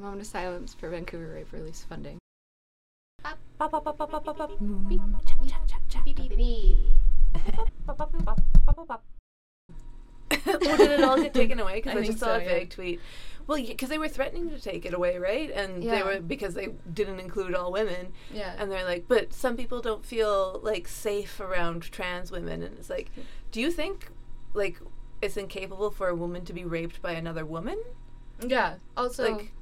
Moment 0.00 0.22
of 0.22 0.26
silence 0.26 0.72
for 0.74 0.88
Vancouver 0.88 1.34
Rape 1.34 1.52
Relief 1.52 1.76
funding. 1.88 2.18
oh, 10.46 10.58
did 10.58 10.90
it 10.90 11.02
all 11.04 11.20
get 11.20 11.34
taken 11.34 11.60
away? 11.60 11.74
Because 11.82 11.96
I 11.96 12.00
I, 12.00 12.06
just 12.06 12.18
saw 12.18 12.26
so, 12.26 12.34
a 12.34 12.42
yeah. 12.42 12.48
vague 12.48 12.70
tweet. 12.70 13.00
Well, 13.46 13.58
because 13.62 13.88
they 13.88 13.98
were 13.98 14.08
threatening 14.08 14.48
to 14.50 14.60
take 14.60 14.86
it 14.86 14.94
away, 14.94 15.18
right? 15.18 15.50
And 15.50 15.82
they 15.82 16.02
were 16.02 16.20
because 16.20 16.54
they 16.54 16.68
didn't 16.92 17.20
include 17.20 17.54
all 17.54 17.72
women. 17.72 18.12
Yeah. 18.32 18.54
And 18.58 18.70
they're 18.70 18.84
like, 18.84 19.06
but 19.08 19.32
some 19.32 19.56
people 19.56 19.80
don't 19.80 20.04
feel 20.04 20.60
like 20.62 20.86
safe 20.86 21.40
around 21.40 21.82
trans 21.90 22.30
women, 22.30 22.62
and 22.62 22.78
it's 22.78 22.88
like, 22.90 23.10
do 23.50 23.60
you 23.60 23.70
think 23.70 24.08
like 24.54 24.80
it's 25.20 25.36
incapable 25.36 25.90
for 25.90 26.08
a 26.08 26.14
woman 26.14 26.44
to 26.46 26.52
be 26.52 26.64
raped 26.64 27.02
by 27.02 27.12
another 27.12 27.44
woman? 27.44 27.78
yeah. 28.46 28.74
Also, 28.96 29.32
Like- 29.36 29.52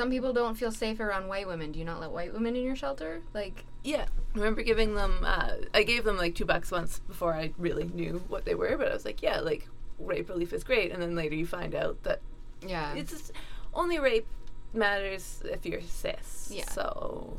some 0.00 0.10
people 0.10 0.32
don't 0.32 0.54
feel 0.54 0.72
safe 0.72 0.98
around 0.98 1.28
white 1.28 1.46
women. 1.46 1.72
Do 1.72 1.78
you 1.78 1.84
not 1.84 2.00
let 2.00 2.10
white 2.10 2.32
women 2.32 2.56
in 2.56 2.64
your 2.64 2.74
shelter? 2.74 3.20
Like, 3.34 3.66
Yeah. 3.84 4.06
I 4.34 4.38
remember 4.38 4.62
giving 4.62 4.94
them, 4.94 5.18
uh, 5.22 5.56
I 5.74 5.82
gave 5.82 6.04
them 6.04 6.16
like 6.16 6.34
two 6.34 6.46
bucks 6.46 6.70
once 6.70 7.00
before 7.00 7.34
I 7.34 7.52
really 7.58 7.84
knew 7.84 8.22
what 8.28 8.46
they 8.46 8.54
were, 8.54 8.78
but 8.78 8.88
I 8.88 8.94
was 8.94 9.04
like, 9.04 9.22
yeah, 9.22 9.40
like 9.40 9.68
rape 9.98 10.30
relief 10.30 10.54
is 10.54 10.64
great. 10.64 10.90
And 10.90 11.02
then 11.02 11.14
later 11.14 11.34
you 11.34 11.46
find 11.46 11.74
out 11.74 12.02
that 12.04 12.22
yeah. 12.66 12.94
it's 12.94 13.10
just, 13.12 13.32
only 13.74 13.98
rape 13.98 14.26
matters 14.72 15.42
if 15.44 15.66
you're 15.66 15.82
cis. 15.82 16.48
Yeah. 16.50 16.70
So, 16.70 17.36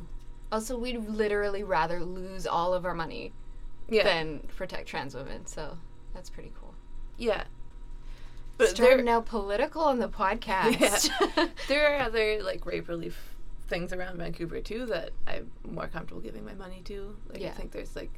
also, 0.52 0.78
we'd 0.78 1.10
literally 1.10 1.64
rather 1.64 2.04
lose 2.04 2.46
all 2.46 2.76
of 2.76 2.86
our 2.86 2.94
money 2.94 3.34
yeah. 3.90 4.04
than 4.04 4.48
protect 4.56 4.88
trans 4.88 5.16
women. 5.16 5.48
So 5.48 5.80
that's 6.14 6.30
pretty 6.30 6.52
cool. 6.60 6.76
yeah. 7.18 7.46
But 8.68 8.76
there, 8.78 9.02
now 9.04 9.22
political 9.22 9.82
on 9.84 10.00
the 10.00 10.08
podcast. 10.10 11.10
there 11.68 11.96
are 11.96 12.00
other 12.02 12.42
like 12.44 12.66
rape 12.66 12.88
relief 12.88 13.36
things 13.68 13.94
around 13.94 14.18
Vancouver 14.18 14.60
too 14.62 14.86
that 14.88 15.12
I'm 15.28 15.50
more 15.70 15.88
comfortable 15.88 16.22
giving 16.22 16.46
my 16.46 16.54
money 16.54 16.82
to. 16.86 17.16
Like 17.32 17.42
I 17.44 17.50
think 17.50 17.72
there's 17.72 17.96
like 17.96 18.12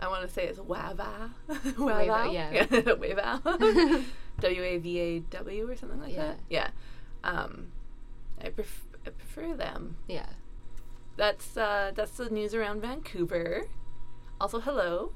I 0.00 0.08
want 0.08 0.26
to 0.26 0.32
say 0.32 0.44
it's 0.46 0.58
Wava, 0.58 1.30
Wava, 1.48 2.32
yeah. 2.32 2.64
Wava, 2.64 4.04
W 4.40 4.62
A 4.62 4.78
V 4.78 4.98
A 4.98 5.18
W 5.20 5.70
or 5.70 5.76
something 5.76 6.00
like 6.00 6.12
Yeah. 6.14 6.26
that. 6.28 6.38
Yeah, 6.48 6.68
um, 7.24 7.72
I, 8.42 8.48
pref- 8.50 8.86
I 9.06 9.10
prefer 9.10 9.54
them. 9.54 9.96
yeah. 10.08 10.26
That's 11.16 11.56
uh, 11.56 11.92
that's 11.94 12.12
the 12.12 12.30
news 12.30 12.54
around 12.54 12.80
Vancouver. 12.80 13.64
Also, 14.40 14.58
hello, 14.60 15.12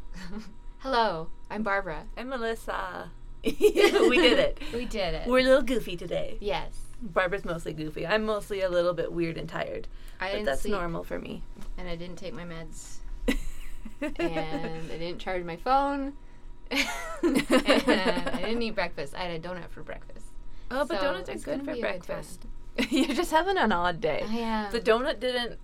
Hello, 0.80 1.28
I'm 1.48 1.62
Barbara. 1.62 2.04
I'm 2.16 2.28
Melissa. 2.28 3.10
we 4.08 4.16
did 4.16 4.38
it. 4.38 4.58
We 4.72 4.84
did 4.84 5.14
it. 5.14 5.26
We're 5.28 5.40
a 5.40 5.42
little 5.44 5.62
goofy 5.62 5.96
today. 5.96 6.38
yes. 6.40 6.80
Barbara's 7.02 7.44
mostly 7.44 7.74
goofy. 7.74 8.06
I'm 8.06 8.24
mostly 8.24 8.62
a 8.62 8.68
little 8.70 8.94
bit 8.94 9.12
weird 9.12 9.36
and 9.36 9.46
tired. 9.46 9.88
I 10.20 10.36
But 10.36 10.44
that's 10.46 10.62
sleep, 10.62 10.72
normal 10.72 11.04
for 11.04 11.18
me. 11.18 11.42
and 11.76 11.86
I 11.86 11.96
didn't 11.96 12.16
take 12.16 12.32
my 12.32 12.44
meds, 12.44 12.98
and 14.00 14.16
I 14.20 14.96
didn't 14.98 15.18
charge 15.18 15.44
my 15.44 15.56
phone, 15.56 16.14
and 16.70 16.82
I 17.22 18.40
didn't 18.42 18.62
eat 18.62 18.74
breakfast. 18.74 19.14
I 19.14 19.24
had 19.24 19.44
a 19.44 19.48
donut 19.48 19.68
for 19.68 19.82
breakfast. 19.82 20.26
oh, 20.70 20.86
but 20.86 20.98
So 20.98 21.04
donuts 21.04 21.28
are 21.28 21.34
good 21.34 21.64
for 21.64 21.72
a 21.72 21.74
good 21.74 21.80
breakfast. 21.82 22.46
You're 22.88 23.14
just 23.14 23.30
having 23.32 23.58
an 23.58 23.70
odd 23.70 24.00
day. 24.00 24.24
I 24.26 24.36
am. 24.36 24.72
The 24.72 24.80
donut 24.80 25.20
didn't 25.20 25.58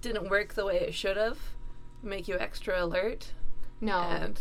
didn't 0.00 0.30
work 0.30 0.54
the 0.54 0.64
way 0.64 0.76
it 0.80 0.94
should 0.94 1.18
have. 1.18 1.38
Make 2.02 2.28
you 2.28 2.38
extra 2.38 2.82
alert 2.82 3.32
no, 3.80 3.98
and 4.00 4.40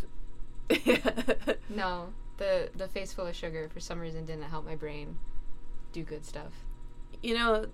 no. 1.69 2.13
The 2.41 2.69
the 2.75 2.87
face 2.87 3.13
full 3.13 3.27
of 3.27 3.35
sugar 3.35 3.69
for 3.71 3.79
some 3.79 3.99
reason 3.99 4.25
didn't 4.25 4.43
help 4.49 4.65
my 4.65 4.75
brain 4.75 5.19
do 5.91 6.03
good 6.03 6.25
stuff. 6.25 6.65
you 7.21 7.35
know 7.35 7.67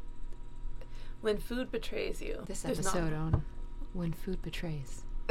when 1.22 1.38
food 1.38 1.72
betrays 1.72 2.22
you. 2.22 2.44
This 2.48 2.66
episode 2.66 3.14
on 3.14 3.44
when 3.94 4.12
food 4.12 4.42
betrays. 4.42 5.04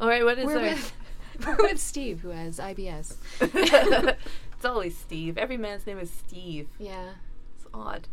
All 0.00 0.06
right, 0.06 0.22
what 0.22 0.38
is 0.38 0.44
We're 0.46 0.58
our? 0.58 0.64
with 0.64 0.92
we're 1.46 1.56
with 1.56 1.80
Steve 1.80 2.20
who 2.20 2.28
has 2.28 2.58
IBS. 2.58 3.16
it's 3.40 4.64
always 4.64 4.96
Steve. 4.96 5.38
Every 5.38 5.56
man's 5.56 5.86
name 5.86 5.98
is 5.98 6.10
Steve. 6.10 6.68
Yeah. 6.78 7.12
It's 7.56 7.66
odd. 7.72 8.06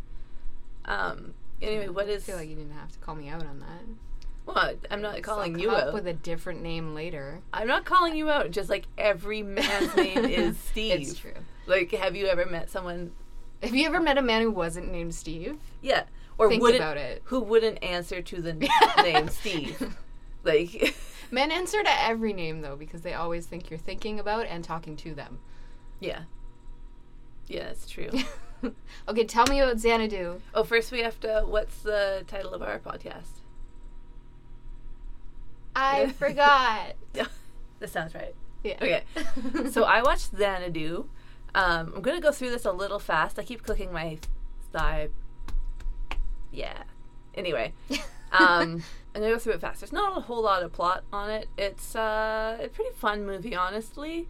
Um. 0.86 1.34
Anyway, 1.60 1.88
what 1.88 2.08
is? 2.08 2.22
I 2.22 2.26
feel 2.26 2.36
like 2.36 2.48
you 2.48 2.56
didn't 2.56 2.72
have 2.74 2.92
to 2.92 2.98
call 2.98 3.14
me 3.14 3.28
out 3.28 3.44
on 3.44 3.60
that. 3.60 3.84
Well, 4.46 4.74
I'm 4.90 5.02
not 5.02 5.20
calling 5.22 5.54
I'll 5.56 5.60
you 5.60 5.68
come 5.68 5.88
out. 5.88 5.92
with 5.94 6.06
a 6.06 6.12
different 6.12 6.62
name 6.62 6.94
later. 6.94 7.40
I'm 7.52 7.66
not 7.66 7.84
calling 7.84 8.14
you 8.16 8.30
out. 8.30 8.50
Just 8.52 8.70
like 8.70 8.86
every 8.96 9.42
man's 9.42 9.94
name 9.96 10.18
is 10.24 10.56
Steve. 10.58 11.00
It's 11.00 11.18
true. 11.18 11.34
Like, 11.66 11.90
have 11.92 12.14
you 12.16 12.26
ever 12.26 12.46
met 12.46 12.70
someone? 12.70 13.12
Have 13.62 13.74
you 13.74 13.86
ever 13.86 14.00
met 14.00 14.18
a 14.18 14.22
man 14.22 14.42
who 14.42 14.50
wasn't 14.52 14.92
named 14.92 15.14
Steve? 15.14 15.58
Yeah, 15.82 16.04
or 16.38 16.48
Think 16.48 16.62
wouldn't 16.62 16.80
about 16.82 16.96
it. 16.96 17.22
who 17.24 17.40
wouldn't 17.40 17.82
answer 17.82 18.22
to 18.22 18.40
the 18.40 18.52
name 19.02 19.28
Steve? 19.28 19.96
Like, 20.44 20.94
Men 21.32 21.50
answer 21.50 21.82
to 21.82 22.02
every 22.02 22.32
name 22.32 22.60
though 22.60 22.76
because 22.76 23.00
they 23.02 23.14
always 23.14 23.46
think 23.46 23.68
you're 23.68 23.78
thinking 23.80 24.20
about 24.20 24.46
and 24.46 24.62
talking 24.62 24.96
to 24.98 25.12
them. 25.12 25.40
yeah, 25.98 26.20
yeah, 27.48 27.64
that's 27.64 27.88
true. 27.88 28.10
okay, 29.08 29.24
tell 29.24 29.46
me 29.48 29.58
about 29.60 29.78
Xanadu. 29.80 30.40
oh, 30.54 30.62
first 30.62 30.92
we 30.92 31.00
have 31.00 31.18
to. 31.20 31.42
What's 31.46 31.78
the 31.82 32.22
title 32.28 32.54
of 32.54 32.62
our 32.62 32.78
podcast? 32.78 33.35
I 35.76 36.08
forgot. 36.18 36.94
That 37.78 37.90
sounds 37.90 38.14
right. 38.14 38.34
Yeah. 38.64 38.76
Okay, 38.80 39.02
so 39.70 39.84
I 39.84 40.02
watched 40.02 40.34
Xanadu. 40.34 41.10
Um, 41.54 41.92
I'm 41.94 42.00
gonna 42.00 42.22
go 42.22 42.32
through 42.32 42.48
this 42.48 42.64
a 42.64 42.72
little 42.72 42.98
fast. 42.98 43.38
I 43.38 43.42
keep 43.42 43.62
clicking 43.62 43.92
my 43.92 44.16
thigh. 44.72 45.10
Yeah. 46.50 46.84
Anyway, 47.34 47.74
um, 48.32 48.82
I'm 49.14 49.20
gonna 49.20 49.28
go 49.34 49.38
through 49.38 49.52
it 49.52 49.60
fast. 49.60 49.80
There's 49.80 49.92
not 49.92 50.16
a 50.16 50.22
whole 50.22 50.42
lot 50.42 50.62
of 50.62 50.72
plot 50.72 51.04
on 51.12 51.28
it. 51.28 51.50
It's 51.58 51.94
uh, 51.94 52.56
a 52.58 52.68
pretty 52.68 52.92
fun 52.96 53.26
movie, 53.26 53.54
honestly. 53.54 54.26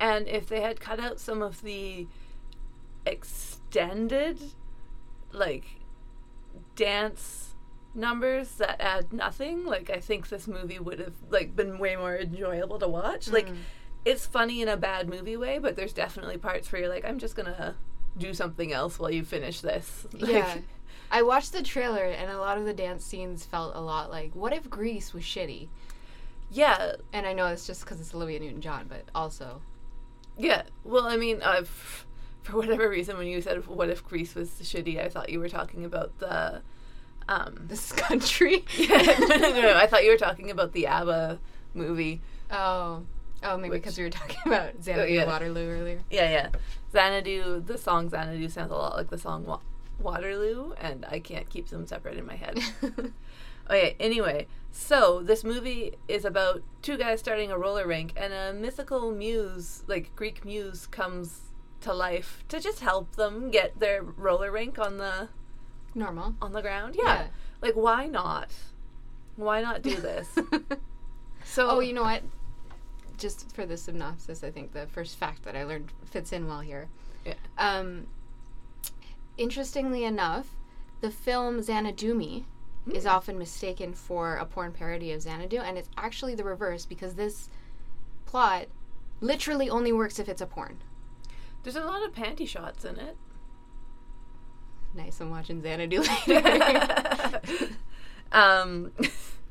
And 0.00 0.26
if 0.26 0.46
they 0.46 0.62
had 0.62 0.80
cut 0.80 0.98
out 0.98 1.20
some 1.20 1.42
of 1.42 1.60
the 1.60 2.06
extended, 3.04 4.38
like, 5.32 5.64
dance 6.76 7.55
numbers 7.96 8.52
that 8.56 8.80
add 8.80 9.12
nothing, 9.12 9.64
like 9.64 9.90
I 9.90 9.98
think 10.00 10.28
this 10.28 10.46
movie 10.46 10.78
would 10.78 10.98
have 11.00 11.14
like 11.30 11.56
been 11.56 11.78
way 11.78 11.96
more 11.96 12.16
enjoyable 12.16 12.78
to 12.78 12.88
watch. 12.88 13.28
Like, 13.28 13.48
it's 14.04 14.26
funny 14.26 14.62
in 14.62 14.68
a 14.68 14.76
bad 14.76 15.08
movie 15.08 15.36
way, 15.36 15.58
but 15.58 15.74
there's 15.76 15.92
definitely 15.92 16.38
parts 16.38 16.70
where 16.70 16.82
you're 16.82 16.90
like, 16.90 17.04
I'm 17.04 17.18
just 17.18 17.34
gonna 17.36 17.74
do 18.16 18.32
something 18.34 18.72
else 18.72 18.98
while 18.98 19.10
you 19.10 19.24
finish 19.24 19.60
this. 19.60 20.06
Like, 20.14 20.30
yeah. 20.30 20.58
I 21.10 21.22
watched 21.22 21.52
the 21.52 21.62
trailer 21.62 22.04
and 22.04 22.30
a 22.30 22.38
lot 22.38 22.58
of 22.58 22.64
the 22.64 22.74
dance 22.74 23.04
scenes 23.04 23.44
felt 23.44 23.76
a 23.76 23.80
lot 23.80 24.10
like 24.10 24.34
what 24.34 24.52
if 24.52 24.68
Grease 24.70 25.12
was 25.14 25.22
shitty? 25.24 25.68
yeah, 26.50 26.92
And 27.12 27.26
I 27.26 27.32
know 27.32 27.46
it's 27.46 27.66
just 27.66 27.84
because 27.84 28.00
it's 28.00 28.14
Olivia 28.14 28.38
Newton-John, 28.40 28.86
but 28.88 29.02
also 29.14 29.60
yeah. 30.38 30.62
Well, 30.84 31.04
I 31.06 31.16
mean, 31.16 31.40
uh, 31.42 31.60
f- 31.60 32.06
for 32.42 32.56
whatever 32.56 32.88
reason, 32.88 33.16
when 33.16 33.26
you 33.26 33.40
said 33.40 33.66
"What 33.66 33.88
if 33.88 34.04
Grease 34.04 34.34
was 34.34 34.50
shitty," 34.50 35.02
I 35.02 35.08
thought 35.08 35.30
you 35.30 35.40
were 35.40 35.48
talking 35.48 35.84
about 35.84 36.18
the. 36.18 36.62
Um, 37.28 37.54
this 37.68 37.92
country. 37.92 38.64
no, 38.88 38.96
no, 38.96 39.50
no. 39.62 39.76
I 39.76 39.86
thought 39.86 40.04
you 40.04 40.10
were 40.10 40.16
talking 40.16 40.50
about 40.50 40.72
the 40.72 40.86
ABBA 40.86 41.38
movie. 41.74 42.20
Oh. 42.50 43.04
Oh, 43.42 43.56
maybe 43.58 43.76
because 43.76 43.98
we 43.98 44.04
were 44.04 44.10
talking 44.10 44.38
about 44.46 44.82
Xanadu 44.82 45.12
yeah. 45.12 45.26
Waterloo 45.26 45.68
earlier. 45.68 46.00
Yeah, 46.10 46.30
yeah. 46.30 46.48
Xanadu, 46.92 47.60
the 47.60 47.76
song 47.76 48.08
Xanadu 48.08 48.48
sounds 48.48 48.70
a 48.70 48.74
lot 48.74 48.96
like 48.96 49.10
the 49.10 49.18
song 49.18 49.44
Wa- 49.44 49.60
Waterloo, 50.00 50.72
and 50.80 51.04
I 51.08 51.20
can't 51.20 51.48
keep 51.48 51.68
them 51.68 51.86
separate 51.86 52.16
in 52.16 52.26
my 52.26 52.36
head. 52.36 52.58
okay, 53.70 53.94
anyway, 54.00 54.46
so 54.70 55.22
this 55.22 55.44
movie 55.44 55.94
is 56.08 56.24
about 56.24 56.62
two 56.82 56.96
guys 56.96 57.20
starting 57.20 57.50
a 57.50 57.58
roller 57.58 57.86
rink, 57.86 58.14
and 58.16 58.32
a 58.32 58.52
mythical 58.52 59.12
muse, 59.12 59.84
like 59.86 60.16
Greek 60.16 60.44
muse, 60.44 60.86
comes 60.86 61.52
to 61.82 61.92
life 61.92 62.42
to 62.48 62.58
just 62.58 62.80
help 62.80 63.16
them 63.16 63.50
get 63.50 63.78
their 63.78 64.02
roller 64.02 64.50
rink 64.50 64.78
on 64.78 64.96
the 64.96 65.28
Normal. 65.96 66.34
on 66.40 66.52
the 66.52 66.62
ground. 66.62 66.94
Yeah. 66.96 67.02
Yeah. 67.04 67.26
Like 67.60 67.74
why 67.74 68.06
not? 68.06 68.50
Why 69.36 69.60
not 69.60 69.82
do 69.82 69.96
this? 69.96 70.28
so 71.44 71.68
oh, 71.68 71.80
you 71.80 71.92
know 71.92 72.02
what? 72.02 72.22
Just 73.18 73.50
for 73.52 73.64
the 73.66 73.76
synopsis, 73.76 74.44
I 74.44 74.50
think 74.50 74.72
the 74.72 74.86
first 74.86 75.16
fact 75.16 75.42
that 75.44 75.56
I 75.56 75.64
learned 75.64 75.90
fits 76.04 76.32
in 76.32 76.46
well 76.46 76.60
here. 76.60 76.88
Yeah. 77.24 77.34
Um, 77.58 78.06
interestingly 79.38 80.04
enough, 80.04 80.54
the 81.00 81.10
film 81.10 81.60
Xanadumi 81.60 82.44
is 82.92 83.06
often 83.06 83.38
mistaken 83.38 83.92
for 83.94 84.36
a 84.36 84.44
porn 84.44 84.72
parody 84.72 85.12
of 85.12 85.22
Xanadu, 85.22 85.58
and 85.58 85.76
it's 85.76 85.88
actually 85.96 86.34
the 86.34 86.44
reverse 86.44 86.86
because 86.86 87.14
this 87.14 87.48
plot 88.26 88.66
literally 89.20 89.68
only 89.68 89.92
works 89.92 90.18
if 90.18 90.28
it's 90.28 90.40
a 90.40 90.46
porn. 90.46 90.78
there's 91.62 91.76
a 91.76 91.84
lot 91.84 92.04
of 92.06 92.12
panty 92.12 92.46
shots 92.46 92.84
in 92.84 92.96
it. 92.96 93.16
Nice, 94.96 95.20
I'm 95.20 95.30
watching 95.30 95.62
Xanadu 95.62 96.00
later. 96.26 97.40
um, 98.32 98.92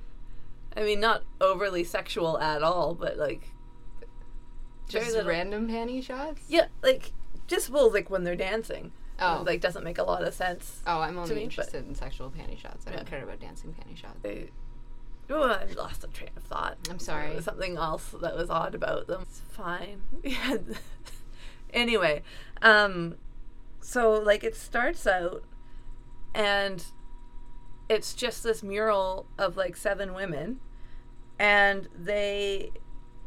I 0.77 0.81
mean, 0.83 0.99
not 0.99 1.23
overly 1.39 1.83
sexual 1.83 2.37
at 2.39 2.63
all, 2.63 2.95
but 2.95 3.17
like, 3.17 3.43
Just 4.89 5.11
little- 5.11 5.29
random 5.29 5.67
panty 5.69 6.03
shots? 6.03 6.41
yeah, 6.47 6.67
like 6.83 7.11
just 7.47 7.69
well, 7.69 7.91
like 7.93 8.09
when 8.09 8.23
they're 8.23 8.35
dancing. 8.35 8.91
Oh. 9.17 9.43
Like 9.45 9.61
doesn't 9.61 9.83
make 9.85 9.97
a 9.97 10.03
lot 10.03 10.23
of 10.23 10.33
sense. 10.33 10.81
Oh, 10.85 10.99
I'm 10.99 11.17
only 11.17 11.35
me, 11.35 11.43
interested 11.43 11.87
in 11.87 11.95
sexual 11.95 12.29
panty 12.29 12.59
shots. 12.59 12.85
I 12.85 12.91
don't 12.91 13.05
care 13.07 13.23
about 13.23 13.39
dancing 13.39 13.73
panty 13.73 13.95
shots. 13.95 14.19
They, 14.21 14.49
oh, 15.29 15.43
I 15.43 15.65
lost 15.77 16.03
a 16.03 16.07
train 16.07 16.31
of 16.35 16.43
thought. 16.43 16.77
I'm 16.89 16.99
sorry. 16.99 17.27
There 17.27 17.35
was 17.37 17.45
something 17.45 17.77
else 17.77 18.13
that 18.21 18.35
was 18.35 18.49
odd 18.49 18.75
about 18.75 19.07
them. 19.07 19.21
It's 19.21 19.39
fine. 19.51 20.01
Yeah. 20.21 20.57
anyway, 21.73 22.23
um, 22.61 23.15
so 23.85 24.13
like 24.13 24.43
it 24.43 24.55
starts 24.55 25.05
out, 25.05 25.43
and 26.33 26.83
it's 27.87 28.15
just 28.15 28.41
this 28.41 28.63
mural 28.63 29.27
of 29.37 29.57
like 29.57 29.77
seven 29.77 30.15
women, 30.15 30.59
and 31.37 31.87
they. 31.95 32.71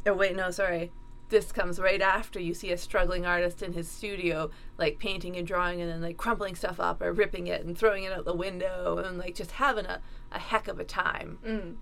Oh 0.04 0.14
wait, 0.14 0.34
no, 0.34 0.50
sorry. 0.50 0.90
This 1.28 1.52
comes 1.52 1.78
right 1.78 2.02
after 2.02 2.40
you 2.40 2.54
see 2.54 2.72
a 2.72 2.76
struggling 2.76 3.24
artist 3.24 3.62
in 3.62 3.72
his 3.74 3.88
studio, 3.88 4.50
like 4.78 4.98
painting 4.98 5.36
and 5.36 5.46
drawing, 5.46 5.80
and 5.80 5.88
then 5.88 6.02
like 6.02 6.16
crumpling 6.16 6.56
stuff 6.56 6.80
up 6.80 7.00
or 7.00 7.12
ripping 7.12 7.46
it 7.46 7.64
and 7.64 7.78
throwing 7.78 8.02
it 8.02 8.12
out 8.12 8.24
the 8.24 8.34
window, 8.34 8.98
and 8.98 9.16
like 9.16 9.36
just 9.36 9.52
having 9.52 9.86
a, 9.86 10.00
a 10.32 10.40
heck 10.40 10.66
of 10.66 10.80
a 10.80 10.84
time. 10.84 11.38
Mm. 11.46 11.76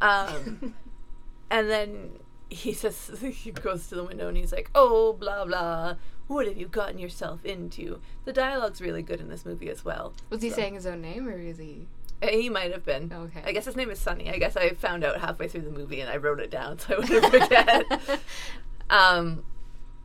Um, 0.00 0.74
and 1.50 1.68
then 1.68 2.20
he 2.50 2.72
says 2.72 3.10
he 3.20 3.50
goes 3.50 3.86
to 3.88 3.94
the 3.96 4.04
window 4.04 4.28
and 4.28 4.36
he's 4.36 4.52
like, 4.52 4.70
"Oh, 4.74 5.12
blah 5.12 5.44
blah. 5.44 5.96
What 6.26 6.46
have 6.46 6.56
you 6.56 6.68
gotten 6.68 6.98
yourself 6.98 7.44
into?" 7.44 8.00
The 8.24 8.32
dialogue's 8.32 8.80
really 8.80 9.02
good 9.02 9.20
in 9.20 9.28
this 9.28 9.44
movie 9.44 9.70
as 9.70 9.84
well. 9.84 10.12
Was 10.30 10.42
he 10.42 10.50
So- 10.50 10.56
saying 10.56 10.74
his 10.74 10.86
own 10.86 11.00
name 11.02 11.28
or 11.28 11.38
is 11.38 11.58
he? 11.58 11.86
Uh, 12.22 12.28
He 12.28 12.48
might 12.48 12.70
have 12.72 12.84
been. 12.84 13.12
Okay. 13.12 13.42
I 13.44 13.52
guess 13.52 13.64
his 13.64 13.76
name 13.76 13.90
is 13.90 13.98
Sonny. 13.98 14.30
I 14.30 14.38
guess 14.38 14.56
I 14.56 14.70
found 14.70 15.04
out 15.04 15.20
halfway 15.20 15.48
through 15.48 15.62
the 15.62 15.70
movie 15.70 16.00
and 16.00 16.08
I 16.08 16.16
wrote 16.16 16.40
it 16.40 16.50
down 16.50 16.78
so 16.80 16.94
I 16.94 16.98
wouldn't 16.98 17.26
forget. 17.32 18.20
um, 18.90 19.44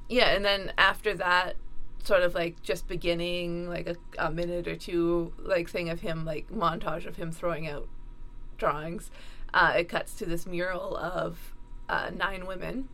yeah, 0.07 0.29
and 0.29 0.43
then 0.43 0.71
after 0.77 1.13
that, 1.15 1.55
sort 2.03 2.23
of 2.23 2.33
like 2.33 2.61
just 2.63 2.87
beginning 2.87 3.67
like 3.69 3.87
a, 3.87 3.95
a 4.17 4.31
minute 4.31 4.67
or 4.67 4.75
two 4.75 5.33
like 5.37 5.69
thing 5.69 5.89
of 5.89 5.99
him 5.99 6.23
like 6.25 6.49
montage 6.49 7.05
of 7.05 7.17
him 7.17 7.31
throwing 7.31 7.67
out 7.67 7.87
drawings. 8.57 9.11
Uh, 9.53 9.73
it 9.77 9.89
cuts 9.89 10.13
to 10.15 10.25
this 10.25 10.45
mural 10.47 10.95
of 10.97 11.53
uh, 11.89 12.11
nine 12.15 12.45
women 12.45 12.87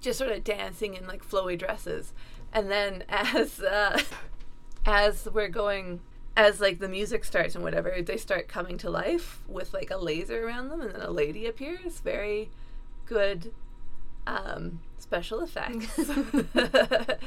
just 0.00 0.18
sort 0.18 0.32
of 0.32 0.42
dancing 0.42 0.94
in 0.94 1.06
like 1.06 1.24
flowy 1.24 1.56
dresses, 1.56 2.12
and 2.52 2.70
then 2.70 3.04
as 3.08 3.60
uh, 3.60 4.00
as 4.86 5.28
we're 5.32 5.48
going 5.48 6.00
as 6.36 6.60
like 6.60 6.78
the 6.78 6.88
music 6.88 7.24
starts 7.24 7.54
and 7.54 7.62
whatever 7.62 7.94
they 8.00 8.16
start 8.16 8.48
coming 8.48 8.78
to 8.78 8.90
life 8.90 9.40
with 9.46 9.74
like 9.74 9.90
a 9.90 9.96
laser 9.96 10.46
around 10.46 10.68
them 10.68 10.80
and 10.80 10.94
then 10.94 11.02
a 11.02 11.10
lady 11.10 11.46
appears. 11.46 12.00
Very 12.00 12.50
good 13.06 13.52
um 14.26 14.80
special 14.98 15.40
effects. 15.40 15.98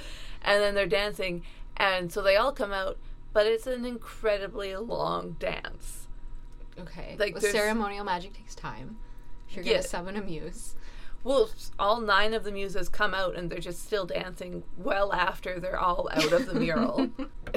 And 0.48 0.62
then 0.62 0.76
they're 0.76 0.86
dancing. 0.86 1.42
And 1.76 2.12
so 2.12 2.22
they 2.22 2.36
all 2.36 2.52
come 2.52 2.72
out 2.72 2.98
but 3.34 3.46
it's 3.48 3.68
an 3.68 3.86
incredibly 3.86 4.76
long 4.78 5.36
dance. 5.40 6.08
Okay. 6.80 7.18
Like, 7.20 7.34
Well, 7.34 7.52
ceremonial 7.52 8.06
magic 8.06 8.32
takes 8.34 8.56
time. 8.56 8.98
You're 9.50 9.64
Yeah. 9.64 9.74
gonna 9.74 9.84
summon 9.84 10.16
a 10.18 10.22
muse. 10.22 10.76
well 11.24 11.50
all 11.80 12.00
nine 12.02 12.34
of 12.34 12.44
the 12.44 12.52
muses 12.52 12.88
come 12.90 13.14
out 13.14 13.36
and 13.36 13.50
they're 13.50 13.60
just 13.60 13.84
still 13.84 14.06
dancing 14.06 14.64
well 14.78 15.12
after 15.14 15.60
they're 15.60 15.80
all 15.80 16.08
out 16.12 16.32
of 16.34 16.46
the 16.46 16.54
mural 16.54 17.10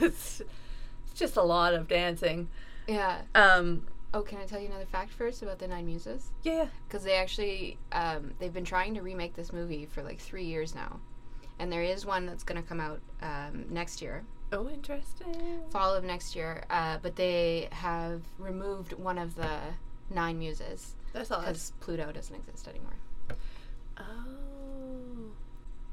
it's, 0.00 0.40
it's 0.40 1.14
just 1.14 1.36
a 1.36 1.42
lot 1.42 1.74
of 1.74 1.88
dancing 1.88 2.48
Yeah. 2.86 3.22
um 3.34 3.86
Oh, 4.14 4.22
can 4.22 4.38
I 4.38 4.46
tell 4.46 4.58
you 4.60 4.68
another 4.68 4.86
fact 4.86 5.10
first 5.12 5.42
about 5.42 5.58
the 5.58 5.68
Nine 5.68 5.84
Muses? 5.86 6.30
yeah 6.42 6.68
Because 6.88 7.04
they 7.04 7.16
actually, 7.16 7.76
um, 7.92 8.32
they've 8.38 8.52
been 8.52 8.64
trying 8.64 8.94
to 8.94 9.02
remake 9.02 9.34
this 9.34 9.52
movie 9.52 9.84
for 9.84 10.02
like 10.02 10.18
three 10.20 10.44
years 10.44 10.74
now, 10.74 11.00
and 11.58 11.70
there 11.70 11.82
is 11.82 12.06
one 12.06 12.24
that's 12.24 12.42
gonna 12.42 12.62
come 12.62 12.80
out 12.80 13.00
um, 13.20 13.66
next 13.68 14.00
year, 14.00 14.24
oh 14.52 14.68
interesting 14.70 15.60
fall 15.70 15.92
of 15.94 16.02
next 16.04 16.34
year. 16.34 16.64
Uh, 16.70 16.96
but 17.02 17.16
they 17.16 17.68
have 17.72 18.22
removed 18.38 18.94
one 18.94 19.18
of 19.18 19.34
the 19.34 19.58
nine 20.08 20.38
muses 20.38 20.94
that's 21.16 21.30
odd 21.30 21.46
because 21.46 21.72
Pluto 21.80 22.12
doesn't 22.12 22.34
exist 22.34 22.68
anymore. 22.68 22.92
Oh, 23.98 25.30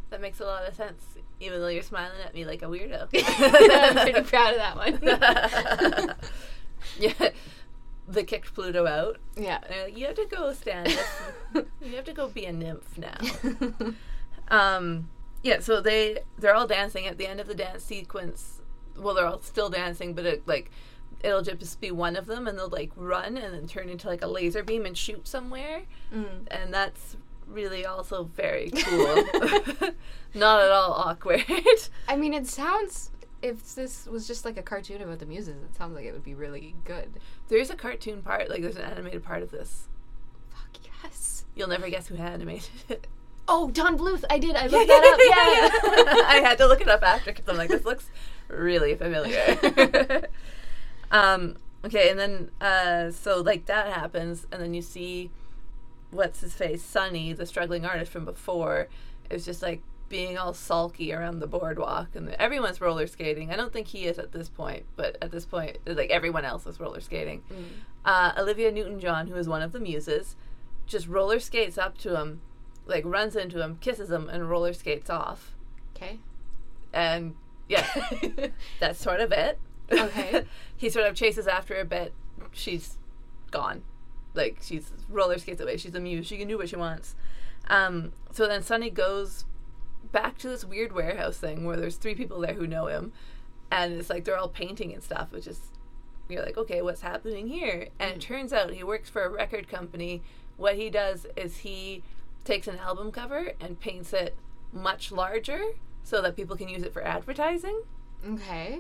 that 0.10 0.20
makes 0.20 0.42
a 0.42 0.46
lot 0.46 0.68
of 0.68 0.76
sense. 0.76 1.02
Even 1.40 1.62
though 1.62 1.70
you're 1.70 1.82
smiling 1.82 2.20
at 2.26 2.34
me 2.34 2.46
like 2.46 2.62
a 2.62 2.66
weirdo. 2.66 3.08
I'm 3.14 3.96
pretty 3.96 4.22
proud 4.22 4.54
of 4.54 4.60
that 4.60 4.76
one. 4.76 6.16
yeah, 7.00 7.30
they 8.08 8.24
kicked 8.26 8.54
Pluto 8.54 8.86
out. 8.86 9.18
yeah. 9.38 9.60
Like, 9.70 9.98
you 9.98 10.06
have 10.08 10.16
to 10.16 10.26
go 10.26 10.52
stand. 10.54 10.90
up. 11.56 11.66
you 11.82 11.96
have 11.96 12.06
to 12.06 12.14
go 12.14 12.28
be 12.28 12.46
a 12.46 12.52
nymph 12.54 12.98
now. 12.98 13.18
Um, 14.50 15.10
yeah. 15.42 15.62
So 15.62 15.80
they 15.80 16.20
they're 16.38 16.54
all 16.54 16.68
dancing 16.68 17.08
at 17.08 17.18
the 17.18 17.26
end 17.26 17.40
of 17.40 17.48
the 17.48 17.56
dance 17.56 17.82
sequence. 17.86 18.62
Well, 18.98 19.16
they're 19.16 19.26
all 19.26 19.42
still 19.42 19.70
dancing, 19.70 20.14
but 20.14 20.26
it, 20.26 20.46
like 20.46 20.70
it'll 21.24 21.42
just 21.42 21.80
be 21.82 21.90
one 21.92 22.16
of 22.16 22.26
them, 22.28 22.48
and 22.48 22.58
they'll 22.58 22.70
like 22.70 22.92
run 22.96 23.38
and 23.38 23.54
then 23.54 23.66
turn 23.68 23.90
into 23.90 24.08
like 24.08 24.22
a 24.22 24.28
laser 24.28 24.64
beam 24.64 24.86
and 24.86 24.98
shoot 24.98 25.28
somewhere 25.28 25.84
Mm. 26.14 26.48
and 26.52 26.74
that's 26.74 27.16
really 27.48 27.86
also 27.86 28.24
very 28.36 28.70
cool. 28.72 29.16
Not 30.34 30.62
at 30.62 30.72
all 30.72 30.94
awkward. 30.94 31.44
I 32.08 32.16
mean, 32.16 32.34
it 32.34 32.48
sounds. 32.48 33.10
If 33.42 33.76
this 33.76 34.06
was 34.06 34.26
just 34.26 34.46
like 34.46 34.58
a 34.58 34.62
cartoon 34.64 35.02
about 35.02 35.20
the 35.20 35.26
muses, 35.26 35.62
it 35.64 35.76
sounds 35.76 35.96
like 35.96 36.06
it 36.06 36.14
would 36.14 36.24
be 36.24 36.34
really 36.34 36.76
good. 36.86 37.20
there's 37.50 37.70
a 37.70 37.76
cartoon 37.76 38.22
part, 38.22 38.50
like 38.50 38.62
there's 38.62 38.78
an 38.78 38.84
animated 38.84 39.24
part 39.24 39.44
of 39.44 39.52
this. 39.52 39.90
Fuck 40.52 40.78
yes. 41.04 41.44
You'll 41.54 41.68
never 41.68 41.90
guess 41.90 42.08
who 42.08 42.16
animated 42.16 42.70
it. 42.90 43.08
Oh, 43.46 43.70
Don 43.72 43.98
Bluth. 43.98 44.24
I 44.30 44.40
did. 44.40 44.56
I 44.56 44.68
looked 44.68 44.88
that 44.88 45.04
up. 45.04 45.20
Yeah. 45.20 46.24
I 46.30 46.40
had 46.40 46.58
to 46.60 46.66
look 46.66 46.80
it 46.80 46.88
up 46.88 47.04
after 47.04 47.34
because 47.34 47.46
I'm 47.50 47.58
like, 47.58 47.68
this 47.70 47.84
looks 47.84 48.10
really 48.48 48.96
familiar. 48.96 49.58
Um, 51.14 51.56
okay, 51.86 52.10
and 52.10 52.20
then 52.20 52.52
uh, 52.60 53.12
so 53.12 53.40
like 53.42 53.68
that 53.68 53.94
happens, 53.94 54.48
and 54.52 54.62
then 54.62 54.74
you 54.74 54.82
see 54.82 55.32
what's 56.12 56.42
his 56.42 56.54
face, 56.54 56.84
Sonny, 56.84 57.34
the 57.34 57.46
struggling 57.46 57.86
artist 57.86 58.12
from 58.12 58.26
before, 58.26 58.88
is 59.30 59.46
just 59.46 59.62
like 59.62 59.82
being 60.10 60.38
all 60.38 60.54
sulky 60.54 61.14
around 61.14 61.40
the 61.40 61.48
boardwalk, 61.48 62.16
and 62.16 62.30
everyone's 62.32 62.82
roller 62.82 63.08
skating. 63.08 63.52
I 63.52 63.56
don't 63.56 63.72
think 63.72 63.88
he 63.88 64.06
is 64.06 64.20
at 64.20 64.32
this 64.32 64.50
point, 64.50 64.86
but 64.96 65.18
at 65.22 65.32
this 65.32 65.46
point, 65.46 65.78
like 65.86 66.10
everyone 66.10 66.46
else 66.46 66.66
is 66.66 66.80
roller 66.80 67.00
skating. 67.02 67.44
Mm. 67.52 67.64
Uh, 68.06 68.34
Olivia 68.38 68.72
Newton-John, 68.72 69.28
who 69.28 69.36
is 69.36 69.48
one 69.48 69.62
of 69.62 69.72
the 69.72 69.80
muses, 69.80 70.36
just 70.86 71.08
roller 71.08 71.40
skates 71.40 71.78
up 71.78 71.98
to 72.00 72.20
him, 72.20 72.42
like 72.86 73.04
runs 73.06 73.36
into 73.36 73.62
him, 73.62 73.78
kisses 73.78 74.12
him, 74.12 74.30
and 74.30 74.50
roller 74.50 74.74
skates 74.74 75.10
off. 75.10 75.56
Okay. 75.96 76.20
And 76.92 77.36
yeah, 77.70 77.88
that's 78.80 79.00
sort 79.00 79.20
of 79.20 79.32
it. 79.32 79.60
Okay. 79.92 80.46
he 80.78 80.90
sort 80.90 81.06
of 81.08 81.16
chases 81.16 81.48
after 81.48 81.76
her, 81.76 81.86
but 81.86 82.12
She's 82.54 82.98
gone. 83.52 83.84
Like 84.34 84.58
she's 84.62 84.92
roller 85.10 85.38
skates 85.38 85.62
away. 85.62 85.78
She's 85.78 85.96
amused. 85.96 86.30
She 86.30 86.38
can 86.38 86.48
do 86.48 86.58
what 86.58 86.70
she 86.70 86.76
wants. 86.76 87.16
Um, 87.68 88.14
so 88.32 88.48
then 88.48 88.64
Sonny 88.64 88.90
goes 88.90 89.46
back 90.12 90.38
to 90.40 90.50
this 90.50 90.66
weird 90.66 90.92
warehouse 90.92 91.38
thing 91.38 91.66
where 91.66 91.78
there's 91.78 91.96
three 91.96 92.16
people 92.16 92.40
there 92.40 92.54
who 92.54 92.68
know 92.68 92.88
him, 92.88 93.14
and 93.72 93.94
it's 93.94 94.10
like 94.10 94.26
they're 94.26 94.38
all 94.38 94.50
painting 94.50 94.94
and 94.94 95.04
stuff, 95.04 95.32
which 95.32 95.48
is 95.48 95.60
you're 96.30 96.44
like, 96.44 96.58
okay, 96.58 96.82
what's 96.82 97.02
happening 97.02 97.48
here? 97.48 97.88
And 98.00 98.12
it 98.12 98.22
turns 98.22 98.54
out 98.54 98.72
he 98.72 98.84
works 98.84 99.10
for 99.10 99.24
a 99.24 99.30
record 99.30 99.68
company. 99.68 100.22
What 100.58 100.76
he 100.76 100.90
does 100.90 101.26
is 101.36 101.58
he 101.58 102.04
takes 102.44 102.68
an 102.68 102.78
album 102.78 103.12
cover 103.12 103.54
and 103.60 103.80
paints 103.80 104.14
it 104.14 104.36
much 104.72 105.12
larger 105.12 105.62
so 106.04 106.22
that 106.22 106.36
people 106.36 106.56
can 106.56 106.70
use 106.70 106.84
it 106.84 106.94
for 106.94 107.04
advertising, 107.04 107.84
Okay. 108.28 108.80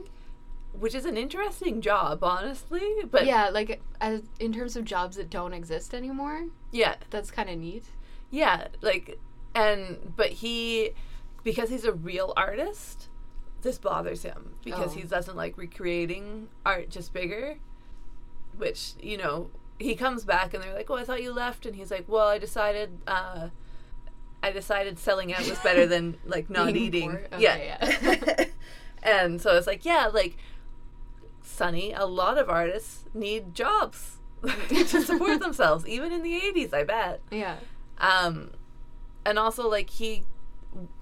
Which 0.79 0.95
is 0.95 1.05
an 1.05 1.17
interesting 1.17 1.81
job, 1.81 2.23
honestly. 2.23 2.81
But 3.09 3.25
yeah, 3.25 3.49
like 3.49 3.81
as 4.01 4.21
in 4.39 4.51
terms 4.53 4.75
of 4.75 4.85
jobs 4.85 5.15
that 5.17 5.29
don't 5.29 5.53
exist 5.53 5.93
anymore, 5.93 6.45
yeah, 6.71 6.95
that's 7.09 7.31
kind 7.31 7.49
of 7.49 7.57
neat. 7.57 7.85
yeah, 8.31 8.67
like, 8.81 9.19
and 9.55 10.13
but 10.15 10.29
he, 10.29 10.91
because 11.43 11.69
he's 11.69 11.85
a 11.85 11.93
real 11.93 12.33
artist, 12.35 13.09
this 13.61 13.77
bothers 13.77 14.23
him 14.23 14.55
because 14.63 14.91
Oh. 14.93 14.95
he 14.99 15.03
doesn't 15.03 15.35
like 15.37 15.57
recreating 15.57 16.49
art 16.65 16.89
just 16.89 17.13
bigger. 17.13 17.57
Which 18.57 18.93
you 19.01 19.17
know, 19.17 19.49
he 19.79 19.95
comes 19.95 20.25
back 20.25 20.53
and 20.53 20.63
they're 20.63 20.73
like, 20.75 20.89
"Oh, 20.89 20.95
I 20.95 21.03
thought 21.03 21.23
you 21.23 21.33
left," 21.33 21.65
and 21.65 21.75
he's 21.75 21.89
like, 21.91 22.05
"Well, 22.07 22.27
I 22.27 22.37
decided." 22.37 22.99
uh 23.07 23.49
I 24.43 24.51
decided 24.51 24.99
selling 24.99 25.33
out 25.33 25.47
was 25.47 25.57
better 25.59 25.85
than 25.87 26.17
like 26.25 26.49
not 26.49 26.75
eating. 26.75 27.11
Okay, 27.31 27.39
yeah. 27.41 27.97
yeah. 28.03 28.45
and 29.03 29.41
so 29.41 29.55
it's 29.55 29.65
like, 29.67 29.85
yeah, 29.85 30.07
like 30.13 30.35
Sonny, 31.53 31.93
a 31.93 32.05
lot 32.05 32.37
of 32.37 32.49
artists 32.49 33.05
need 33.13 33.53
jobs 33.53 34.17
to 34.69 35.01
support 35.01 35.39
themselves, 35.39 35.87
even 35.87 36.11
in 36.11 36.23
the 36.23 36.39
80s, 36.39 36.73
I 36.73 36.83
bet. 36.83 37.21
Yeah. 37.31 37.57
Um, 37.97 38.51
and 39.25 39.39
also, 39.39 39.69
like, 39.69 39.89
he, 39.89 40.25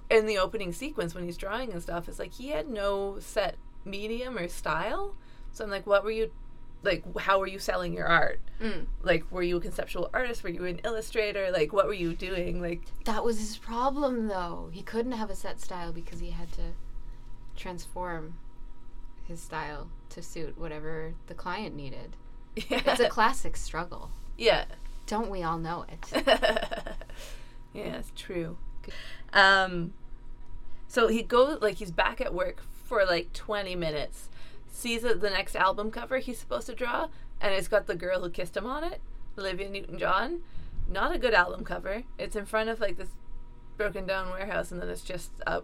in 0.10 0.25
the 0.27 0.38
opening 0.38 0.74
sequence 0.74 1.15
when 1.15 1.24
he's 1.24 1.38
drawing 1.38 1.72
and 1.72 1.81
stuff, 1.81 2.08
it's 2.08 2.20
like 2.20 2.34
he 2.34 2.50
had 2.50 2.70
no 2.70 3.17
set 3.20 3.55
medium 3.86 4.38
or 4.38 4.48
style. 4.48 5.15
So 5.51 5.63
I'm 5.63 5.72
like, 5.72 5.88
what 5.88 6.03
were 6.03 6.12
you, 6.12 6.31
like, 6.84 7.03
how 7.17 7.39
were 7.39 7.48
you 7.48 7.60
selling 7.60 7.93
your 7.93 8.05
art? 8.05 8.39
Mm. 8.62 8.86
Like, 9.01 9.29
were 9.31 9.41
you 9.41 9.58
a 9.58 9.62
conceptual 9.62 10.10
artist? 10.13 10.43
Were 10.43 10.50
you 10.50 10.65
an 10.65 10.79
illustrator? 10.84 11.50
Like, 11.51 11.74
what 11.74 11.88
were 11.88 11.93
you 11.93 12.13
doing? 12.13 12.62
Like, 12.62 12.84
That 13.05 13.24
was 13.24 13.39
his 13.39 13.58
problem, 13.58 14.27
though. 14.27 14.70
He 14.72 14.84
couldn't 14.84 15.13
have 15.13 15.29
a 15.29 15.36
set 15.36 15.60
style 15.60 15.91
because 15.91 16.20
he 16.20 16.29
had 16.29 16.51
to 16.53 16.62
transform 17.55 18.36
his 19.31 19.41
style 19.41 19.89
to 20.09 20.21
suit 20.21 20.57
whatever 20.57 21.13
the 21.27 21.33
client 21.33 21.75
needed. 21.75 22.15
Yeah. 22.55 22.81
It's 22.85 23.00
a 23.00 23.09
classic 23.09 23.55
struggle. 23.57 24.11
yeah. 24.38 24.65
Don't 25.07 25.29
we 25.29 25.41
all 25.41 25.57
know 25.57 25.85
it? 25.89 26.23
yeah, 27.73 27.97
it's 27.97 28.11
true. 28.15 28.57
Um, 29.33 29.93
so 30.88 31.07
he 31.07 31.21
goes 31.21 31.61
like 31.61 31.75
he's 31.75 31.91
back 31.91 32.21
at 32.21 32.33
work 32.33 32.61
for 32.85 33.03
like 33.05 33.33
20 33.33 33.75
minutes, 33.75 34.29
sees 34.69 35.01
the 35.01 35.15
next 35.15 35.55
album 35.55 35.91
cover 35.91 36.19
he's 36.19 36.38
supposed 36.38 36.67
to 36.67 36.75
draw, 36.75 37.09
and 37.41 37.53
it's 37.53 37.67
got 37.67 37.88
the 37.88 37.95
girl 37.95 38.21
who 38.21 38.29
kissed 38.29 38.55
him 38.55 38.65
on 38.65 38.83
it, 38.83 39.01
Olivia 39.38 39.69
Newton-John. 39.69 40.41
Not 40.89 41.13
a 41.13 41.17
good 41.17 41.33
album 41.33 41.63
cover. 41.63 42.03
It's 42.17 42.35
in 42.35 42.45
front 42.45 42.69
of 42.69 42.79
like 42.79 42.97
this 42.97 43.09
broken 43.77 44.05
down 44.05 44.29
warehouse, 44.29 44.71
and 44.71 44.81
then 44.81 44.89
it's 44.89 45.03
just 45.03 45.31
a 45.47 45.63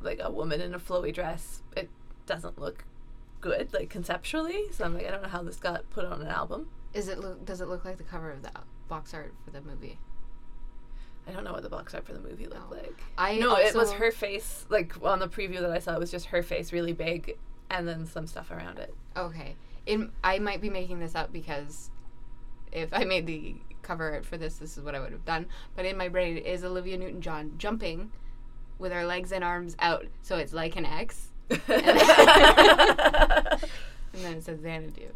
like 0.00 0.20
a 0.22 0.30
woman 0.30 0.60
in 0.60 0.74
a 0.74 0.78
flowy 0.78 1.12
dress. 1.12 1.62
It 1.76 1.90
doesn't 2.26 2.58
look 2.58 2.84
good, 3.40 3.72
like 3.72 3.90
conceptually. 3.90 4.64
So 4.72 4.84
I'm 4.84 4.94
like, 4.94 5.06
I 5.06 5.10
don't 5.10 5.22
know 5.22 5.28
how 5.28 5.42
this 5.42 5.56
got 5.56 5.88
put 5.90 6.04
on 6.04 6.20
an 6.20 6.28
album. 6.28 6.68
Is 6.94 7.08
it 7.08 7.18
look? 7.18 7.44
Does 7.44 7.60
it 7.60 7.68
look 7.68 7.84
like 7.84 7.98
the 7.98 8.04
cover 8.04 8.30
of 8.30 8.42
the 8.42 8.50
box 8.88 9.14
art 9.14 9.34
for 9.44 9.50
the 9.50 9.60
movie? 9.60 9.98
I 11.26 11.32
don't 11.32 11.44
know 11.44 11.52
what 11.52 11.62
the 11.62 11.68
box 11.68 11.94
art 11.94 12.06
for 12.06 12.14
the 12.14 12.20
movie 12.20 12.46
looked 12.46 12.70
like. 12.70 13.02
I 13.18 13.38
no, 13.38 13.56
it 13.56 13.74
was 13.74 13.92
her 13.92 14.10
face. 14.10 14.64
Like 14.68 14.94
on 15.02 15.18
the 15.18 15.28
preview 15.28 15.60
that 15.60 15.70
I 15.70 15.78
saw, 15.78 15.94
it 15.94 16.00
was 16.00 16.10
just 16.10 16.26
her 16.26 16.42
face, 16.42 16.72
really 16.72 16.94
big, 16.94 17.36
and 17.70 17.86
then 17.86 18.06
some 18.06 18.26
stuff 18.26 18.50
around 18.50 18.78
it. 18.78 18.94
Okay. 19.16 19.56
It, 19.84 20.00
I 20.24 20.38
might 20.38 20.60
be 20.60 20.70
making 20.70 21.00
this 21.00 21.14
up 21.14 21.32
because 21.32 21.90
if 22.72 22.92
I 22.92 23.04
made 23.04 23.26
the 23.26 23.56
cover 23.82 24.12
art 24.12 24.24
for 24.24 24.36
this, 24.36 24.56
this 24.56 24.76
is 24.76 24.84
what 24.84 24.94
I 24.94 25.00
would 25.00 25.12
have 25.12 25.24
done. 25.24 25.46
But 25.76 25.84
in 25.84 25.96
my 25.96 26.08
brain 26.08 26.38
is 26.38 26.64
Olivia 26.64 26.96
Newton 26.96 27.20
John 27.20 27.52
jumping 27.58 28.10
with 28.78 28.92
her 28.92 29.04
legs 29.04 29.32
and 29.32 29.42
arms 29.42 29.76
out, 29.80 30.06
so 30.22 30.36
it's 30.36 30.52
like 30.52 30.76
an 30.76 30.84
X. 30.84 31.28
And 34.14 34.24
then 34.24 34.36
it 34.38 34.44
says 34.44 34.60
Xanadu. 34.60 35.10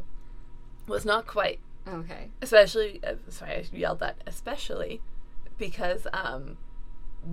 was 0.87 1.05
not 1.05 1.27
quite, 1.27 1.59
Okay. 1.89 2.31
especially. 2.41 3.01
Uh, 3.05 3.15
sorry, 3.29 3.53
I 3.53 3.65
yelled 3.73 3.99
that. 4.01 4.17
Especially 4.27 5.01
because 5.59 6.07
um, 6.13 6.57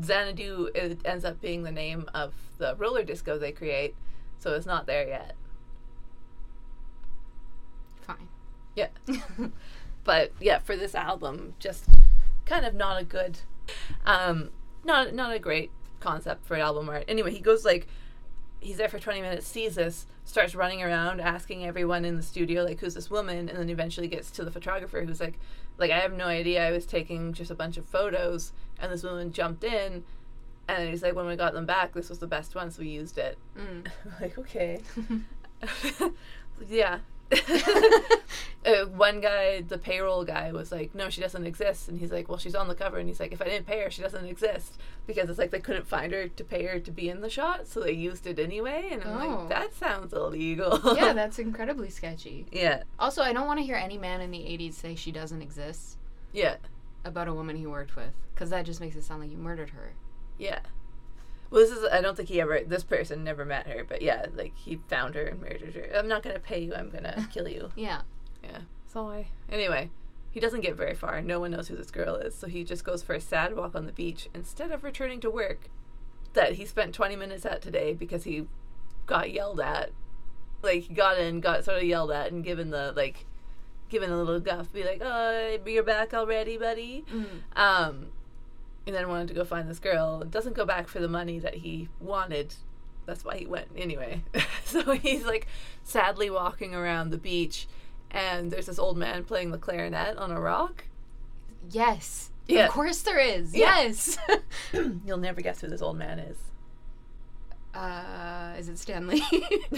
Xanadu 0.04 0.70
it 0.74 1.00
ends 1.06 1.26
up 1.26 1.42
being 1.42 1.64
the 1.64 1.72
name 1.72 2.10
of 2.14 2.34
the 2.58 2.76
roller 2.78 3.04
disco 3.04 3.38
they 3.38 3.52
create, 3.52 3.96
so 4.40 4.54
it's 4.54 4.66
not 4.66 4.88
there 4.88 5.08
yet. 5.08 5.36
Fine. 8.02 8.28
Yeah. 8.76 8.88
but 10.04 10.32
yeah, 10.40 10.60
for 10.60 10.76
this 10.76 10.96
album, 10.96 11.54
just 11.60 11.86
kind 12.46 12.66
of 12.66 12.74
not 12.74 13.00
a 13.02 13.04
good, 13.04 13.40
um, 14.06 14.50
not 14.84 15.14
not 15.14 15.34
a 15.36 15.40
great 15.40 15.72
concept 16.00 16.46
for 16.48 16.56
an 16.56 16.62
album 16.62 16.90
art. 16.90 17.04
Anyway, 17.08 17.32
he 17.32 17.40
goes 17.42 17.64
like, 17.66 17.88
he's 18.60 18.78
there 18.78 18.90
for 18.90 19.00
twenty 19.00 19.22
minutes, 19.22 19.48
sees 19.48 19.76
this, 19.76 20.06
starts 20.26 20.56
running 20.56 20.84
around 20.84 21.22
asking 21.22 21.66
everyone 21.66 22.06
in 22.06 22.16
the 22.16 22.24
studio 22.24 22.64
like, 22.64 22.80
who's 22.80 22.94
this 22.94 23.10
woman, 23.10 23.50
and 23.50 23.58
then 23.58 23.70
eventually 23.70 24.08
gets 24.08 24.32
to 24.32 24.46
the 24.46 24.52
photographer 24.52 25.04
who's 25.04 25.20
like, 25.20 25.40
like 25.78 25.92
I 25.92 26.00
have 26.00 26.14
no 26.14 26.26
idea. 26.26 26.68
I 26.68 26.72
was 26.72 26.86
taking 26.86 27.34
just 27.34 27.52
a 27.52 27.56
bunch 27.56 27.78
of 27.78 27.86
photos, 27.86 28.54
and 28.80 28.92
this 28.92 29.04
woman 29.04 29.32
jumped 29.32 29.64
in. 29.64 30.04
And 30.68 30.88
he's 30.88 31.02
like, 31.02 31.16
when 31.16 31.26
we 31.26 31.36
got 31.36 31.54
them 31.54 31.66
back, 31.66 31.94
this 31.94 32.10
was 32.10 32.20
the 32.20 32.28
best 32.28 32.54
one, 32.54 32.70
so 32.70 32.84
we 32.84 32.90
used 32.90 33.18
it. 33.18 33.40
Mm. 33.58 33.88
like, 34.22 34.38
okay. 34.38 34.80
yeah. 36.70 37.00
uh, 38.66 38.86
one 38.96 39.22
guy, 39.22 39.62
the 39.62 39.78
payroll 39.78 40.24
guy, 40.26 40.52
was 40.52 40.72
like, 40.72 40.94
"No, 40.96 41.10
she 41.10 41.22
doesn't 41.22 41.46
exist," 41.46 41.88
and 41.88 42.00
he's 42.00 42.12
like, 42.12 42.28
"Well, 42.28 42.38
she's 42.38 42.56
on 42.56 42.68
the 42.68 42.76
cover," 42.76 42.98
and 42.98 43.08
he's 43.08 43.20
like, 43.20 43.32
"If 43.32 43.42
I 43.42 43.46
didn't 43.46 43.68
pay 43.68 43.82
her, 43.84 43.90
she 43.92 44.02
doesn't 44.02 44.26
exist," 44.26 44.78
because 45.08 45.30
it's 45.30 45.40
like 45.40 45.52
they 45.52 45.60
couldn't 45.60 45.88
find 45.88 46.12
her 46.14 46.28
to 46.28 46.44
pay 46.44 46.66
her 46.66 46.80
to 46.80 46.92
be 46.92 47.10
in 47.10 47.22
the 47.22 47.30
shot, 47.30 47.68
so 47.68 47.80
they 47.82 47.92
used 47.94 48.28
it 48.28 48.40
anyway. 48.40 48.90
And 48.92 49.04
I'm 49.04 49.22
Oh. 49.22 49.40
like, 49.42 49.50
that 49.50 49.74
sounds 49.76 50.14
illegal. 50.14 50.80
yeah, 50.96 51.14
that's 51.22 51.40
incredibly 51.40 51.90
sketchy. 51.90 52.46
yeah, 52.52 52.84
Also, 53.00 53.22
I 53.22 53.34
don't 53.34 53.48
want 53.48 53.60
to 53.60 53.66
hear 53.66 53.76
any 53.76 53.98
man 53.98 54.22
in 54.22 54.32
the 54.32 54.40
80s 54.40 54.74
say 54.74 54.96
she 54.96 55.12
doesn't 55.12 55.42
exist 55.42 55.98
yeah, 56.34 56.56
about 57.06 57.28
a 57.28 57.34
woman 57.34 57.56
he 57.56 57.66
worked 57.68 57.96
with, 57.96 58.14
because 58.34 58.50
that 58.52 58.66
just 58.66 58.82
makes 58.82 58.96
it 58.96 59.04
sound 59.04 59.22
like 59.22 59.32
you 59.32 59.38
murdered 59.38 59.70
her. 59.72 59.94
yeah. 60.38 60.60
Well, 61.50 61.62
this 61.62 61.72
is. 61.72 61.84
I 61.92 62.02
don't 62.02 62.16
think 62.16 62.30
he 62.30 62.40
ever. 62.42 62.62
This 62.66 62.84
person 62.84 63.24
never 63.24 63.44
met 63.46 63.68
her, 63.68 63.84
but 63.84 64.02
yeah, 64.02 64.28
like 64.36 64.56
he 64.56 64.80
found 64.88 65.16
her 65.16 65.24
and 65.24 65.42
murdered 65.42 65.74
her. 65.76 65.98
I'm 65.98 66.08
not 66.08 66.24
gonna 66.24 66.40
pay 66.40 66.60
you. 66.60 66.76
I'm 66.76 66.90
gonna 66.90 67.28
kill 67.34 67.48
you. 67.48 67.72
Yeah. 67.76 68.02
Yeah. 68.44 68.60
So 68.86 69.10
I 69.10 69.28
anyway, 69.52 69.90
he 70.32 70.40
doesn't 70.40 70.62
get 70.62 70.76
very 70.76 70.94
far. 70.96 71.22
No 71.22 71.40
one 71.40 71.52
knows 71.52 71.68
who 71.68 71.76
this 71.76 71.92
girl 71.92 72.16
is, 72.16 72.36
so 72.36 72.48
he 72.48 72.64
just 72.64 72.84
goes 72.84 73.02
for 73.02 73.14
a 73.14 73.22
sad 73.22 73.56
walk 73.56 73.76
on 73.76 73.86
the 73.86 73.92
beach 73.92 74.30
instead 74.34 74.72
of 74.72 74.84
returning 74.84 75.20
to 75.22 75.30
work 75.30 75.70
that 76.34 76.54
he 76.54 76.66
spent 76.66 76.94
20 76.94 77.16
minutes 77.16 77.46
at 77.46 77.62
today 77.62 77.94
because 77.94 78.24
he 78.24 78.46
got 79.06 79.32
yelled 79.32 79.60
at. 79.60 79.92
Like 80.62 80.84
he 80.84 80.94
got 80.94 81.18
in, 81.18 81.40
got 81.40 81.66
sort 81.66 81.78
of 81.78 81.84
yelled 81.84 82.12
at, 82.12 82.32
and 82.32 82.44
given 82.44 82.70
the 82.70 82.94
like, 82.96 83.26
given 83.90 84.12
a 84.12 84.18
little 84.18 84.40
guff, 84.42 84.72
be 84.74 84.84
like, 84.84 85.02
"Oh, 85.04 85.58
you're 85.66 85.84
back 85.84 86.14
already, 86.14 86.58
buddy." 86.58 87.06
Mm. 87.12 87.58
Um, 87.58 88.08
and 88.90 88.98
then 88.98 89.08
wanted 89.08 89.28
to 89.30 89.34
go 89.34 89.46
find 89.46 89.70
this 89.70 89.80
girl. 89.80 90.22
Doesn't 90.24 90.56
go 90.56 90.66
back 90.66 90.88
for 90.88 91.00
the 91.00 91.08
money 91.08 91.40
that 91.40 91.56
he 91.56 91.90
wanted. 92.00 92.56
That's 93.06 93.24
why 93.24 93.38
he 93.38 93.46
went 93.46 93.68
anyway. 93.76 94.24
so 94.66 94.92
he's 94.92 95.26
like 95.26 95.48
sadly 95.84 96.30
walking 96.30 96.76
around 96.76 97.10
the 97.12 97.18
beach, 97.18 97.68
and 98.12 98.52
there's 98.52 98.66
this 98.68 98.80
old 98.80 98.98
man 98.98 99.24
playing 99.24 99.52
the 99.52 99.58
clarinet 99.58 100.18
on 100.18 100.32
a 100.32 100.40
rock. 100.40 100.86
Yes. 101.70 102.32
Yeah. 102.48 102.66
Of 102.66 102.72
course 102.72 103.02
there 103.02 103.20
is. 103.20 103.56
Yeah. 103.56 103.82
Yes. 103.82 104.18
You'll 104.74 105.18
never 105.18 105.42
guess 105.42 105.62
who 105.62 105.68
this 105.68 105.82
old 105.82 105.98
man 105.98 106.20
is. 106.20 106.38
uh, 107.74 108.56
is 108.58 108.68
it 108.70 108.80
Stan 108.80 109.08
Lee? 109.08 109.24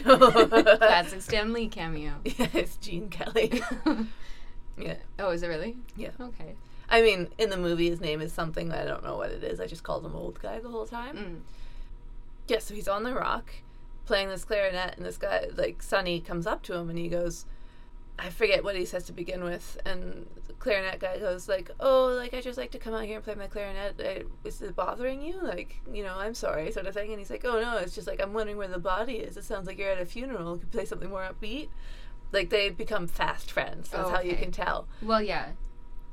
No. 0.06 0.18
Classic 0.78 1.22
Stan 1.22 1.52
Lee 1.54 1.68
cameo. 1.68 2.14
Yeah, 2.24 2.48
it's 2.54 2.78
Gene 2.78 3.10
Kelly. 3.10 3.62
yeah. 4.78 4.96
oh, 5.20 5.32
is 5.32 5.44
it 5.44 5.48
really? 5.48 5.76
Yeah. 5.98 6.12
Okay. 6.20 6.56
I 6.92 7.02
mean, 7.02 7.30
in 7.40 7.50
the 7.50 7.58
movie, 7.58 7.90
his 7.90 8.02
name 8.02 8.22
is 8.22 8.32
something 8.34 8.72
I 8.72 8.84
don't 8.86 9.04
know 9.04 9.16
what 9.18 9.32
it 9.32 9.44
is. 9.44 9.60
I 9.60 9.66
just 9.66 9.82
called 9.84 10.06
him 10.06 10.16
old 10.16 10.40
guy 10.42 10.60
the 10.60 10.70
whole 10.70 10.86
time. 10.86 11.16
Mm. 11.18 11.40
Yeah, 12.48 12.60
so 12.60 12.74
he's 12.76 12.88
on 12.88 13.04
the 13.04 13.14
rock 13.14 13.50
playing 14.06 14.28
this 14.30 14.44
clarinet, 14.44 14.98
and 14.98 15.06
this 15.06 15.18
guy, 15.18 15.48
like 15.56 15.82
Sonny, 15.82 16.20
comes 16.20 16.46
up 16.46 16.62
to 16.64 16.76
him 16.76 16.90
and 16.90 17.00
he 17.00 17.08
goes, 17.08 17.46
I 18.20 18.30
forget 18.30 18.64
what 18.64 18.76
he 18.76 18.84
says 18.86 19.06
to 19.06 19.14
begin 19.14 19.44
with, 19.44 19.80
and 19.86 20.28
the 20.48 20.54
clarinet 20.54 21.00
guy 21.00 21.18
goes 21.18 21.48
like, 21.48 21.72
"Oh, 21.80 22.08
like 22.08 22.34
I 22.34 22.42
just 22.42 22.58
like 22.58 22.72
to 22.72 22.78
come 22.78 22.94
out 22.94 23.06
here 23.06 23.16
and 23.16 23.24
play 23.24 23.34
my 23.36 23.48
clarinet. 23.48 23.96
I, 24.00 24.24
is 24.48 24.62
it 24.62 24.76
bothering 24.76 25.22
you? 25.24 25.40
Like, 25.42 25.80
you 25.92 26.04
know, 26.04 26.16
I'm 26.18 26.36
sorry, 26.36 26.72
sort 26.72 26.86
of 26.88 26.94
thing." 26.94 27.10
And 27.12 27.20
he's 27.20 27.32
like, 27.32 27.46
"Oh 27.46 27.60
no, 27.62 27.78
it's 27.78 27.96
just 27.96 28.06
like 28.08 28.22
I'm 28.22 28.34
wondering 28.34 28.58
where 28.58 28.68
the 28.68 28.78
body 28.80 29.14
is. 29.16 29.38
It 29.38 29.46
sounds 29.46 29.66
like 29.66 29.80
you're 29.80 29.90
at 29.90 30.02
a 30.02 30.06
funeral. 30.06 30.58
Could 30.58 30.72
play 30.72 30.86
something 30.86 31.10
more 31.10 31.24
upbeat." 31.28 31.70
Like 32.32 32.50
they 32.50 32.70
become 32.70 33.08
fast 33.08 33.50
friends. 33.52 33.90
That's 33.90 34.10
Oh, 34.10 34.12
how 34.12 34.22
you 34.22 34.36
can 34.36 34.52
tell. 34.52 34.88
Well, 35.02 35.22
yeah. 35.24 35.52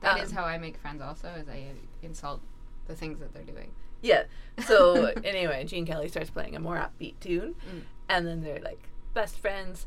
That 0.01 0.21
is 0.23 0.31
Um, 0.31 0.37
how 0.37 0.45
I 0.45 0.59
make 0.59 0.77
friends. 0.77 1.03
Also, 1.03 1.29
is 1.29 1.49
I 1.49 1.73
insult 2.03 2.41
the 2.87 2.95
things 2.95 3.19
that 3.21 3.33
they're 3.35 3.43
doing. 3.43 3.73
Yeah. 4.01 4.25
So 4.67 5.07
anyway, 5.25 5.65
Gene 5.65 5.87
Kelly 5.87 6.09
starts 6.09 6.31
playing 6.31 6.55
a 6.57 6.61
more 6.61 6.77
upbeat 6.77 7.19
tune, 7.21 7.55
Mm. 7.69 7.83
and 8.09 8.27
then 8.27 8.43
they're 8.43 8.61
like 8.61 8.89
best 9.15 9.39
friends. 9.39 9.87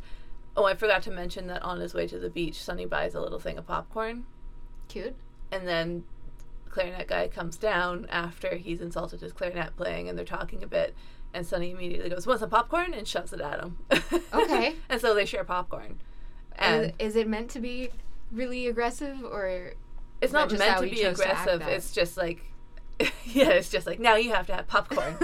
Oh, 0.57 0.65
I 0.65 0.73
forgot 0.75 1.01
to 1.03 1.11
mention 1.11 1.47
that 1.47 1.61
on 1.63 1.79
his 1.79 1.93
way 1.93 2.07
to 2.07 2.19
the 2.19 2.29
beach, 2.29 2.61
Sonny 2.61 2.85
buys 2.85 3.15
a 3.15 3.21
little 3.21 3.39
thing 3.39 3.57
of 3.57 3.65
popcorn, 3.65 4.25
Cute. 4.89 5.15
and 5.51 5.65
then 5.67 6.03
clarinet 6.69 7.07
guy 7.07 7.27
comes 7.29 7.55
down 7.57 8.05
after 8.09 8.55
he's 8.55 8.81
insulted 8.81 9.21
his 9.21 9.31
clarinet 9.31 9.75
playing, 9.77 10.09
and 10.09 10.17
they're 10.17 10.25
talking 10.25 10.61
a 10.63 10.67
bit. 10.67 10.93
And 11.33 11.47
Sonny 11.47 11.71
immediately 11.71 12.09
goes, 12.09 12.27
"Want 12.27 12.41
some 12.41 12.49
popcorn?" 12.49 12.93
and 12.93 13.07
shoves 13.07 13.31
it 13.31 13.39
at 13.39 13.61
him. 13.61 13.77
Okay. 14.33 14.75
and 14.89 14.99
so 14.99 15.13
they 15.15 15.23
share 15.25 15.45
popcorn, 15.45 15.99
And 16.57 16.83
and 16.87 16.93
is 16.99 17.15
it 17.15 17.27
meant 17.29 17.49
to 17.51 17.59
be 17.61 17.89
really 18.29 18.67
aggressive, 18.67 19.23
or 19.23 19.73
it's 20.21 20.33
not 20.33 20.51
meant 20.51 20.77
to 20.77 20.83
be 20.83 20.95
chose 20.95 21.17
to 21.17 21.23
aggressive. 21.23 21.61
it's 21.63 21.91
just 21.91 22.15
like, 22.15 22.43
yeah, 23.25 23.49
it's 23.49 23.69
just 23.69 23.87
like 23.87 23.99
now 23.99 24.15
you 24.15 24.31
have 24.31 24.47
to 24.47 24.53
have 24.53 24.67
popcorn. 24.67 25.17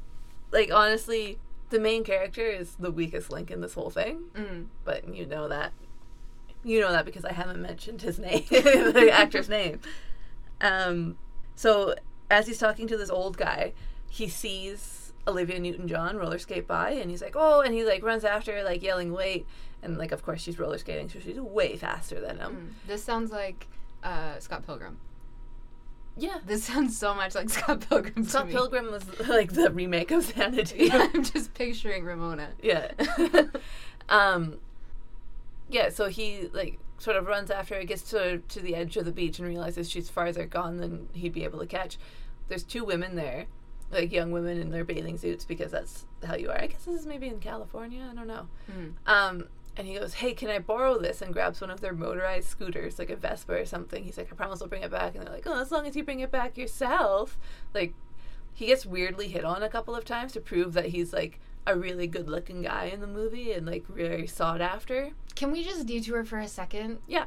like 0.50 0.72
honestly, 0.72 1.38
the 1.70 1.78
main 1.78 2.04
character 2.04 2.46
is 2.46 2.76
the 2.76 2.90
weakest 2.90 3.30
link 3.30 3.50
in 3.50 3.60
this 3.60 3.74
whole 3.74 3.90
thing, 3.90 4.24
mm. 4.34 4.66
but 4.84 5.14
you 5.14 5.26
know 5.26 5.48
that. 5.48 5.72
You 6.66 6.80
know 6.80 6.92
that 6.92 7.04
because 7.04 7.26
I 7.26 7.32
haven't 7.32 7.60
mentioned 7.60 8.00
his 8.00 8.18
name, 8.20 8.44
the 8.48 9.10
actor's 9.12 9.50
name. 9.50 9.80
Um, 10.62 11.18
so 11.54 11.94
as 12.30 12.46
he's 12.46 12.58
talking 12.58 12.86
to 12.86 12.96
this 12.96 13.10
old 13.10 13.36
guy, 13.36 13.74
he 14.08 14.28
sees 14.28 15.12
Olivia 15.28 15.58
Newton-John 15.58 16.16
roller 16.16 16.38
skate 16.38 16.66
by, 16.66 16.92
and 16.92 17.10
he's 17.10 17.20
like, 17.20 17.34
"Oh!" 17.36 17.60
and 17.60 17.74
he 17.74 17.84
like 17.84 18.02
runs 18.02 18.24
after 18.24 18.62
like 18.62 18.82
yelling, 18.82 19.12
"Wait!" 19.12 19.46
And 19.82 19.98
like, 19.98 20.12
of 20.12 20.22
course, 20.22 20.40
she's 20.40 20.58
roller 20.58 20.78
skating, 20.78 21.10
so 21.10 21.18
she's 21.18 21.38
way 21.38 21.76
faster 21.76 22.18
than 22.18 22.38
him. 22.38 22.52
Mm. 22.52 22.88
This 22.88 23.04
sounds 23.04 23.30
like 23.30 23.66
uh, 24.04 24.38
Scott 24.38 24.64
Pilgrim. 24.66 24.98
Yeah, 26.16 26.38
This 26.46 26.64
sounds 26.70 26.96
so 26.96 27.12
much 27.14 27.34
like 27.34 27.50
Scott 27.50 27.88
Pilgrim 27.88 28.22
Scott. 28.24 28.48
Pilgrim 28.48 28.90
was 28.92 29.04
like 29.28 29.52
the 29.52 29.70
remake 29.72 30.12
of 30.12 30.22
Xanadu. 30.22 30.88
I'm 30.92 31.24
just 31.34 31.54
picturing 31.54 32.04
Ramona. 32.04 32.50
yeah. 32.62 32.92
um 34.08 34.58
yeah, 35.68 35.88
so 35.88 36.08
he 36.08 36.48
like 36.52 36.78
sort 36.98 37.16
of 37.16 37.26
runs 37.26 37.50
after 37.50 37.74
her, 37.76 37.84
gets 37.84 38.02
to 38.10 38.38
to 38.38 38.60
the 38.60 38.74
edge 38.76 38.96
of 38.96 39.06
the 39.06 39.12
beach 39.12 39.38
and 39.38 39.48
realizes 39.48 39.90
she's 39.90 40.08
farther 40.10 40.46
gone 40.46 40.76
than 40.76 41.08
he'd 41.14 41.32
be 41.32 41.42
able 41.44 41.58
to 41.58 41.66
catch. 41.66 41.98
There's 42.48 42.62
two 42.62 42.84
women 42.84 43.16
there. 43.16 43.46
like 43.90 44.12
young 44.12 44.30
women 44.30 44.60
in 44.60 44.70
their 44.70 44.84
bathing 44.84 45.16
suits 45.18 45.44
because 45.44 45.72
that's 45.72 46.04
how 46.24 46.36
you 46.36 46.50
are. 46.50 46.60
I 46.60 46.66
guess 46.66 46.84
this 46.84 47.00
is 47.00 47.06
maybe 47.06 47.26
in 47.28 47.40
California. 47.40 48.06
I 48.10 48.14
don't 48.14 48.26
know. 48.28 48.46
Mm. 48.70 48.92
Um, 49.06 49.44
and 49.76 49.86
he 49.86 49.98
goes, 49.98 50.14
"Hey, 50.14 50.34
can 50.34 50.50
I 50.50 50.58
borrow 50.58 50.98
this?" 50.98 51.22
and 51.22 51.32
grabs 51.32 51.60
one 51.60 51.70
of 51.70 51.80
their 51.80 51.92
motorized 51.92 52.48
scooters, 52.48 52.98
like 52.98 53.10
a 53.10 53.16
Vespa 53.16 53.54
or 53.54 53.64
something. 53.64 54.04
He's 54.04 54.18
like, 54.18 54.32
"I 54.32 54.36
promise 54.36 54.62
I'll 54.62 54.68
bring 54.68 54.82
it 54.82 54.90
back." 54.90 55.14
And 55.14 55.26
they're 55.26 55.32
like, 55.32 55.46
"Oh, 55.46 55.60
as 55.60 55.70
long 55.70 55.86
as 55.86 55.96
you 55.96 56.04
bring 56.04 56.20
it 56.20 56.30
back 56.30 56.56
yourself." 56.56 57.38
Like, 57.72 57.94
he 58.52 58.66
gets 58.66 58.86
weirdly 58.86 59.28
hit 59.28 59.44
on 59.44 59.62
a 59.62 59.68
couple 59.68 59.94
of 59.94 60.04
times 60.04 60.32
to 60.32 60.40
prove 60.40 60.72
that 60.74 60.86
he's 60.86 61.12
like 61.12 61.40
a 61.66 61.76
really 61.76 62.06
good-looking 62.06 62.62
guy 62.62 62.84
in 62.84 63.00
the 63.00 63.06
movie 63.06 63.52
and 63.52 63.66
like 63.66 63.86
very 63.88 64.26
sought 64.26 64.60
after. 64.60 65.10
Can 65.34 65.50
we 65.50 65.64
just 65.64 65.86
detour 65.86 66.24
for 66.24 66.38
a 66.38 66.48
second? 66.48 66.98
Yeah. 67.06 67.24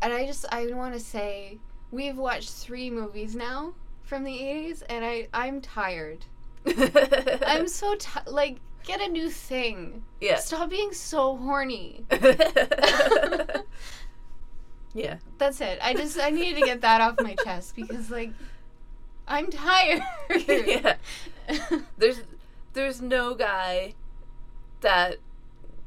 And 0.00 0.12
I 0.12 0.26
just 0.26 0.44
I 0.52 0.66
want 0.66 0.94
to 0.94 1.00
say 1.00 1.58
we've 1.90 2.18
watched 2.18 2.50
three 2.50 2.90
movies 2.90 3.36
now 3.36 3.74
from 4.02 4.24
the 4.24 4.36
80s 4.36 4.82
and 4.88 5.04
I 5.04 5.28
I'm 5.32 5.60
tired. 5.60 6.26
I'm 7.46 7.68
so 7.68 7.94
ti 7.94 8.20
like 8.26 8.58
get 8.84 9.00
a 9.00 9.08
new 9.08 9.30
thing. 9.30 10.04
yeah. 10.20 10.36
Stop 10.36 10.70
being 10.70 10.92
so 10.92 11.36
horny. 11.36 12.04
yeah. 14.94 15.16
That's 15.38 15.60
it. 15.60 15.78
I 15.82 15.94
just 15.94 16.18
I 16.20 16.30
needed 16.30 16.60
to 16.60 16.66
get 16.66 16.80
that 16.82 17.00
off 17.00 17.14
my 17.20 17.34
chest 17.44 17.76
because 17.76 18.10
like 18.10 18.30
I'm 19.26 19.50
tired. 19.50 20.02
yeah. 20.48 20.96
There's 21.98 22.22
there's 22.72 23.00
no 23.00 23.34
guy 23.34 23.94
that 24.80 25.16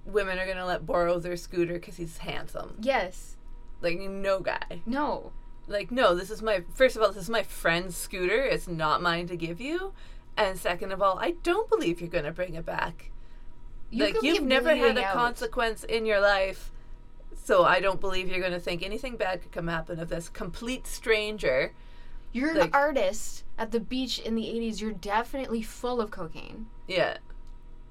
women 0.06 0.38
are 0.40 0.48
gonna 0.48 0.66
let 0.66 0.86
borrow 0.86 1.20
their 1.20 1.36
scooter 1.36 1.74
because 1.74 1.98
he's 1.98 2.20
handsome. 2.20 2.78
yes. 2.82 3.38
Like 3.82 4.00
no 4.00 4.40
guy. 4.40 4.82
No. 4.86 5.34
Like 5.68 5.92
no, 5.92 6.16
this 6.16 6.30
is 6.32 6.42
my 6.42 6.64
first 6.74 6.96
of 6.96 7.02
all, 7.02 7.10
this 7.12 7.24
is 7.24 7.30
my 7.30 7.44
friend's 7.44 7.96
scooter. 7.96 8.44
It's 8.44 8.68
not 8.68 9.02
mine 9.02 9.28
to 9.28 9.36
give 9.36 9.60
you. 9.60 9.94
And 10.38 10.58
second 10.58 10.92
of 10.92 11.02
all, 11.02 11.18
I 11.20 11.32
don't 11.44 11.70
believe 11.70 12.02
you're 12.02 12.10
gonna 12.10 12.32
bring 12.32 12.56
it 12.56 12.66
back. 12.66 13.12
You 13.90 14.04
like 14.04 14.22
you've 14.22 14.44
never 14.44 14.76
had 14.76 14.98
a 14.98 15.06
out. 15.06 15.14
consequence 15.14 15.84
in 15.84 16.06
your 16.06 16.20
life. 16.20 16.72
So 17.44 17.64
I 17.64 17.80
don't 17.80 18.02
believe 18.02 18.28
you're 18.28 18.42
gonna 18.42 18.60
think 18.60 18.84
anything 18.84 19.16
bad 19.18 19.42
could 19.42 19.52
come 19.52 19.68
happen 19.68 20.00
of 20.00 20.10
this 20.10 20.30
complete 20.30 20.88
stranger. 20.88 21.74
You're 22.32 22.60
an 22.60 22.70
artist 22.74 23.46
at 23.58 23.72
the 23.72 23.80
beach 23.80 24.20
in 24.20 24.36
the 24.36 24.44
80s. 24.44 24.82
You're 24.82 24.92
definitely 24.92 25.62
full 25.62 26.02
of 26.02 26.12
cocaine. 26.12 26.66
Yeah. 26.86 27.18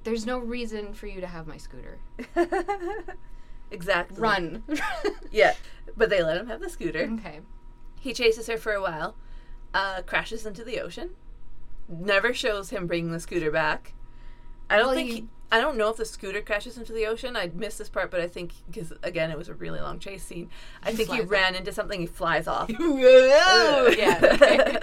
There's 0.02 0.26
no 0.26 0.38
reason 0.38 0.92
for 0.92 1.06
you 1.06 1.22
to 1.22 1.26
have 1.26 1.46
my 1.46 1.56
scooter. 1.56 1.98
exactly. 3.70 4.20
Run. 4.20 4.62
Yeah. 5.30 5.54
But 5.96 6.10
they 6.10 6.22
let 6.22 6.36
him 6.36 6.48
have 6.48 6.60
the 6.60 6.68
scooter. 6.68 7.08
okay. 7.14 7.40
He 7.98 8.12
chases 8.12 8.46
her 8.48 8.58
for 8.58 8.72
a 8.72 8.82
while, 8.82 9.16
uh, 9.72 10.02
crashes 10.02 10.44
into 10.44 10.62
the 10.62 10.78
ocean. 10.78 11.10
Never 11.88 12.32
shows 12.34 12.70
him 12.70 12.86
bringing 12.86 13.12
the 13.12 13.20
scooter 13.20 13.50
back. 13.50 13.92
I 14.70 14.76
don't 14.76 14.86
Well, 14.86 14.94
think. 14.96 15.08
you- 15.08 15.14
He, 15.14 15.28
I 15.52 15.60
don't 15.60 15.76
know 15.76 15.88
if 15.90 15.96
the 15.98 16.04
scooter 16.04 16.40
crashes 16.40 16.76
into 16.78 16.92
the 16.92 17.06
ocean. 17.06 17.36
I 17.36 17.48
missed 17.54 17.78
this 17.78 17.88
part, 17.88 18.10
but 18.10 18.20
I 18.20 18.26
think 18.26 18.52
because 18.66 18.92
again 19.04 19.30
it 19.30 19.38
was 19.38 19.48
a 19.48 19.54
really 19.54 19.78
long 19.80 20.00
chase 20.00 20.24
scene. 20.24 20.50
I 20.82 20.92
think 20.92 21.10
he 21.10 21.20
ran 21.20 21.54
into 21.54 21.70
something. 21.72 22.00
He 22.00 22.06
flies 22.06 22.48
off. 22.48 22.68
yeah. 22.78 24.80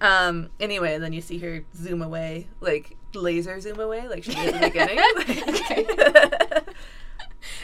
um. 0.00 0.50
Anyway, 0.60 0.98
then 0.98 1.12
you 1.14 1.22
see 1.22 1.38
her 1.38 1.64
zoom 1.74 2.02
away, 2.02 2.48
like 2.60 2.94
laser 3.14 3.58
zoom 3.60 3.80
away, 3.80 4.06
like 4.08 4.24
she 4.24 4.34
did 4.34 4.54
in 4.54 4.60
the 4.60 4.66
beginning. 4.68 4.98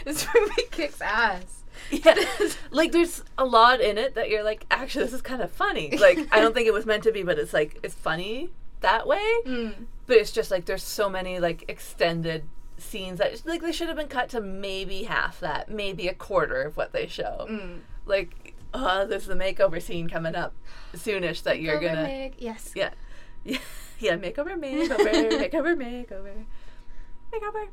this 0.05 0.27
movie 0.35 0.63
kicks 0.71 1.01
ass. 1.03 1.60
Yeah. 1.91 2.15
like 2.71 2.93
there's 2.93 3.23
a 3.37 3.45
lot 3.45 3.81
in 3.81 3.99
it 3.99 4.15
that 4.15 4.31
you're 4.31 4.43
like, 4.43 4.67
actually 4.71 5.05
this 5.05 5.15
is 5.15 5.23
kind 5.23 5.43
of 5.43 5.51
funny. 5.51 5.97
Like 5.97 6.29
I 6.33 6.41
don't 6.41 6.55
think 6.55 6.67
it 6.67 6.73
was 6.73 6.87
meant 6.87 7.03
to 7.05 7.13
be, 7.13 7.23
but 7.23 7.39
it's 7.39 7.53
like 7.53 7.79
it's 7.83 7.95
funny 7.95 8.51
that 8.81 9.07
way. 9.07 9.25
Mm. 9.47 9.75
But 10.07 10.17
it's 10.17 10.33
just 10.33 10.51
like 10.51 10.65
there's 10.67 10.83
so 10.83 11.09
many 11.09 11.39
like 11.39 11.65
extended 11.69 12.45
scenes 12.79 13.19
that 13.19 13.45
like 13.45 13.61
they 13.61 13.73
should 13.73 13.89
have 13.89 13.97
been 13.97 14.09
cut 14.09 14.29
to 14.31 14.41
maybe 14.41 15.05
half 15.05 15.41
that, 15.41 15.71
maybe 15.71 16.09
a 16.09 16.15
quarter 16.15 16.63
of 16.63 16.77
what 16.77 16.93
they 16.93 17.07
show. 17.07 17.47
Mm. 17.49 17.81
Like 18.07 18.55
uh 18.73 19.05
there's 19.05 19.27
the 19.27 19.35
makeover 19.35 19.83
scene 19.83 20.09
coming 20.09 20.35
up 20.35 20.55
soonish 20.95 21.43
that 21.43 21.61
you're 21.61 21.81
gonna 21.81 22.03
Meg. 22.03 22.35
Yes. 22.39 22.73
Yeah. 22.75 22.91
Yeah, 23.43 23.59
yeah, 23.99 24.17
makeover, 24.17 24.53
makeover, 24.59 24.99
makeover, 25.31 25.75
makeover. 26.09 26.45
Makeover. 27.33 27.69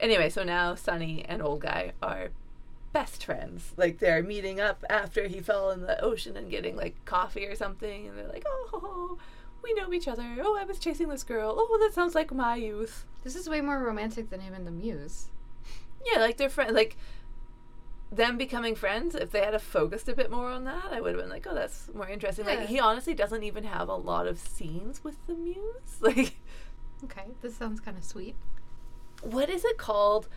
Anyway, 0.00 0.28
so 0.28 0.42
now 0.44 0.74
Sonny 0.74 1.24
and 1.26 1.40
old 1.42 1.60
guy 1.60 1.92
are 2.02 2.28
best 2.92 3.24
friends. 3.24 3.72
Like 3.76 3.98
they're 3.98 4.22
meeting 4.22 4.60
up 4.60 4.84
after 4.88 5.28
he 5.28 5.40
fell 5.40 5.70
in 5.70 5.82
the 5.82 6.00
ocean 6.02 6.36
and 6.36 6.50
getting 6.50 6.76
like 6.76 7.04
coffee 7.04 7.46
or 7.46 7.54
something 7.54 8.06
and 8.08 8.18
they're 8.18 8.28
like, 8.28 8.44
"Oh, 8.46 9.18
we 9.62 9.72
know 9.74 9.92
each 9.92 10.08
other. 10.08 10.36
Oh, 10.40 10.56
I 10.58 10.64
was 10.64 10.78
chasing 10.78 11.08
this 11.08 11.22
girl. 11.24 11.54
Oh, 11.58 11.78
that 11.80 11.94
sounds 11.94 12.14
like 12.14 12.32
my 12.32 12.56
youth." 12.56 13.04
This 13.24 13.36
is 13.36 13.48
way 13.48 13.60
more 13.60 13.78
romantic 13.82 14.30
than 14.30 14.42
even 14.42 14.64
the 14.64 14.70
Muse. 14.70 15.26
Yeah, 16.06 16.20
like 16.20 16.36
they're 16.36 16.48
friends. 16.48 16.72
Like 16.72 16.96
them 18.10 18.38
becoming 18.38 18.74
friends. 18.74 19.14
If 19.14 19.32
they 19.32 19.40
had 19.40 19.54
a 19.54 19.58
focused 19.58 20.08
a 20.08 20.14
bit 20.14 20.30
more 20.30 20.48
on 20.50 20.64
that, 20.64 20.86
I 20.90 21.00
would 21.00 21.12
have 21.14 21.20
been 21.20 21.30
like, 21.30 21.46
"Oh, 21.48 21.54
that's 21.54 21.90
more 21.92 22.08
interesting." 22.08 22.46
Yeah. 22.46 22.54
Like 22.54 22.68
he 22.68 22.80
honestly 22.80 23.14
doesn't 23.14 23.42
even 23.42 23.64
have 23.64 23.88
a 23.88 23.94
lot 23.96 24.26
of 24.26 24.38
scenes 24.38 25.04
with 25.04 25.16
the 25.26 25.34
muse. 25.34 25.56
Like, 26.00 26.36
Okay, 27.04 27.26
this 27.42 27.54
sounds 27.56 27.80
kind 27.80 27.96
of 27.96 28.04
sweet. 28.04 28.34
what 29.22 29.48
is 29.50 29.64
it 29.64 29.78
called 29.78 30.28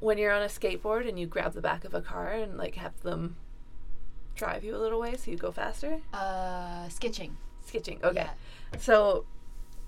when 0.00 0.18
you're 0.18 0.32
on 0.32 0.42
a 0.42 0.46
skateboard 0.46 1.08
and 1.08 1.18
you 1.18 1.26
grab 1.26 1.54
the 1.54 1.60
back 1.60 1.84
of 1.84 1.94
a 1.94 2.00
car 2.00 2.28
and 2.32 2.56
like 2.56 2.76
have 2.76 3.00
them 3.02 3.36
drive 4.36 4.62
you 4.64 4.76
a 4.76 4.78
little 4.78 5.00
way 5.00 5.16
so 5.16 5.30
you 5.30 5.36
go 5.36 5.50
faster? 5.50 6.00
Uh, 6.12 6.88
sketching. 6.88 7.36
Sketching. 7.66 7.98
Okay. 8.04 8.26
Yeah. 8.72 8.78
So 8.78 9.24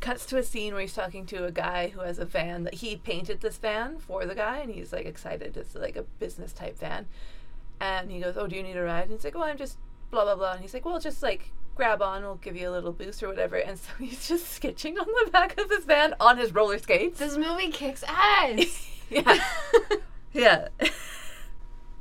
cuts 0.00 0.24
to 0.26 0.38
a 0.38 0.42
scene 0.42 0.72
where 0.72 0.80
he's 0.82 0.94
talking 0.94 1.26
to 1.26 1.44
a 1.44 1.52
guy 1.52 1.88
who 1.88 2.00
has 2.00 2.18
a 2.18 2.24
van 2.24 2.64
that 2.64 2.74
he 2.74 2.96
painted 2.96 3.40
this 3.42 3.58
van 3.58 3.98
for 3.98 4.24
the 4.24 4.34
guy 4.34 4.58
and 4.58 4.72
he's 4.72 4.92
like 4.94 5.04
excited 5.04 5.54
it's 5.58 5.74
like 5.74 5.94
a 5.94 6.02
business 6.18 6.54
type 6.54 6.78
van 6.78 7.04
and 7.80 8.10
he 8.10 8.18
goes 8.18 8.34
oh 8.38 8.46
do 8.46 8.56
you 8.56 8.62
need 8.62 8.78
a 8.78 8.82
ride 8.82 9.02
and 9.02 9.12
he's 9.12 9.24
like 9.24 9.34
Well, 9.34 9.44
i'm 9.44 9.58
just 9.58 9.76
blah 10.10 10.24
blah 10.24 10.36
blah 10.36 10.52
and 10.52 10.62
he's 10.62 10.72
like 10.72 10.86
well 10.86 10.98
just 10.98 11.22
like 11.22 11.52
grab 11.74 12.00
on 12.00 12.22
we'll 12.22 12.36
give 12.36 12.56
you 12.56 12.66
a 12.66 12.72
little 12.72 12.92
boost 12.92 13.22
or 13.22 13.28
whatever 13.28 13.56
and 13.56 13.78
so 13.78 13.90
he's 13.98 14.26
just 14.26 14.48
sketching 14.48 14.98
on 14.98 15.06
the 15.22 15.30
back 15.30 15.60
of 15.60 15.68
this 15.68 15.84
van 15.84 16.14
on 16.18 16.38
his 16.38 16.54
roller 16.54 16.78
skates 16.78 17.18
This 17.18 17.36
movie 17.36 17.70
kicks 17.70 18.02
ass. 18.08 18.86
yeah 19.10 19.44
yeah 20.32 20.68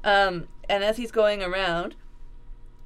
um 0.04 0.48
and 0.69 0.84
as 0.84 0.98
he's 0.98 1.12
going 1.12 1.41
around 1.43 1.95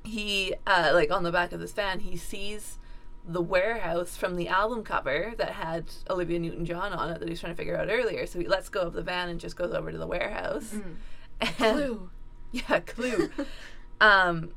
he 0.04 0.54
uh 0.68 0.92
like 0.94 1.12
on 1.12 1.24
the 1.24 1.32
back 1.32 1.52
of 1.52 1.60
this 1.60 1.72
van 1.74 2.00
he 2.00 2.18
sees 2.18 2.80
the 3.26 3.42
warehouse 3.42 4.18
from 4.18 4.36
the 4.36 4.50
album 4.50 4.84
cover 4.84 5.34
that 5.38 5.52
had 5.52 5.86
Olivia 6.10 6.38
Newton-John 6.40 6.92
on 6.92 7.10
it 7.10 7.20
that 7.20 7.26
he 7.26 7.30
was 7.32 7.40
trying 7.40 7.54
to 7.54 7.58
figure 7.58 7.78
out 7.78 7.88
earlier. 7.90 8.26
So 8.26 8.38
he 8.38 8.50
lets 8.50 8.68
go 8.68 8.82
of 8.82 8.92
the 8.92 9.02
van 9.02 9.30
and 9.30 9.40
just 9.40 9.56
goes 9.56 9.72
over 9.74 9.94
to 9.94 9.98
the 9.98 10.06
warehouse. 10.06 10.74
Mm. 10.74 10.96
And, 11.40 11.56
Clue. 11.56 12.10
Yeah, 12.52 12.80
clue. 12.82 13.30
um, 14.02 14.50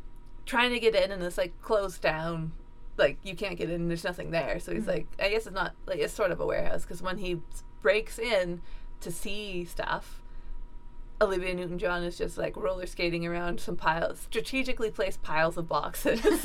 trying 0.46 0.72
to 0.72 0.80
get 0.80 0.96
in 0.96 1.12
and 1.12 1.22
it's 1.22 1.38
like 1.38 1.52
closed 1.62 2.02
down. 2.02 2.50
Like 2.96 3.18
you 3.22 3.36
can't 3.36 3.56
get 3.56 3.70
in. 3.70 3.86
There's 3.86 4.02
nothing 4.02 4.32
there. 4.32 4.58
So 4.58 4.74
he's 4.74 4.82
Mhm. 4.82 4.88
like, 4.88 5.06
I 5.20 5.28
guess 5.28 5.46
it's 5.46 5.54
not 5.54 5.76
like 5.86 6.00
it's 6.00 6.12
sort 6.12 6.32
of 6.32 6.40
a 6.40 6.46
warehouse 6.46 6.82
because 6.82 7.00
when 7.00 7.18
he 7.18 7.40
breaks 7.82 8.18
in 8.18 8.62
to 9.06 9.12
see 9.12 9.64
stuff, 9.64 10.20
Olivia 11.20 11.54
Newton-John 11.54 12.02
is 12.02 12.18
just 12.18 12.36
like 12.36 12.56
roller 12.56 12.86
skating 12.86 13.24
around 13.24 13.60
some 13.60 13.76
piles, 13.76 14.20
strategically 14.20 14.90
placed 14.90 15.22
piles 15.22 15.56
of 15.56 15.68
boxes. 15.68 16.20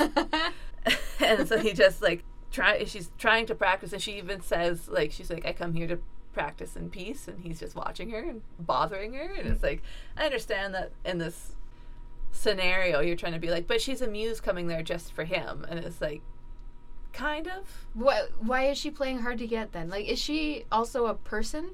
and 1.20 1.46
so 1.48 1.58
he 1.58 1.72
just 1.72 2.00
like 2.02 2.24
try 2.50 2.84
she's 2.84 3.10
trying 3.18 3.46
to 3.46 3.54
practice 3.54 3.92
and 3.92 4.02
she 4.02 4.18
even 4.18 4.40
says 4.40 4.88
like 4.88 5.12
she's 5.12 5.30
like 5.30 5.46
I 5.46 5.52
come 5.52 5.74
here 5.74 5.86
to 5.86 5.98
practice 6.32 6.76
in 6.76 6.90
peace 6.90 7.28
and 7.28 7.40
he's 7.40 7.60
just 7.60 7.76
watching 7.76 8.10
her 8.10 8.18
and 8.18 8.42
bothering 8.58 9.12
her 9.14 9.32
and 9.38 9.48
it's 9.48 9.60
hmm. 9.60 9.66
like 9.66 9.82
I 10.16 10.24
understand 10.24 10.74
that 10.74 10.90
in 11.04 11.18
this 11.18 11.54
scenario 12.32 13.00
you're 13.00 13.16
trying 13.16 13.34
to 13.34 13.38
be 13.38 13.50
like 13.50 13.68
but 13.68 13.80
she's 13.80 14.00
a 14.02 14.08
muse 14.08 14.40
coming 14.40 14.66
there 14.66 14.82
just 14.82 15.12
for 15.12 15.24
him 15.24 15.64
and 15.68 15.78
it's 15.78 16.00
like 16.00 16.22
kind 17.12 17.46
of 17.46 17.86
Why, 17.94 18.26
why 18.40 18.64
is 18.64 18.78
she 18.78 18.90
playing 18.90 19.20
hard 19.20 19.38
to 19.38 19.46
get 19.46 19.72
then? 19.72 19.88
Like, 19.88 20.06
is 20.06 20.18
she 20.18 20.64
also 20.72 21.06
a 21.06 21.14
person? 21.14 21.70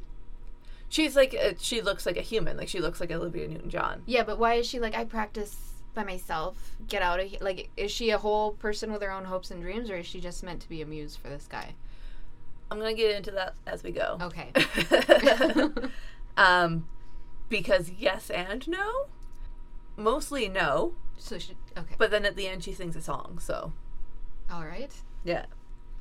She's 0.88 1.14
like 1.16 1.34
uh, 1.34 1.52
she 1.58 1.80
looks 1.80 2.06
like 2.06 2.16
a 2.16 2.22
human 2.22 2.56
like 2.56 2.68
she 2.68 2.80
looks 2.80 3.00
like 3.00 3.10
Olivia 3.10 3.46
Newton-John 3.48 4.02
Yeah, 4.06 4.22
but 4.24 4.38
why 4.38 4.54
is 4.54 4.66
she 4.66 4.80
like, 4.80 4.94
I 4.96 5.04
practice 5.04 5.82
by 5.94 6.04
myself, 6.04 6.72
get 6.86 7.02
out 7.02 7.18
of 7.20 7.26
here? 7.28 7.38
Like, 7.42 7.70
is 7.76 7.90
she 7.90 8.10
a 8.10 8.18
whole 8.18 8.52
person 8.52 8.92
with 8.92 9.02
her 9.02 9.10
own 9.10 9.24
hopes 9.24 9.50
and 9.50 9.60
dreams, 9.62 9.90
or 9.90 9.96
is 9.96 10.06
she 10.06 10.20
just 10.20 10.42
meant 10.44 10.60
to 10.62 10.68
be 10.68 10.80
a 10.82 10.86
muse 10.86 11.16
for 11.16 11.28
this 11.28 11.46
guy? 11.48 11.74
I'm 12.70 12.78
gonna 12.78 12.94
get 12.94 13.16
into 13.16 13.30
that 13.32 13.54
as 13.66 13.82
we 13.82 13.90
go 13.92 14.18
Okay. 14.20 14.52
um 16.36 16.86
because 17.48 17.90
yes 17.98 18.30
and 18.30 18.68
no 18.68 19.06
mostly 19.96 20.48
no 20.48 20.94
so 21.16 21.38
she, 21.38 21.54
okay. 21.76 21.94
but 21.98 22.10
then 22.10 22.24
at 22.24 22.36
the 22.36 22.46
end 22.46 22.62
she 22.62 22.72
sings 22.72 22.94
a 22.94 23.00
song 23.02 23.38
so 23.40 23.72
All 24.50 24.64
right. 24.64 24.92
yeah 25.24 25.46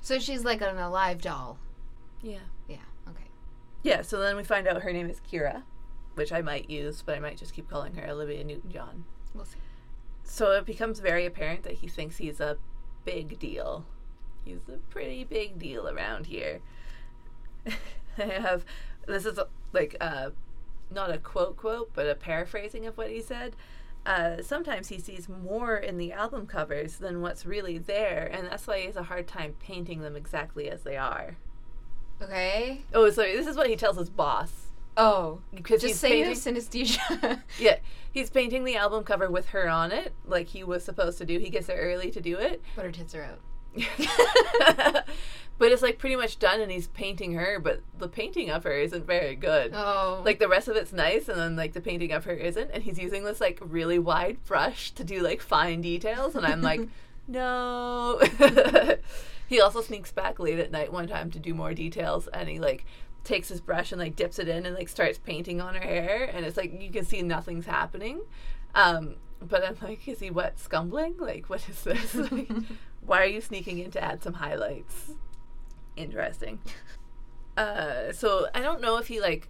So 0.01 0.19
she's 0.19 0.43
like 0.45 0.61
an 0.61 0.77
alive 0.77 1.21
doll. 1.21 1.57
yeah. 2.21 2.39
Yeah, 3.87 4.01
so 4.01 4.19
then 4.19 4.35
we 4.35 4.43
find 4.43 4.67
out 4.67 4.81
her 4.81 4.91
name 4.91 5.09
is 5.09 5.21
Kira, 5.21 5.63
which 6.15 6.33
I 6.33 6.41
might 6.41 6.69
use, 6.69 7.01
but 7.01 7.15
I 7.15 7.21
might 7.21 7.37
just 7.37 7.53
keep 7.53 7.69
calling 7.69 7.95
her 7.95 8.09
Olivia 8.09 8.43
Newton 8.43 8.69
John. 8.69 9.05
We'll 9.33 9.45
see. 9.45 9.59
So 10.23 10.51
it 10.51 10.65
becomes 10.65 10.99
very 10.99 11.25
apparent 11.25 11.63
that 11.63 11.75
he 11.75 11.87
thinks 11.87 12.17
he's 12.17 12.41
a 12.41 12.57
big 13.05 13.39
deal. 13.39 13.85
He's 14.43 14.59
a 14.67 14.79
pretty 14.89 15.23
big 15.23 15.57
deal 15.57 15.87
around 15.87 16.25
here. 16.25 16.59
I 18.17 18.23
have 18.23 18.65
this 19.07 19.25
is 19.25 19.37
a, 19.37 19.47
like 19.71 19.95
uh, 20.01 20.31
not 20.91 21.09
a 21.09 21.17
quote 21.17 21.55
quote, 21.55 21.91
but 21.93 22.09
a 22.09 22.15
paraphrasing 22.15 22.85
of 22.87 22.97
what 22.97 23.09
he 23.09 23.21
said. 23.21 23.55
Uh, 24.05 24.41
sometimes 24.41 24.89
he 24.89 24.99
sees 24.99 25.29
more 25.29 25.77
in 25.77 25.97
the 25.97 26.11
album 26.11 26.45
covers 26.45 26.97
than 26.97 27.21
what's 27.21 27.45
really 27.45 27.77
there, 27.77 28.29
and 28.33 28.47
that's 28.47 28.67
why 28.67 28.81
he 28.81 28.85
has 28.87 28.97
a 28.97 29.03
hard 29.03 29.29
time 29.29 29.55
painting 29.61 30.01
them 30.01 30.17
exactly 30.17 30.69
as 30.69 30.83
they 30.83 30.97
are. 30.97 31.37
Okay. 32.21 32.81
Oh, 32.93 33.09
sorry. 33.11 33.35
This 33.35 33.47
is 33.47 33.55
what 33.57 33.67
he 33.69 33.75
tells 33.75 33.97
his 33.97 34.09
boss 34.09 34.51
Oh. 34.95 35.39
because 35.53 35.81
Just 35.81 35.91
he's 35.93 35.99
say 35.99 36.23
painting. 36.23 36.33
synesthesia. 36.55 37.41
Yeah, 37.59 37.77
he's 38.11 38.29
painting 38.31 38.63
the 38.63 38.75
album 38.75 39.03
cover 39.03 39.29
with 39.29 39.49
her 39.49 39.67
on 39.69 39.91
it, 39.91 40.13
like 40.25 40.47
he 40.47 40.63
was 40.63 40.83
supposed 40.83 41.17
to 41.19 41.25
do. 41.25 41.37
He 41.39 41.49
gets 41.49 41.67
there 41.67 41.77
early 41.77 42.09
to 42.11 42.19
do 42.21 42.37
it, 42.37 42.61
but 42.75 42.85
her 42.85 42.91
tits 42.91 43.13
are 43.13 43.23
out. 43.23 43.39
but 45.59 45.71
it's 45.71 45.81
like 45.83 45.99
pretty 45.99 46.15
much 46.15 46.39
done, 46.39 46.61
and 46.61 46.71
he's 46.71 46.87
painting 46.87 47.33
her. 47.33 47.59
But 47.59 47.81
the 47.99 48.07
painting 48.07 48.49
of 48.49 48.63
her 48.63 48.73
isn't 48.73 49.05
very 49.05 49.35
good. 49.35 49.71
Oh. 49.75 50.21
Like 50.25 50.39
the 50.39 50.47
rest 50.47 50.67
of 50.67 50.75
it's 50.75 50.91
nice, 50.93 51.29
and 51.29 51.37
then 51.39 51.55
like 51.55 51.73
the 51.73 51.81
painting 51.81 52.11
of 52.11 52.25
her 52.25 52.33
isn't. 52.33 52.71
And 52.73 52.81
he's 52.83 52.97
using 52.97 53.23
this 53.23 53.39
like 53.39 53.59
really 53.61 53.99
wide 53.99 54.43
brush 54.45 54.91
to 54.91 55.03
do 55.03 55.21
like 55.21 55.41
fine 55.41 55.81
details, 55.81 56.35
and 56.35 56.43
I'm 56.45 56.63
like, 56.63 56.81
no. 57.27 58.19
He 59.47 59.61
also 59.61 59.81
sneaks 59.81 60.11
back 60.11 60.39
late 60.39 60.59
at 60.59 60.71
night 60.71 60.91
one 60.91 61.07
time 61.07 61.31
to 61.31 61.39
do 61.39 61.53
more 61.53 61.73
details, 61.73 62.27
and 62.27 62.49
he 62.49 62.59
like 62.59 62.85
takes 63.23 63.49
his 63.49 63.61
brush 63.61 63.91
and 63.91 63.99
like 63.99 64.15
dips 64.15 64.39
it 64.39 64.47
in 64.47 64.65
and 64.65 64.75
like 64.75 64.89
starts 64.89 65.17
painting 65.17 65.61
on 65.61 65.75
her 65.75 65.81
hair, 65.81 66.29
and 66.33 66.45
it's 66.45 66.57
like 66.57 66.81
you 66.81 66.91
can 66.91 67.05
see 67.05 67.21
nothing's 67.21 67.65
happening. 67.65 68.21
Um, 68.75 69.15
but 69.41 69.63
I'm 69.63 69.77
like, 69.81 70.07
is 70.07 70.19
he 70.19 70.31
wet 70.31 70.59
scumbling? 70.59 71.15
Like, 71.17 71.49
what 71.49 71.67
is 71.69 71.83
this? 71.83 72.15
Like, 72.31 72.49
why 73.01 73.21
are 73.21 73.27
you 73.27 73.41
sneaking 73.41 73.79
in 73.79 73.91
to 73.91 74.03
add 74.03 74.21
some 74.21 74.33
highlights? 74.33 75.11
Interesting. 75.95 76.59
Uh, 77.55 78.11
so 78.11 78.47
I 78.53 78.61
don't 78.61 78.81
know 78.81 78.97
if 78.97 79.07
he 79.07 79.19
like 79.19 79.49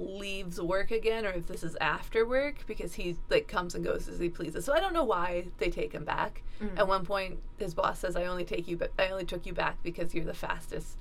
leaves 0.00 0.60
work 0.60 0.90
again 0.90 1.26
or 1.26 1.30
if 1.30 1.46
this 1.46 1.62
is 1.62 1.76
after 1.80 2.26
work 2.26 2.66
because 2.66 2.94
he 2.94 3.16
like 3.28 3.48
comes 3.48 3.74
and 3.74 3.84
goes 3.84 4.08
as 4.08 4.18
he 4.18 4.28
pleases. 4.28 4.64
So 4.64 4.72
I 4.72 4.80
don't 4.80 4.94
know 4.94 5.04
why 5.04 5.46
they 5.58 5.68
take 5.70 5.92
him 5.92 6.04
back. 6.04 6.42
At 6.76 6.86
one 6.88 7.04
point, 7.06 7.38
his 7.58 7.72
boss 7.74 7.98
says, 8.00 8.16
"I 8.16 8.24
only 8.26 8.44
take 8.44 8.68
you, 8.68 8.76
but 8.76 8.92
I 8.98 9.08
only 9.08 9.24
took 9.24 9.46
you 9.46 9.52
back 9.54 9.82
because 9.82 10.14
you're 10.14 10.24
the 10.26 10.34
fastest 10.34 10.98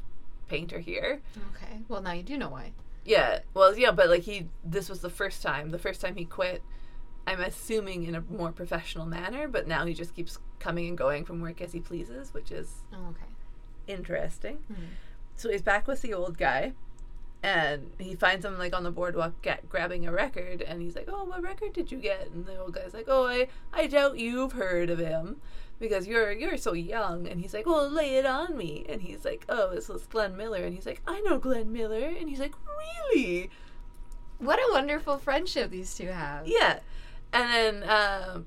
painter 0.47 0.79
here." 0.79 1.21
okay. 1.55 1.81
Well, 1.88 2.01
now 2.01 2.13
you 2.13 2.23
do 2.23 2.38
know 2.38 2.49
why. 2.49 2.71
Yeah, 3.05 3.39
well, 3.53 3.77
yeah, 3.77 3.91
but 3.91 4.09
like 4.09 4.21
he, 4.23 4.47
this 4.63 4.88
was 4.89 5.01
the 5.01 5.09
first 5.09 5.41
time. 5.41 5.69
The 5.71 5.79
first 5.79 5.99
time 6.01 6.15
he 6.15 6.25
quit, 6.25 6.62
I'm 7.27 7.41
assuming 7.41 8.03
in 8.05 8.15
a 8.15 8.21
more 8.21 8.51
professional 8.51 9.05
manner. 9.05 9.47
But 9.47 9.67
now 9.67 9.85
he 9.85 9.93
just 9.93 10.15
keeps 10.15 10.39
coming 10.59 10.88
and 10.88 10.97
going 10.97 11.25
from 11.25 11.41
work 11.41 11.59
as 11.62 11.71
he 11.73 11.79
pleases, 11.79 12.33
which 12.33 12.51
is 12.51 12.83
Oh, 12.93 13.07
okay. 13.09 13.25
interesting. 13.88 14.59
Mhm. 14.71 14.75
So 15.35 15.49
he's 15.49 15.62
back 15.62 15.88
with 15.88 16.01
the 16.01 16.13
old 16.13 16.38
guy, 16.38 16.73
and 17.41 17.91
he 17.97 18.15
finds 18.15 18.45
him 18.45 18.58
like 18.58 18.75
on 18.75 18.84
the 18.84 18.91
boardwalk 18.91 19.41
get, 19.41 19.69
grabbing 19.69 20.06
a 20.06 20.12
record, 20.12 20.62
and 20.62 20.82
he's 20.82 20.95
like, 20.95 21.08
"Oh, 21.12 21.23
what 21.23 21.41
record 21.41 21.73
did 21.73 21.91
you 21.91 21.97
get?" 21.97 22.30
And 22.32 22.45
the 22.45 22.58
old 22.58 22.73
guy's 22.73 22.93
like, 22.93 23.06
"Oh, 23.08 23.28
I 23.28 23.47
I 23.73 23.88
doubt 23.88 24.19
you've 24.19 24.54
heard 24.54 24.89
of 24.89 24.99
him." 24.99 25.41
Because 25.80 26.08
you're 26.08 26.32
you're 26.34 26.58
so 26.58 26.73
young, 26.73 27.28
and 27.28 27.39
he's 27.39 27.54
like, 27.54 27.65
"Well, 27.65 27.89
lay 27.89 28.15
it 28.17 28.25
on 28.25 28.58
me," 28.58 28.86
and 28.89 29.02
he's 29.02 29.23
like, 29.23 29.45
"Oh, 29.47 29.73
this 29.73 29.88
was 29.88 30.06
Glenn 30.08 30.36
Miller," 30.36 30.63
and 30.63 30.75
he's 30.75 30.86
like, 30.86 31.02
"I 31.08 31.21
know 31.21 31.38
Glenn 31.38 31.71
Miller," 31.71 32.06
and 32.08 32.30
he's 32.30 32.39
like, 32.39 32.54
"Really?" 33.13 33.49
What 34.39 34.60
a 34.60 34.71
wonderful 34.71 35.17
friendship 35.17 35.71
these 35.71 35.93
two 35.95 36.08
have. 36.08 36.47
Yeah. 36.47 36.80
And 37.32 37.84
then 37.84 37.89
um, 37.89 38.45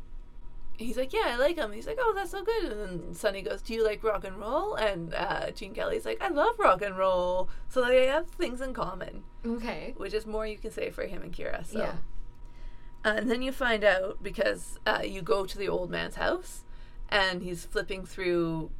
he's 0.82 0.96
like, 0.96 1.12
Yeah, 1.12 1.24
I 1.26 1.36
like 1.36 1.56
him. 1.56 1.72
He's 1.72 1.86
like, 1.86 1.98
Oh, 2.00 2.12
that's 2.14 2.30
so 2.30 2.42
good. 2.42 2.64
And 2.72 2.80
then 2.80 3.14
Sonny 3.14 3.42
goes, 3.42 3.62
Do 3.62 3.74
you 3.74 3.84
like 3.84 4.02
rock 4.02 4.24
and 4.24 4.38
roll? 4.38 4.74
And 4.74 5.14
uh, 5.14 5.50
Gene 5.52 5.74
Kelly's 5.74 6.04
like, 6.04 6.20
I 6.22 6.28
love 6.28 6.58
rock 6.58 6.82
and 6.82 6.96
roll. 6.96 7.48
So 7.68 7.84
they 7.84 8.06
have 8.06 8.28
things 8.28 8.60
in 8.60 8.74
common, 8.74 9.22
Okay. 9.46 9.94
which 9.96 10.14
is 10.14 10.26
more 10.26 10.46
you 10.46 10.58
can 10.58 10.70
say 10.70 10.90
for 10.90 11.04
him 11.06 11.22
and 11.22 11.32
Kira. 11.32 11.64
So. 11.66 11.78
Yeah. 11.78 11.94
Uh, 13.04 13.14
and 13.16 13.30
then 13.30 13.42
you 13.42 13.50
find 13.52 13.82
out 13.84 14.22
because 14.22 14.78
uh, 14.86 15.00
you 15.04 15.22
go 15.22 15.44
to 15.44 15.58
the 15.58 15.68
old 15.68 15.90
man's 15.90 16.14
house 16.14 16.64
and 17.08 17.42
he's 17.42 17.64
flipping 17.64 18.04
through, 18.06 18.70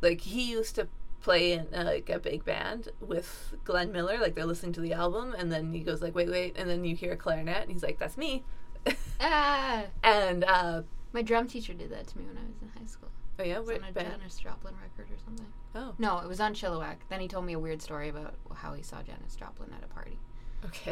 like, 0.00 0.22
he 0.22 0.50
used 0.50 0.74
to 0.76 0.88
play 1.20 1.52
in 1.52 1.66
uh, 1.74 1.84
like 1.84 2.08
a 2.08 2.18
big 2.18 2.42
band 2.46 2.88
with 3.00 3.54
Glenn 3.64 3.92
Miller, 3.92 4.16
like 4.18 4.34
they're 4.34 4.46
listening 4.46 4.72
to 4.72 4.80
the 4.80 4.94
album, 4.94 5.34
and 5.38 5.52
then 5.52 5.74
he 5.74 5.80
goes 5.80 6.00
like, 6.00 6.14
"Wait, 6.14 6.30
wait," 6.30 6.56
and 6.56 6.66
then 6.70 6.82
you 6.82 6.96
hear 6.96 7.12
a 7.12 7.16
clarinet, 7.16 7.60
and 7.60 7.70
he's 7.70 7.82
like, 7.82 7.98
"That's 7.98 8.16
me," 8.16 8.42
Ah, 9.20 9.84
and 10.02 10.44
uh, 10.44 10.80
my 11.12 11.22
drum 11.22 11.46
teacher 11.48 11.72
did 11.74 11.90
that 11.90 12.06
to 12.08 12.18
me 12.18 12.24
when 12.24 12.36
I 12.36 12.46
was 12.46 12.56
in 12.62 12.68
high 12.80 12.86
school. 12.86 13.08
oh 13.38 13.42
yeah, 13.42 13.56
It 13.56 13.60
was 13.60 13.68
what 13.68 13.82
on 13.82 13.88
a 13.88 13.92
band? 13.92 14.08
Janis 14.20 14.38
Joplin 14.38 14.74
record 14.82 15.12
or 15.12 15.18
something. 15.24 15.46
Oh, 15.74 15.94
No, 15.98 16.18
it 16.18 16.28
was 16.28 16.40
on 16.40 16.54
Chilliwack. 16.54 16.96
Then 17.08 17.20
he 17.20 17.28
told 17.28 17.44
me 17.44 17.52
a 17.54 17.58
weird 17.58 17.80
story 17.82 18.08
about 18.08 18.34
how 18.54 18.74
he 18.74 18.82
saw 18.82 19.02
Janis 19.02 19.34
Joplin 19.36 19.70
at 19.76 19.82
a 19.84 19.88
party. 19.88 20.18
okay, 20.66 20.90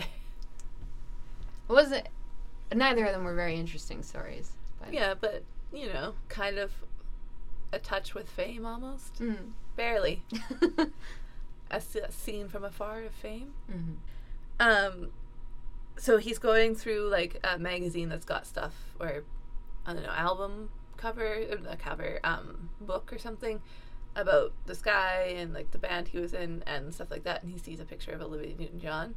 It 1.68 1.72
wasn't. 1.72 2.09
Neither 2.74 3.04
of 3.07 3.12
them 3.12 3.24
were 3.24 3.35
very 3.35 3.57
interesting 3.57 4.02
stories. 4.02 4.52
But 4.81 4.92
yeah, 4.92 5.14
but 5.18 5.42
you 5.72 5.87
know, 5.92 6.14
kind 6.28 6.59
of 6.59 6.70
a 7.72 7.78
touch 7.78 8.14
with 8.14 8.28
fame 8.28 8.64
almost, 8.64 9.20
Mm. 9.20 9.52
barely 9.76 10.22
a, 11.70 11.74
s- 11.76 11.96
scene 12.11 12.48
from 12.48 12.64
afar 12.64 13.02
of 13.02 13.12
fame. 13.12 13.52
Mhm. 13.70 13.96
Um, 14.61 15.11
so 15.98 16.16
he's 16.18 16.38
going 16.38 16.74
through 16.74 17.09
like 17.11 17.38
a 17.44 17.59
magazine 17.59 18.09
that's 18.09 18.24
got 18.24 18.46
stuff 18.46 18.74
or 18.98 19.24
I 19.87 19.95
don't 19.95 20.03
know 20.03 20.11
album 20.11 20.71
cover, 20.97 21.45
uh, 21.51 21.71
a 21.71 21.77
cover 21.77 22.21
um 22.25 22.71
book 22.81 23.12
or 23.12 23.19
something 23.19 23.61
about 24.17 24.53
this 24.67 24.83
guy 24.83 25.35
and 25.37 25.55
like 25.55 25.71
the 25.71 25.79
band 25.79 26.09
he 26.09 26.19
was 26.19 26.35
in 26.35 26.62
and 26.67 26.93
stuff 26.93 27.11
like 27.11 27.25
that, 27.25 27.43
and 27.43 27.53
he 27.53 27.59
sees 27.59 27.81
a 27.81 27.85
picture 27.85 28.12
of 28.12 28.21
Olivia 28.21 28.55
Newton-John 28.59 29.14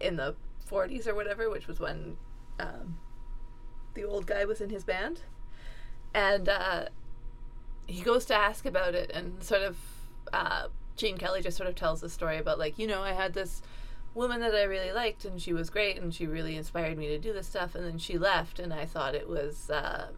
in 0.00 0.16
the 0.16 0.34
40s 0.70 1.06
or 1.06 1.14
whatever, 1.14 1.50
which 1.50 1.66
was 1.66 1.78
when 1.78 2.16
um, 2.58 2.98
the 3.94 4.04
old 4.04 4.26
guy 4.26 4.44
was 4.44 4.60
in 4.60 4.70
his 4.70 4.84
band, 4.84 5.20
and 6.14 6.48
uh, 6.48 6.86
he 7.86 8.02
goes 8.02 8.24
to 8.26 8.34
ask 8.34 8.64
about 8.64 8.94
it 8.94 9.10
and 9.12 9.42
sort 9.42 9.62
of 9.62 9.76
uh, 10.32 10.68
Gene 10.96 11.18
Kelly 11.18 11.42
just 11.42 11.56
sort 11.56 11.68
of 11.68 11.74
tells 11.74 12.00
the 12.00 12.08
story 12.08 12.38
about 12.38 12.58
like 12.58 12.78
you 12.78 12.86
know 12.86 13.02
I 13.02 13.12
had 13.12 13.34
this 13.34 13.62
woman 14.14 14.40
that 14.40 14.54
I 14.54 14.62
really 14.62 14.92
liked 14.92 15.24
and 15.24 15.40
she 15.42 15.52
was 15.52 15.70
great 15.70 15.98
and 16.00 16.14
she 16.14 16.26
really 16.26 16.56
inspired 16.56 16.96
me 16.96 17.08
to 17.08 17.18
do 17.18 17.32
this 17.32 17.48
stuff 17.48 17.74
and 17.74 17.84
then 17.84 17.98
she 17.98 18.16
left 18.18 18.58
and 18.60 18.72
I 18.72 18.84
thought 18.86 19.14
it 19.14 19.28
was 19.28 19.68
uh, 19.70 20.08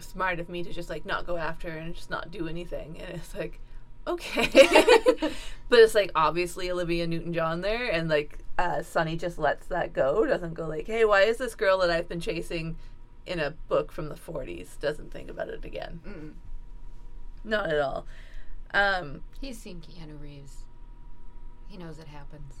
smart 0.00 0.40
of 0.40 0.48
me 0.48 0.62
to 0.64 0.72
just 0.72 0.90
like 0.90 1.06
not 1.06 1.26
go 1.26 1.36
after 1.36 1.70
her 1.70 1.78
and 1.78 1.94
just 1.94 2.10
not 2.10 2.30
do 2.30 2.48
anything 2.48 3.00
and 3.00 3.16
it's 3.16 3.34
like 3.34 3.60
okay 4.06 4.48
but 5.68 5.78
it's 5.78 5.94
like 5.94 6.10
obviously 6.14 6.70
Olivia 6.70 7.06
Newton-John 7.06 7.60
there 7.60 7.88
and 7.90 8.08
like 8.08 8.38
uh, 8.58 8.82
Sonny 8.82 9.16
just 9.16 9.38
lets 9.38 9.66
that 9.68 9.92
go 9.92 10.26
doesn't 10.26 10.54
go 10.54 10.66
like 10.66 10.86
hey 10.86 11.04
why 11.04 11.22
is 11.22 11.36
this 11.38 11.54
girl 11.54 11.78
that 11.78 11.90
I've 11.90 12.08
been 12.08 12.20
chasing 12.20 12.76
in 13.26 13.38
a 13.38 13.50
book 13.68 13.92
from 13.92 14.08
the 14.08 14.14
40s 14.14 14.78
doesn't 14.80 15.12
think 15.12 15.30
about 15.30 15.48
it 15.48 15.64
again 15.64 16.00
Mm. 16.06 16.32
not 17.44 17.70
at 17.70 17.78
all 17.78 18.06
um 18.74 19.22
He's 19.40 19.58
seen 19.58 19.80
Keanu 19.80 20.20
Reeves. 20.20 20.64
He 21.68 21.76
knows 21.76 21.98
it 21.98 22.08
happens. 22.08 22.54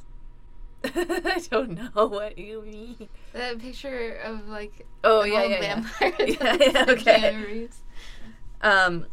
I 0.84 1.42
don't 1.50 1.70
know 1.94 2.06
what 2.06 2.38
you 2.38 2.62
mean. 2.62 3.08
That 3.32 3.58
picture 3.58 4.16
of 4.24 4.48
like 4.48 4.86
Oh 5.04 5.24
yeah, 5.24 5.42
old 5.42 5.50
yeah, 5.50 5.60
yeah. 5.60 5.80
vampire. 5.82 6.14
Yeah, 6.60 6.84
okay. 6.88 7.68
Um, 8.60 9.06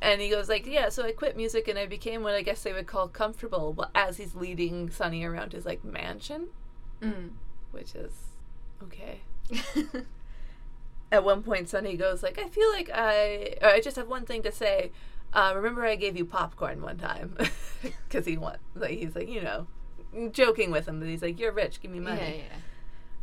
and 0.00 0.20
he 0.20 0.28
goes 0.30 0.48
like, 0.48 0.66
yeah. 0.66 0.88
So 0.88 1.04
I 1.04 1.12
quit 1.12 1.36
music 1.36 1.68
and 1.68 1.78
I 1.78 1.86
became 1.86 2.22
what 2.22 2.34
I 2.34 2.42
guess 2.42 2.62
they 2.62 2.72
would 2.72 2.86
call 2.86 3.08
comfortable. 3.08 3.72
But 3.72 3.90
as 3.94 4.16
he's 4.16 4.34
leading 4.34 4.90
Sonny 4.90 5.24
around 5.24 5.52
his 5.52 5.64
like 5.66 5.84
mansion, 5.84 6.48
Mm. 7.00 7.30
which 7.72 7.94
is 7.96 8.12
okay. 8.82 9.20
At 11.10 11.24
one 11.24 11.42
point, 11.42 11.68
Sonny 11.68 11.96
goes 11.96 12.22
like, 12.22 12.38
I 12.38 12.48
feel 12.48 12.70
like 12.70 12.90
I, 12.92 13.56
or 13.60 13.68
I 13.68 13.80
just 13.80 13.96
have 13.96 14.08
one 14.08 14.24
thing 14.24 14.42
to 14.44 14.52
say. 14.52 14.92
Uh, 15.34 15.52
remember, 15.54 15.84
I 15.84 15.96
gave 15.96 16.16
you 16.16 16.24
popcorn 16.24 16.80
one 16.82 16.96
time 16.98 17.36
because 17.82 18.24
he 18.26 18.36
wants 18.36 18.60
like 18.74 18.90
he's 18.98 19.14
like 19.14 19.28
you 19.28 19.40
know, 19.42 19.66
joking 20.32 20.70
with 20.70 20.86
him, 20.88 20.98
but 20.98 21.08
he's 21.08 21.22
like, 21.22 21.38
you're 21.38 21.52
rich, 21.52 21.80
give 21.80 21.90
me 21.90 21.98
yeah, 21.98 22.04
money. 22.04 22.44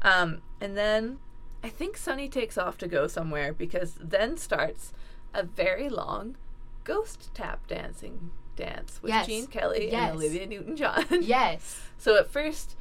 yeah. 0.03 0.21
Um, 0.21 0.41
and 0.61 0.77
then 0.77 1.19
I 1.63 1.69
think 1.69 1.97
Sonny 1.97 2.29
takes 2.29 2.57
off 2.57 2.77
to 2.79 2.87
go 2.87 3.07
somewhere 3.07 3.53
because 3.53 3.95
then 4.01 4.37
starts 4.37 4.93
a 5.33 5.43
very 5.43 5.89
long 5.89 6.37
ghost 6.83 7.33
tap 7.33 7.67
dancing 7.67 8.31
dance 8.55 8.99
with 9.01 9.09
Yes. 9.09 9.27
Gene 9.27 9.47
Kelly 9.47 9.89
Yes. 9.91 10.09
and 10.11 10.17
Olivia 10.17 10.45
Newton 10.47 10.75
John. 10.75 11.05
Yes. 11.21 11.81
so 11.97 12.15
at 12.17 12.29
first, 12.31 12.75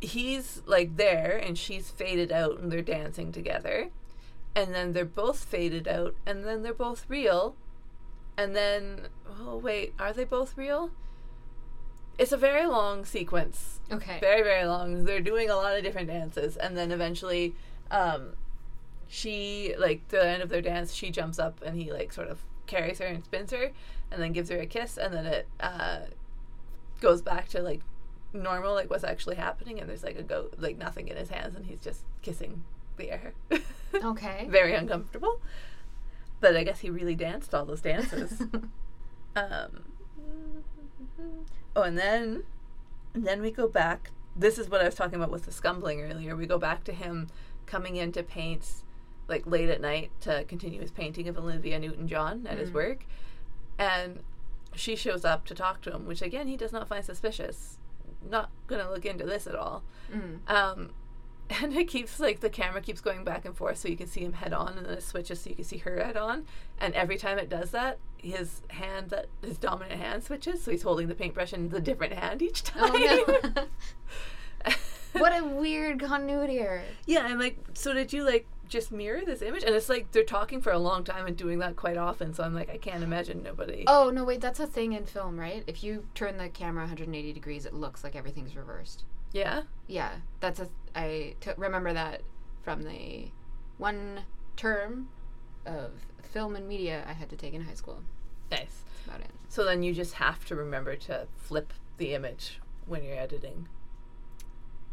he's 0.00 0.62
like 0.66 0.96
there 0.96 1.36
and 1.36 1.58
she's 1.58 1.90
faded 1.90 2.32
out 2.32 2.58
and 2.58 2.70
they're 2.72 2.82
dancing 2.82 3.32
together. 3.32 3.90
And 4.56 4.74
then 4.74 4.92
they're 4.92 5.04
both 5.04 5.44
faded 5.44 5.86
out 5.86 6.14
and 6.26 6.44
then 6.44 6.62
they're 6.62 6.74
both 6.74 7.04
real. 7.08 7.54
And 8.36 8.56
then, 8.56 9.08
oh, 9.40 9.56
wait, 9.56 9.92
are 9.98 10.12
they 10.12 10.24
both 10.24 10.56
real? 10.56 10.90
It's 12.18 12.32
a 12.32 12.36
very 12.36 12.66
long 12.66 13.04
sequence 13.04 13.80
Okay. 13.90 14.18
very 14.20 14.42
very 14.42 14.66
long 14.66 15.04
they're 15.04 15.20
doing 15.20 15.50
a 15.50 15.56
lot 15.56 15.76
of 15.76 15.82
different 15.82 16.08
dances 16.08 16.56
and 16.56 16.76
then 16.76 16.92
eventually 16.92 17.54
um 17.90 18.34
she 19.08 19.74
like 19.78 20.06
to 20.08 20.16
the 20.16 20.28
end 20.28 20.42
of 20.42 20.48
their 20.48 20.62
dance 20.62 20.94
she 20.94 21.10
jumps 21.10 21.38
up 21.38 21.60
and 21.64 21.76
he 21.80 21.92
like 21.92 22.12
sort 22.12 22.28
of 22.28 22.38
carries 22.70 23.00
her 23.00 23.06
and 23.06 23.24
spins 23.24 23.50
her, 23.50 23.72
and 24.10 24.22
then 24.22 24.32
gives 24.32 24.48
her 24.48 24.58
a 24.60 24.66
kiss, 24.66 24.96
and 24.96 25.12
then 25.12 25.26
it 25.26 25.48
uh, 25.58 26.00
goes 27.00 27.20
back 27.20 27.48
to 27.48 27.60
like 27.60 27.80
normal, 28.32 28.72
like 28.72 28.88
what's 28.88 29.04
actually 29.04 29.36
happening, 29.36 29.80
and 29.80 29.90
there's 29.90 30.04
like 30.04 30.16
a 30.16 30.22
goat, 30.22 30.54
like 30.58 30.78
nothing 30.78 31.08
in 31.08 31.16
his 31.16 31.28
hands, 31.30 31.56
and 31.56 31.66
he's 31.66 31.80
just 31.80 32.04
kissing 32.22 32.64
the 32.96 33.10
air. 33.10 33.34
Okay. 33.92 34.46
Very 34.48 34.72
uncomfortable. 34.72 35.40
But 36.38 36.56
I 36.56 36.62
guess 36.62 36.78
he 36.78 36.90
really 36.90 37.16
danced 37.16 37.52
all 37.52 37.64
those 37.64 37.80
dances. 37.80 38.40
um, 39.36 39.82
oh, 41.76 41.82
and 41.82 41.98
then, 41.98 42.44
and 43.14 43.26
then 43.26 43.40
we 43.42 43.50
go 43.50 43.68
back. 43.68 44.10
This 44.36 44.58
is 44.58 44.68
what 44.68 44.80
I 44.80 44.84
was 44.84 44.94
talking 44.94 45.16
about 45.16 45.30
with 45.30 45.44
the 45.44 45.52
scumbling 45.52 46.00
earlier. 46.00 46.36
We 46.36 46.46
go 46.46 46.58
back 46.58 46.84
to 46.84 46.92
him 46.92 47.28
coming 47.66 47.96
in 47.96 48.12
to 48.12 48.22
paint, 48.22 48.66
like 49.28 49.46
late 49.46 49.68
at 49.68 49.80
night, 49.80 50.10
to 50.22 50.44
continue 50.44 50.80
his 50.80 50.90
painting 50.90 51.28
of 51.28 51.36
Olivia 51.36 51.78
Newton-John 51.78 52.46
at 52.48 52.58
his 52.58 52.70
Mm. 52.70 52.74
work, 52.74 53.06
and 53.78 54.20
she 54.74 54.94
shows 54.96 55.24
up 55.24 55.44
to 55.46 55.54
talk 55.54 55.80
to 55.82 55.92
him, 55.92 56.06
which 56.06 56.22
again 56.22 56.46
he 56.46 56.56
does 56.56 56.72
not 56.72 56.88
find 56.88 57.04
suspicious. 57.04 57.78
Not 58.28 58.50
gonna 58.66 58.90
look 58.90 59.04
into 59.06 59.24
this 59.24 59.46
at 59.46 59.54
all. 59.54 59.82
Mm. 60.12 60.38
Um, 60.48 60.90
and 61.62 61.76
it 61.76 61.88
keeps 61.88 62.20
like 62.20 62.40
the 62.40 62.50
camera 62.50 62.80
keeps 62.80 63.00
going 63.00 63.24
back 63.24 63.44
and 63.44 63.56
forth 63.56 63.78
so 63.78 63.88
you 63.88 63.96
can 63.96 64.06
see 64.06 64.20
him 64.20 64.34
head 64.34 64.52
on 64.52 64.76
and 64.78 64.86
then 64.86 64.94
it 64.94 65.02
switches 65.02 65.40
so 65.40 65.50
you 65.50 65.56
can 65.56 65.64
see 65.64 65.78
her 65.78 65.96
head 65.96 66.16
on 66.16 66.46
and 66.78 66.94
every 66.94 67.16
time 67.16 67.38
it 67.38 67.48
does 67.48 67.72
that 67.72 67.98
his 68.22 68.62
hand 68.68 69.10
that 69.10 69.26
his 69.42 69.58
dominant 69.58 70.00
hand 70.00 70.22
switches 70.24 70.62
so 70.62 70.70
he's 70.70 70.82
holding 70.82 71.08
the 71.08 71.14
paintbrush 71.14 71.52
in 71.52 71.68
the 71.70 71.80
different 71.80 72.12
hand 72.12 72.42
each 72.42 72.62
time 72.62 72.90
Oh 72.94 73.24
no. 73.54 73.64
what 75.12 75.32
a 75.38 75.44
weird 75.44 76.00
continuity 76.00 76.58
error. 76.58 76.82
yeah 77.06 77.26
and 77.28 77.38
like 77.40 77.58
so 77.74 77.92
did 77.92 78.12
you 78.12 78.24
like 78.24 78.46
just 78.68 78.92
mirror 78.92 79.22
this 79.26 79.42
image 79.42 79.64
and 79.64 79.74
it's 79.74 79.88
like 79.88 80.12
they're 80.12 80.22
talking 80.22 80.60
for 80.60 80.70
a 80.70 80.78
long 80.78 81.02
time 81.02 81.26
and 81.26 81.36
doing 81.36 81.58
that 81.58 81.74
quite 81.74 81.96
often 81.96 82.32
so 82.32 82.44
i'm 82.44 82.54
like 82.54 82.70
i 82.70 82.76
can't 82.76 83.02
imagine 83.02 83.42
nobody 83.42 83.82
Oh 83.88 84.10
no, 84.10 84.22
wait, 84.24 84.40
that's 84.40 84.60
a 84.60 84.66
thing 84.66 84.92
in 84.92 85.06
film, 85.06 85.38
right? 85.40 85.64
If 85.66 85.82
you 85.82 86.04
turn 86.14 86.36
the 86.36 86.48
camera 86.48 86.82
180 86.84 87.32
degrees, 87.32 87.66
it 87.66 87.74
looks 87.74 88.04
like 88.04 88.14
everything's 88.14 88.54
reversed. 88.54 89.04
yeah 89.32 89.62
Yeah, 89.88 90.10
that's 90.38 90.60
a. 90.60 90.68
I 90.94 91.34
t- 91.40 91.50
remember 91.56 91.92
that 91.92 92.22
from 92.62 92.82
the 92.84 93.30
one 93.78 94.20
term 94.56 95.08
of 95.66 95.92
film 96.22 96.56
and 96.56 96.68
media 96.68 97.04
I 97.08 97.12
had 97.12 97.28
to 97.30 97.36
take 97.36 97.54
in 97.54 97.62
high 97.62 97.74
school. 97.74 98.02
nice 98.50 98.60
That's 98.60 99.06
about 99.06 99.20
it. 99.20 99.30
so 99.48 99.64
then 99.64 99.82
you 99.82 99.92
just 99.92 100.14
have 100.14 100.44
to 100.46 100.56
remember 100.56 100.96
to 100.96 101.26
flip 101.36 101.72
the 101.98 102.14
image 102.14 102.60
when 102.86 103.02
you're 103.04 103.16
editing 103.18 103.68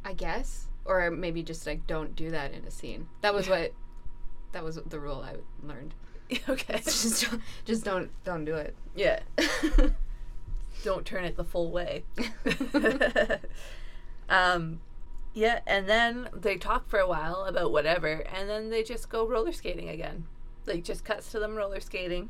I 0.05 0.13
guess, 0.13 0.67
or 0.85 1.11
maybe 1.11 1.43
just 1.43 1.67
like 1.67 1.85
don't 1.85 2.15
do 2.15 2.31
that 2.31 2.53
in 2.53 2.63
a 2.63 2.71
scene. 2.71 3.09
That 3.21 3.33
was 3.33 3.49
what. 3.49 3.73
That 4.53 4.63
was 4.63 4.77
the 4.87 4.99
rule 5.01 5.21
I 5.21 5.35
learned. 5.67 5.93
okay 6.49 6.77
just 6.83 7.29
don't, 7.29 7.41
just 7.65 7.83
don't 7.83 8.09
don't 8.23 8.45
do 8.45 8.55
it. 8.55 8.75
yeah 8.95 9.19
don't 10.83 11.05
turn 11.05 11.25
it 11.25 11.35
the 11.35 11.43
full 11.43 11.71
way. 11.71 12.03
um, 14.29 14.79
yeah, 15.33 15.59
and 15.67 15.87
then 15.89 16.29
they 16.33 16.55
talk 16.57 16.87
for 16.89 16.99
a 16.99 17.07
while 17.07 17.45
about 17.45 17.71
whatever, 17.71 18.23
and 18.33 18.49
then 18.49 18.69
they 18.69 18.83
just 18.83 19.09
go 19.09 19.27
roller 19.27 19.51
skating 19.51 19.89
again. 19.89 20.25
Like, 20.67 20.83
just 20.83 21.03
cuts 21.03 21.31
to 21.31 21.39
them 21.39 21.55
roller 21.55 21.79
skating, 21.79 22.29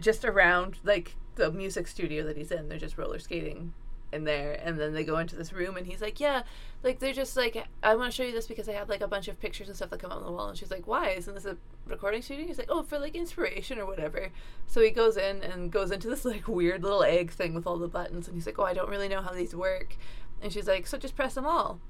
just 0.00 0.24
around 0.24 0.78
like 0.82 1.14
the 1.36 1.52
music 1.52 1.86
studio 1.86 2.24
that 2.24 2.36
he's 2.36 2.50
in. 2.50 2.68
They're 2.68 2.78
just 2.78 2.98
roller 2.98 3.18
skating 3.18 3.74
in 4.10 4.24
there, 4.24 4.58
and 4.64 4.80
then 4.80 4.94
they 4.94 5.04
go 5.04 5.18
into 5.18 5.36
this 5.36 5.52
room, 5.52 5.76
and 5.76 5.86
he's 5.86 6.00
like, 6.00 6.18
"Yeah, 6.18 6.42
like 6.82 6.98
they're 6.98 7.12
just 7.12 7.36
like, 7.36 7.62
I 7.82 7.94
want 7.94 8.10
to 8.10 8.16
show 8.16 8.22
you 8.22 8.32
this 8.32 8.46
because 8.46 8.68
I 8.68 8.72
have 8.72 8.88
like 8.88 9.02
a 9.02 9.08
bunch 9.08 9.28
of 9.28 9.38
pictures 9.38 9.68
and 9.68 9.76
stuff 9.76 9.90
that 9.90 10.00
come 10.00 10.10
up 10.10 10.18
on 10.18 10.24
the 10.24 10.32
wall." 10.32 10.48
And 10.48 10.56
she's 10.58 10.70
like, 10.70 10.86
"Why? 10.86 11.10
Isn't 11.10 11.34
this 11.34 11.44
a 11.44 11.56
recording 11.86 12.22
studio?" 12.22 12.46
He's 12.46 12.58
like, 12.58 12.70
"Oh, 12.70 12.82
for 12.82 12.98
like 12.98 13.14
inspiration 13.14 13.78
or 13.78 13.86
whatever." 13.86 14.30
So 14.66 14.80
he 14.80 14.90
goes 14.90 15.16
in 15.16 15.42
and 15.42 15.70
goes 15.70 15.90
into 15.90 16.08
this 16.08 16.24
like 16.24 16.48
weird 16.48 16.82
little 16.82 17.02
egg 17.04 17.30
thing 17.30 17.54
with 17.54 17.66
all 17.66 17.76
the 17.78 17.88
buttons, 17.88 18.26
and 18.26 18.34
he's 18.34 18.46
like, 18.46 18.58
"Oh, 18.58 18.64
I 18.64 18.74
don't 18.74 18.88
really 18.90 19.08
know 19.08 19.20
how 19.22 19.32
these 19.32 19.54
work." 19.54 19.96
And 20.40 20.52
she's 20.52 20.68
like, 20.68 20.86
"So 20.86 20.96
just 20.96 21.16
press 21.16 21.34
them 21.34 21.46
all." 21.46 21.80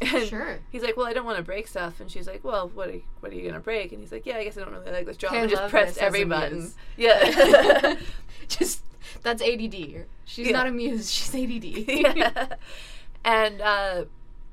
And 0.00 0.26
Sure. 0.26 0.58
He's 0.70 0.82
like, 0.82 0.96
"Well, 0.96 1.06
I 1.06 1.12
don't 1.12 1.26
want 1.26 1.36
to 1.36 1.42
break 1.42 1.66
stuff." 1.68 2.00
And 2.00 2.10
she's 2.10 2.26
like, 2.26 2.42
"Well, 2.42 2.70
what 2.72 2.88
are 2.88 2.92
you, 2.92 3.02
what 3.20 3.32
are 3.32 3.34
you 3.34 3.46
gonna 3.48 3.60
break?" 3.60 3.92
And 3.92 4.00
he's 4.00 4.10
like, 4.12 4.24
"Yeah, 4.24 4.36
I 4.38 4.44
guess 4.44 4.56
I 4.56 4.60
don't 4.62 4.72
really 4.72 4.90
like 4.90 5.04
this 5.06 5.16
job." 5.18 5.32
I 5.32 5.36
and 5.38 5.50
just 5.50 5.60
love 5.60 5.70
pressed 5.70 5.94
this 5.94 5.98
as 5.98 6.06
every 6.06 6.24
button. 6.24 6.72
Yeah. 6.96 7.96
just 8.48 8.82
that's 9.22 9.42
ADD. 9.42 10.06
She's 10.24 10.46
Yeah. 10.46 10.52
not 10.52 10.66
amused. 10.66 11.10
She's 11.10 11.34
ADD. 11.34 11.64
yeah. 12.16 12.54
And 13.24 13.60
uh, 13.60 14.04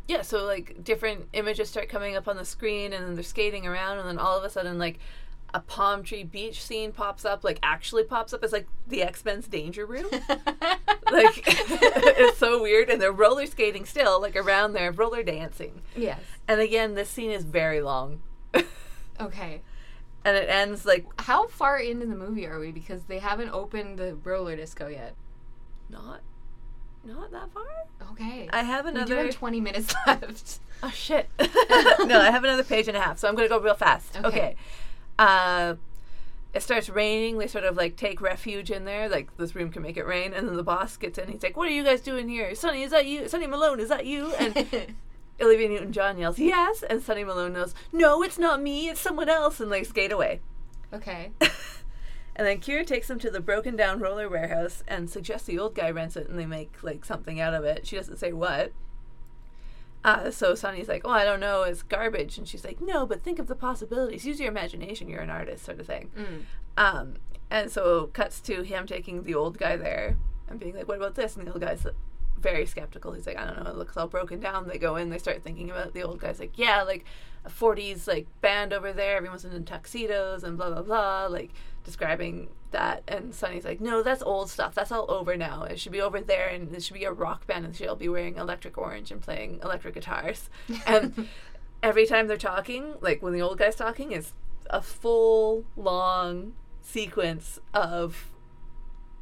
yeah, 0.07 0.21
so 0.21 0.43
like 0.45 0.83
different 0.83 1.27
images 1.33 1.69
start 1.69 1.87
coming 1.89 2.15
up 2.15 2.27
on 2.27 2.35
the 2.37 2.45
screen, 2.45 2.91
and 2.93 3.05
then 3.05 3.13
they're 3.15 3.23
skating 3.23 3.65
around, 3.65 3.99
and 3.99 4.07
then 4.07 4.17
all 4.17 4.37
of 4.37 4.43
a 4.43 4.49
sudden, 4.49 4.77
like 4.77 4.99
a 5.57 5.61
palm 5.61 6.03
tree 6.03 6.23
beach 6.23 6.61
scene 6.63 6.91
pops 6.91 7.25
up, 7.25 7.43
like 7.43 7.57
actually 7.63 8.03
pops 8.03 8.31
up 8.31 8.43
It's 8.43 8.53
like 8.53 8.67
the 8.87 9.01
X 9.01 9.25
Men's 9.25 9.47
Danger 9.47 9.87
Room. 9.87 10.05
like 10.11 10.21
it's 11.11 12.37
so 12.37 12.61
weird, 12.61 12.91
and 12.91 13.01
they're 13.01 13.11
roller 13.11 13.47
skating 13.47 13.83
still, 13.85 14.21
like 14.21 14.35
around 14.35 14.73
there, 14.73 14.91
roller 14.91 15.23
dancing. 15.23 15.81
yes. 15.95 16.19
And 16.47 16.61
again, 16.61 16.93
this 16.93 17.09
scene 17.09 17.31
is 17.31 17.43
very 17.43 17.81
long, 17.81 18.21
Okay. 19.19 19.61
and 20.23 20.37
it 20.37 20.47
ends 20.47 20.85
like 20.85 21.05
How 21.21 21.47
far 21.47 21.79
into 21.79 22.05
the 22.05 22.15
movie 22.15 22.45
are 22.45 22.59
we? 22.59 22.71
Because 22.71 23.05
they 23.05 23.17
haven't 23.17 23.49
opened 23.49 23.97
the 23.97 24.13
roller 24.23 24.55
disco 24.55 24.87
yet. 24.87 25.15
not, 25.89 26.21
not 27.03 27.31
that 27.31 27.51
far. 27.51 27.63
Okay. 28.11 28.47
I 28.53 28.61
have 28.61 28.85
another. 28.85 29.15
we 29.15 29.21
do 29.21 29.25
have 29.27 29.35
20 29.35 29.59
minutes 29.59 29.95
left. 30.05 30.59
Oh 30.83 30.91
shit! 30.91 31.27
no, 31.39 32.19
I 32.21 32.29
have 32.29 32.43
another 32.43 32.63
page 32.63 32.87
and 32.87 32.95
a 32.95 33.01
half, 33.01 33.17
so 33.17 33.27
I'm 33.27 33.33
gonna 33.33 33.49
go 33.49 33.59
real 33.59 33.73
fast. 33.73 34.15
Okay. 34.17 34.27
Okay. 34.27 34.55
Uh, 35.19 35.75
it 36.53 36.61
starts 36.63 36.89
raining. 36.89 37.37
They 37.37 37.47
sort 37.47 37.63
of 37.65 37.75
like 37.75 37.95
take 37.95 38.21
refuge 38.21 38.71
in 38.71 38.85
there. 38.85 39.09
Like 39.09 39.35
this 39.37 39.55
room 39.55 39.71
can 39.71 39.81
make 39.81 39.97
it 39.97 40.05
rain, 40.05 40.33
and 40.33 40.47
then 40.47 40.55
the 40.55 40.63
boss 40.63 40.97
gets 40.97 41.17
in. 41.17 41.29
He's 41.29 41.43
like, 41.43 41.57
"What 41.57 41.67
are 41.67 41.73
you 41.73 41.83
guys 41.83 42.01
doing 42.01 42.29
here? 42.29 42.53
Sonny, 42.55 42.83
is 42.83 42.91
that 42.91 43.05
you? 43.05 43.27
Sonny 43.27 43.47
Malone, 43.47 43.79
is 43.79 43.89
that 43.89 44.05
you?" 44.05 44.33
And 44.33 44.55
Olivia 45.41 45.69
Newton-John 45.69 46.17
yells, 46.17 46.39
"Yes!" 46.39 46.83
And 46.83 47.01
Sonny 47.01 47.23
Malone 47.23 47.53
knows, 47.53 47.75
"No, 47.91 48.23
it's 48.23 48.39
not 48.39 48.61
me. 48.61 48.89
It's 48.89 48.99
someone 49.01 49.29
else." 49.29 49.59
And 49.59 49.71
they 49.71 49.83
skate 49.83 50.11
away. 50.11 50.41
okay. 50.93 51.31
And 52.39 52.45
then 52.45 52.59
Kira 52.59 52.85
takes 52.85 53.07
them 53.07 53.17
to 53.17 53.31
the 53.31 53.39
broken 53.39 53.75
down 53.75 53.99
roller 53.99 54.29
warehouse 54.29 54.83
and 54.87 55.09
suggests 55.09 55.47
the 55.47 55.57
old 55.57 55.73
guy 55.73 55.89
rents 55.89 56.15
it 56.15 56.29
and 56.29 56.37
they 56.37 56.45
make 56.45 56.71
like 56.83 57.03
something 57.03 57.39
out 57.39 57.55
of 57.55 57.63
it. 57.63 57.87
She 57.87 57.95
doesn't 57.95 58.19
say 58.19 58.31
what. 58.31 58.71
Uh, 60.03 60.31
so 60.31 60.55
Sonny's 60.55 60.87
like, 60.87 61.01
Oh, 61.05 61.11
I 61.11 61.25
don't 61.25 61.39
know, 61.39 61.63
it's 61.63 61.83
garbage. 61.83 62.37
And 62.37 62.47
she's 62.47 62.63
like, 62.63 62.79
No, 62.81 63.05
but 63.05 63.21
think 63.21 63.39
of 63.39 63.47
the 63.47 63.55
possibilities. 63.55 64.25
Use 64.25 64.39
your 64.39 64.49
imagination, 64.49 65.09
you're 65.09 65.21
an 65.21 65.29
artist, 65.29 65.65
sort 65.65 65.79
of 65.79 65.87
thing. 65.87 66.11
Mm. 66.17 66.43
Um, 66.77 67.13
and 67.49 67.71
so 67.71 68.07
cuts 68.07 68.39
to 68.41 68.61
him 68.61 68.85
taking 68.85 69.23
the 69.23 69.35
old 69.35 69.57
guy 69.57 69.75
there 69.77 70.17
and 70.47 70.59
being 70.59 70.75
like, 70.75 70.87
What 70.87 70.97
about 70.97 71.15
this? 71.15 71.35
And 71.35 71.45
the 71.47 71.51
old 71.51 71.61
guy's 71.61 71.85
very 72.39 72.65
skeptical. 72.65 73.13
He's 73.13 73.25
like, 73.27 73.37
I 73.37 73.45
don't 73.45 73.63
know, 73.63 73.71
it 73.71 73.77
looks 73.77 73.97
all 73.97 74.07
broken 74.07 74.39
down. 74.39 74.67
They 74.67 74.77
go 74.77 74.95
in, 74.95 75.09
they 75.09 75.17
start 75.17 75.43
thinking 75.43 75.69
about 75.69 75.87
it. 75.87 75.93
The 75.93 76.03
old 76.03 76.19
guy's 76.19 76.39
like, 76.39 76.57
Yeah, 76.57 76.83
like 76.83 77.05
a 77.45 77.49
40s 77.49 78.07
like 78.07 78.27
band 78.41 78.73
over 78.73 78.93
there, 78.93 79.17
everyone's 79.17 79.45
in 79.45 79.65
tuxedos 79.65 80.43
and 80.43 80.57
blah 80.57 80.69
blah 80.69 80.83
blah, 80.83 81.27
like 81.27 81.51
describing 81.87 82.49
that. 82.71 83.01
And 83.07 83.33
Sonny's 83.33 83.65
like, 83.65 83.81
No, 83.81 84.03
that's 84.03 84.21
old 84.21 84.49
stuff. 84.49 84.75
That's 84.75 84.91
all 84.91 85.09
over 85.09 85.35
now. 85.35 85.63
It 85.63 85.79
should 85.79 85.93
be 85.93 86.01
over 86.01 86.21
there 86.21 86.49
and 86.49 86.75
it 86.75 86.83
should 86.83 86.93
be 86.93 87.05
a 87.05 87.11
rock 87.11 87.47
band 87.47 87.65
and 87.65 87.75
she'll 87.75 87.95
be 87.95 88.09
wearing 88.09 88.35
electric 88.35 88.77
orange 88.77 89.09
and 89.09 89.21
playing 89.21 89.59
electric 89.63 89.95
guitars. 89.95 90.49
And 90.85 91.29
every 91.81 92.05
time 92.05 92.27
they're 92.27 92.37
talking, 92.37 92.95
like 93.01 93.23
when 93.23 93.33
the 93.33 93.41
old 93.41 93.57
guy's 93.57 93.75
talking, 93.75 94.11
it's 94.11 94.33
a 94.69 94.81
full 94.81 95.65
long 95.75 96.53
sequence 96.81 97.59
of 97.73 98.29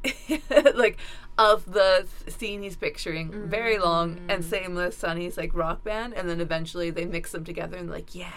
like 0.74 0.98
of 1.38 1.72
the 1.72 2.06
scene 2.28 2.62
he's 2.62 2.76
picturing 2.76 3.48
very 3.48 3.78
long 3.78 4.20
and 4.28 4.42
mm. 4.42 4.48
same 4.48 4.74
with 4.74 4.96
Sonny's 4.96 5.36
like 5.36 5.54
rock 5.54 5.84
band 5.84 6.14
and 6.14 6.28
then 6.28 6.40
eventually 6.40 6.90
they 6.90 7.04
mix 7.04 7.32
them 7.32 7.44
together 7.44 7.76
and 7.76 7.90
like 7.90 8.14
yeah 8.14 8.30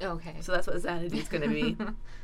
Okay. 0.00 0.36
so 0.40 0.52
that's 0.52 0.66
what 0.66 0.76
Xanadu's 0.76 1.28
gonna 1.28 1.48
be 1.48 1.76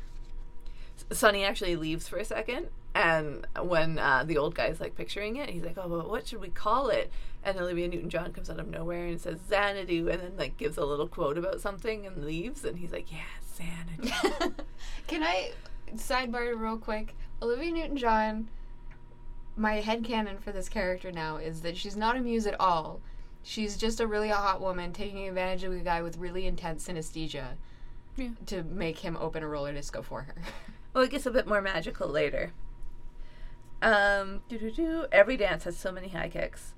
Sonny 1.11 1.43
actually 1.43 1.75
leaves 1.75 2.07
for 2.07 2.17
a 2.17 2.25
second 2.25 2.67
and 2.93 3.45
when 3.61 3.99
uh, 3.99 4.23
the 4.25 4.37
old 4.37 4.55
guy's 4.55 4.79
like 4.79 4.95
picturing 4.95 5.35
it 5.35 5.49
he's 5.49 5.63
like 5.63 5.77
oh 5.77 5.87
but 5.89 6.09
what 6.09 6.27
should 6.27 6.41
we 6.41 6.49
call 6.49 6.89
it 6.89 7.11
and 7.43 7.59
Olivia 7.59 7.87
Newton-John 7.87 8.33
comes 8.33 8.49
out 8.49 8.59
of 8.59 8.67
nowhere 8.67 9.05
and 9.05 9.19
says 9.21 9.39
Xanadu 9.49 10.07
and 10.09 10.21
then 10.21 10.33
like 10.37 10.57
gives 10.57 10.77
a 10.77 10.85
little 10.85 11.07
quote 11.07 11.37
about 11.37 11.61
something 11.61 12.05
and 12.07 12.25
leaves 12.25 12.63
and 12.65 12.79
he's 12.79 12.91
like 12.91 13.11
yeah 13.11 13.19
Xanadu 13.55 14.53
Can 15.07 15.21
I 15.23 15.51
sidebar 15.95 16.59
real 16.59 16.77
quick? 16.77 17.15
Olivia 17.41 17.71
Newton 17.71 17.97
John, 17.97 18.47
my 19.55 19.75
head 19.75 20.03
headcanon 20.03 20.39
for 20.39 20.51
this 20.51 20.69
character 20.69 21.11
now 21.11 21.37
is 21.37 21.61
that 21.61 21.77
she's 21.77 21.95
not 21.95 22.17
a 22.17 22.21
muse 22.21 22.47
at 22.47 22.59
all. 22.59 23.01
She's 23.43 23.77
just 23.77 23.99
a 23.99 24.07
really 24.07 24.29
hot 24.29 24.61
woman 24.61 24.91
taking 24.93 25.27
advantage 25.27 25.63
of 25.63 25.73
a 25.73 25.77
guy 25.79 26.01
with 26.01 26.17
really 26.17 26.47
intense 26.47 26.87
synesthesia 26.87 27.49
Yeah. 28.17 28.29
to 28.47 28.63
make 28.63 28.99
him 28.99 29.15
open 29.19 29.43
a 29.43 29.47
roller 29.47 29.73
disco 29.73 30.01
for 30.01 30.23
her. 30.23 30.35
Well, 30.95 31.03
it 31.03 31.11
gets 31.11 31.25
a 31.25 31.31
bit 31.31 31.45
more 31.45 31.61
magical 31.61 32.07
later. 32.07 32.53
Um, 33.81 34.41
every 35.11 35.35
dance 35.37 35.65
has 35.65 35.75
so 35.77 35.91
many 35.91 36.07
high 36.07 36.29
kicks. 36.29 36.73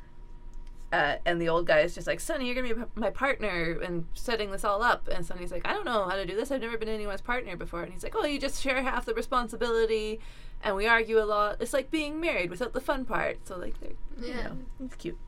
Uh, 0.92 1.18
and 1.26 1.40
the 1.40 1.48
old 1.50 1.68
guy 1.68 1.82
is 1.82 1.94
just 1.94 2.08
like, 2.08 2.20
Sonny, 2.20 2.48
you're 2.48 2.56
gonna 2.56 2.74
be 2.74 2.82
my 2.96 3.12
partner 3.12 3.80
and 3.80 4.06
setting 4.14 4.50
this 4.50 4.64
all 4.64 4.82
up. 4.82 5.08
And 5.08 5.24
Sonny's 5.24 5.52
like, 5.52 5.68
I 5.68 5.74
don't 5.74 5.86
know 5.86 6.06
how 6.10 6.16
to 6.16 6.26
do 6.26 6.36
this. 6.36 6.50
I've 6.50 6.62
never 6.62 6.78
been 6.80 6.90
anyone's 6.90 7.22
partner 7.22 7.56
before. 7.56 7.84
And 7.84 7.94
he's 7.94 8.02
like, 8.04 8.16
Oh, 8.18 8.26
you 8.26 8.40
just 8.40 8.62
share 8.64 8.82
half 8.82 9.06
the 9.06 9.14
responsibility. 9.14 10.20
and 10.64 10.76
we 10.76 10.88
argue 10.88 11.20
a 11.20 11.26
lot. 11.26 11.58
It's 11.60 11.74
like 11.74 11.92
being 11.92 12.20
married 12.20 12.50
without 12.50 12.74
the 12.74 12.82
fun 12.82 13.06
part. 13.06 13.48
So 13.48 13.56
like, 13.58 13.80
they're, 13.80 13.92
you 14.20 14.34
Yeah. 14.34 14.44
know, 14.48 14.58
it's 14.84 14.96
cute. 14.96 15.20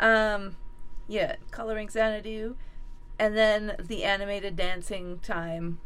Um, 0.00 0.56
yeah, 1.06 1.36
coloring 1.52 1.88
Xanadu, 1.88 2.56
and 3.20 3.36
then 3.36 3.76
the 3.78 4.02
animated 4.02 4.56
dancing 4.56 5.20
time 5.20 5.78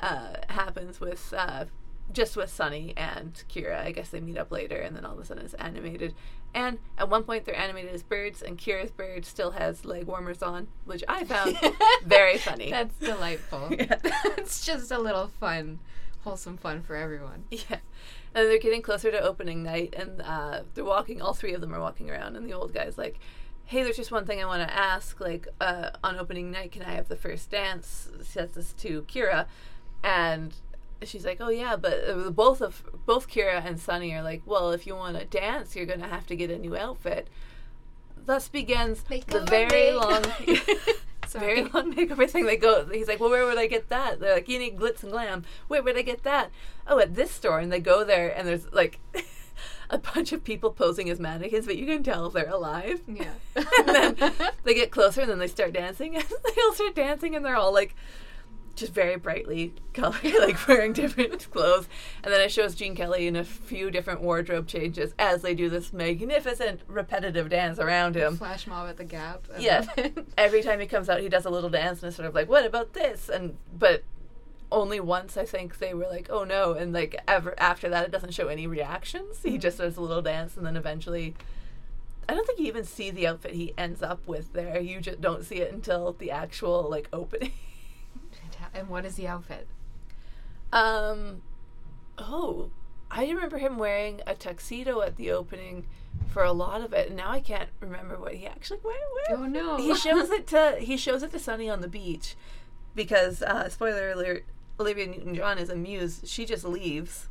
uh, 0.00 0.34
happens 0.48 1.00
with 1.00 1.32
uh, 1.36 1.64
just 2.12 2.36
with 2.36 2.50
Sonny 2.50 2.94
and 2.96 3.42
Kira. 3.48 3.80
I 3.84 3.92
guess 3.92 4.08
they 4.10 4.20
meet 4.20 4.38
up 4.38 4.50
later, 4.50 4.76
and 4.76 4.96
then 4.96 5.04
all 5.04 5.12
of 5.14 5.18
a 5.18 5.24
sudden 5.24 5.44
it's 5.44 5.54
animated. 5.54 6.14
And 6.54 6.78
at 6.96 7.10
one 7.10 7.24
point 7.24 7.44
they're 7.44 7.56
animated 7.58 7.92
as 7.92 8.02
birds, 8.02 8.42
and 8.42 8.56
Kira's 8.56 8.90
bird 8.90 9.24
still 9.26 9.52
has 9.52 9.84
leg 9.84 10.04
warmers 10.04 10.42
on, 10.42 10.68
which 10.84 11.04
I 11.08 11.24
found 11.24 11.58
very 12.04 12.38
funny. 12.38 12.70
That's 12.70 12.98
delightful. 12.98 13.68
Yeah. 13.78 13.96
it's 14.38 14.64
just 14.64 14.90
a 14.90 14.98
little 14.98 15.28
fun, 15.28 15.80
wholesome 16.22 16.56
fun 16.56 16.82
for 16.82 16.96
everyone. 16.96 17.44
Yeah. 17.50 17.78
And 18.34 18.46
they're 18.46 18.58
getting 18.58 18.82
closer 18.82 19.10
to 19.10 19.20
opening 19.20 19.62
night, 19.62 19.94
and 19.96 20.20
uh, 20.22 20.62
they're 20.74 20.84
walking, 20.84 21.20
all 21.22 21.32
three 21.32 21.54
of 21.54 21.60
them 21.62 21.74
are 21.74 21.80
walking 21.80 22.10
around, 22.10 22.36
and 22.36 22.46
the 22.46 22.52
old 22.52 22.72
guy's 22.74 22.98
like, 22.98 23.18
Hey, 23.64 23.82
there's 23.82 23.96
just 23.96 24.12
one 24.12 24.24
thing 24.24 24.40
I 24.40 24.46
want 24.46 24.66
to 24.66 24.74
ask. 24.74 25.20
Like, 25.20 25.46
uh, 25.60 25.90
on 26.02 26.16
opening 26.18 26.50
night, 26.50 26.72
can 26.72 26.82
I 26.82 26.92
have 26.94 27.08
the 27.08 27.16
first 27.16 27.50
dance? 27.50 28.08
Says 28.22 28.52
this 28.52 28.72
to 28.74 29.02
Kira. 29.02 29.46
And 30.02 30.54
she's 31.02 31.24
like, 31.24 31.38
Oh, 31.40 31.50
yeah, 31.50 31.76
but 31.76 32.08
uh, 32.08 32.30
both 32.30 32.60
of 32.60 32.84
both 33.06 33.28
Kira 33.28 33.64
and 33.64 33.80
Sonny 33.80 34.12
are 34.14 34.22
like, 34.22 34.42
Well, 34.46 34.70
if 34.72 34.86
you 34.86 34.94
want 34.94 35.18
to 35.18 35.24
dance, 35.24 35.76
you're 35.76 35.86
going 35.86 36.00
to 36.00 36.08
have 36.08 36.26
to 36.26 36.36
get 36.36 36.50
a 36.50 36.58
new 36.58 36.76
outfit. 36.76 37.28
Thus 38.24 38.48
begins 38.48 39.02
the 39.02 39.40
very 39.48 39.92
long. 39.92 40.24
Very 41.28 41.64
long 41.64 41.94
makeover 41.94 42.28
thing. 42.28 42.46
They 42.46 42.56
go. 42.56 42.86
He's 42.86 43.08
like, 43.08 43.20
"Well, 43.20 43.30
where 43.30 43.44
would 43.44 43.58
I 43.58 43.66
get 43.66 43.88
that?" 43.90 44.18
They're 44.18 44.34
like, 44.34 44.48
"You 44.48 44.58
need 44.58 44.78
glitz 44.78 45.02
and 45.02 45.12
glam. 45.12 45.44
Where 45.68 45.82
would 45.82 45.96
I 45.96 46.02
get 46.02 46.22
that?" 46.22 46.50
Oh, 46.86 46.98
at 46.98 47.14
this 47.14 47.30
store. 47.30 47.58
And 47.58 47.70
they 47.70 47.80
go 47.80 48.04
there, 48.04 48.30
and 48.36 48.48
there's 48.48 48.70
like 48.72 48.98
a 49.90 49.98
bunch 49.98 50.32
of 50.32 50.42
people 50.42 50.70
posing 50.70 51.10
as 51.10 51.20
mannequins, 51.20 51.66
but 51.66 51.76
you 51.76 51.86
can 51.86 52.02
tell 52.02 52.26
if 52.26 52.32
they're 52.32 52.48
alive. 52.48 53.02
Yeah. 53.06 53.34
and 53.56 53.88
then 53.88 54.32
they 54.64 54.74
get 54.74 54.90
closer, 54.90 55.20
and 55.22 55.30
then 55.30 55.38
they 55.38 55.48
start 55.48 55.74
dancing, 55.74 56.16
and 56.16 56.24
they 56.24 56.62
all 56.62 56.72
start 56.72 56.94
dancing, 56.94 57.34
and 57.34 57.44
they're 57.44 57.56
all 57.56 57.72
like. 57.72 57.94
Just 58.78 58.92
very 58.92 59.16
brightly 59.16 59.74
colored, 59.92 60.22
like 60.38 60.68
wearing 60.68 60.92
different 60.92 61.50
clothes. 61.52 61.88
And 62.22 62.32
then 62.32 62.40
it 62.40 62.52
shows 62.52 62.76
Gene 62.76 62.94
Kelly 62.94 63.26
in 63.26 63.34
a 63.34 63.42
few 63.42 63.90
different 63.90 64.20
wardrobe 64.20 64.68
changes 64.68 65.14
as 65.18 65.42
they 65.42 65.52
do 65.52 65.68
this 65.68 65.92
magnificent 65.92 66.82
repetitive 66.86 67.48
dance 67.48 67.80
around 67.80 68.14
him. 68.14 68.36
Flash 68.36 68.68
mob 68.68 68.88
at 68.88 68.96
the 68.96 69.04
Gap. 69.04 69.46
Yeah. 69.58 69.84
Every 70.36 70.62
time 70.62 70.78
he 70.78 70.86
comes 70.86 71.08
out 71.08 71.20
he 71.20 71.28
does 71.28 71.44
a 71.44 71.50
little 71.50 71.70
dance 71.70 72.00
and 72.00 72.08
it's 72.08 72.16
sort 72.16 72.28
of 72.28 72.34
like 72.36 72.48
what 72.48 72.64
about 72.64 72.92
this? 72.92 73.28
And 73.28 73.56
but 73.76 74.04
only 74.70 75.00
once 75.00 75.38
i 75.38 75.46
think 75.46 75.78
they 75.78 75.94
were 75.94 76.06
like 76.08 76.28
oh 76.30 76.44
no. 76.44 76.74
And 76.74 76.92
like 76.92 77.16
ever 77.26 77.58
after 77.58 77.88
that 77.88 78.04
it 78.04 78.12
doesn't 78.12 78.34
show 78.34 78.46
any 78.46 78.68
reactions. 78.68 79.40
He 79.42 79.50
mm-hmm. 79.50 79.58
just 79.58 79.78
does 79.78 79.96
a 79.96 80.00
little 80.00 80.22
dance 80.22 80.56
and 80.56 80.64
then 80.64 80.76
eventually 80.76 81.34
i 82.28 82.34
don't 82.34 82.46
think 82.46 82.60
you 82.60 82.66
even 82.66 82.84
see 82.84 83.10
the 83.10 83.26
outfit 83.26 83.54
he 83.54 83.74
ends 83.76 84.02
up 84.02 84.24
with 84.28 84.52
there. 84.52 84.80
You 84.80 85.00
just 85.00 85.20
don't 85.20 85.44
see 85.44 85.56
it 85.56 85.72
until 85.72 86.12
the 86.12 86.30
actual 86.30 86.88
like 86.88 87.08
opening 87.12 87.50
And 88.74 88.88
what 88.88 89.04
is 89.04 89.16
the 89.16 89.26
outfit? 89.28 89.66
um 90.72 91.40
oh 92.18 92.68
i 93.10 93.26
remember 93.26 93.56
him 93.56 93.78
wearing 93.78 94.20
a 94.26 94.34
tuxedo 94.34 95.00
at 95.00 95.16
the 95.16 95.30
opening 95.30 95.86
for 96.28 96.42
a 96.44 96.52
lot 96.52 96.82
of 96.82 96.92
it 96.92 97.08
and 97.08 97.16
now 97.16 97.30
i 97.30 97.40
can't 97.40 97.70
remember 97.80 98.18
what 98.18 98.34
he 98.34 98.46
actually 98.46 98.78
where, 98.82 98.94
where 99.30 99.38
Oh 99.38 99.46
no. 99.46 99.76
he 99.78 99.94
shows 99.94 100.28
it 100.30 100.46
to 100.48 100.76
he 100.78 100.98
shows 100.98 101.22
it 101.22 101.30
to 101.32 101.38
Sonny 101.38 101.70
on 101.70 101.80
the 101.80 101.88
beach 101.88 102.34
because 102.94 103.40
uh, 103.42 103.68
spoiler 103.70 104.10
alert 104.10 104.44
Olivia 104.78 105.06
Newton 105.06 105.34
John 105.34 105.56
is 105.58 105.70
a 105.70 105.74
muse. 105.76 106.20
She 106.26 106.44
just 106.44 106.64
leaves. 106.64 107.28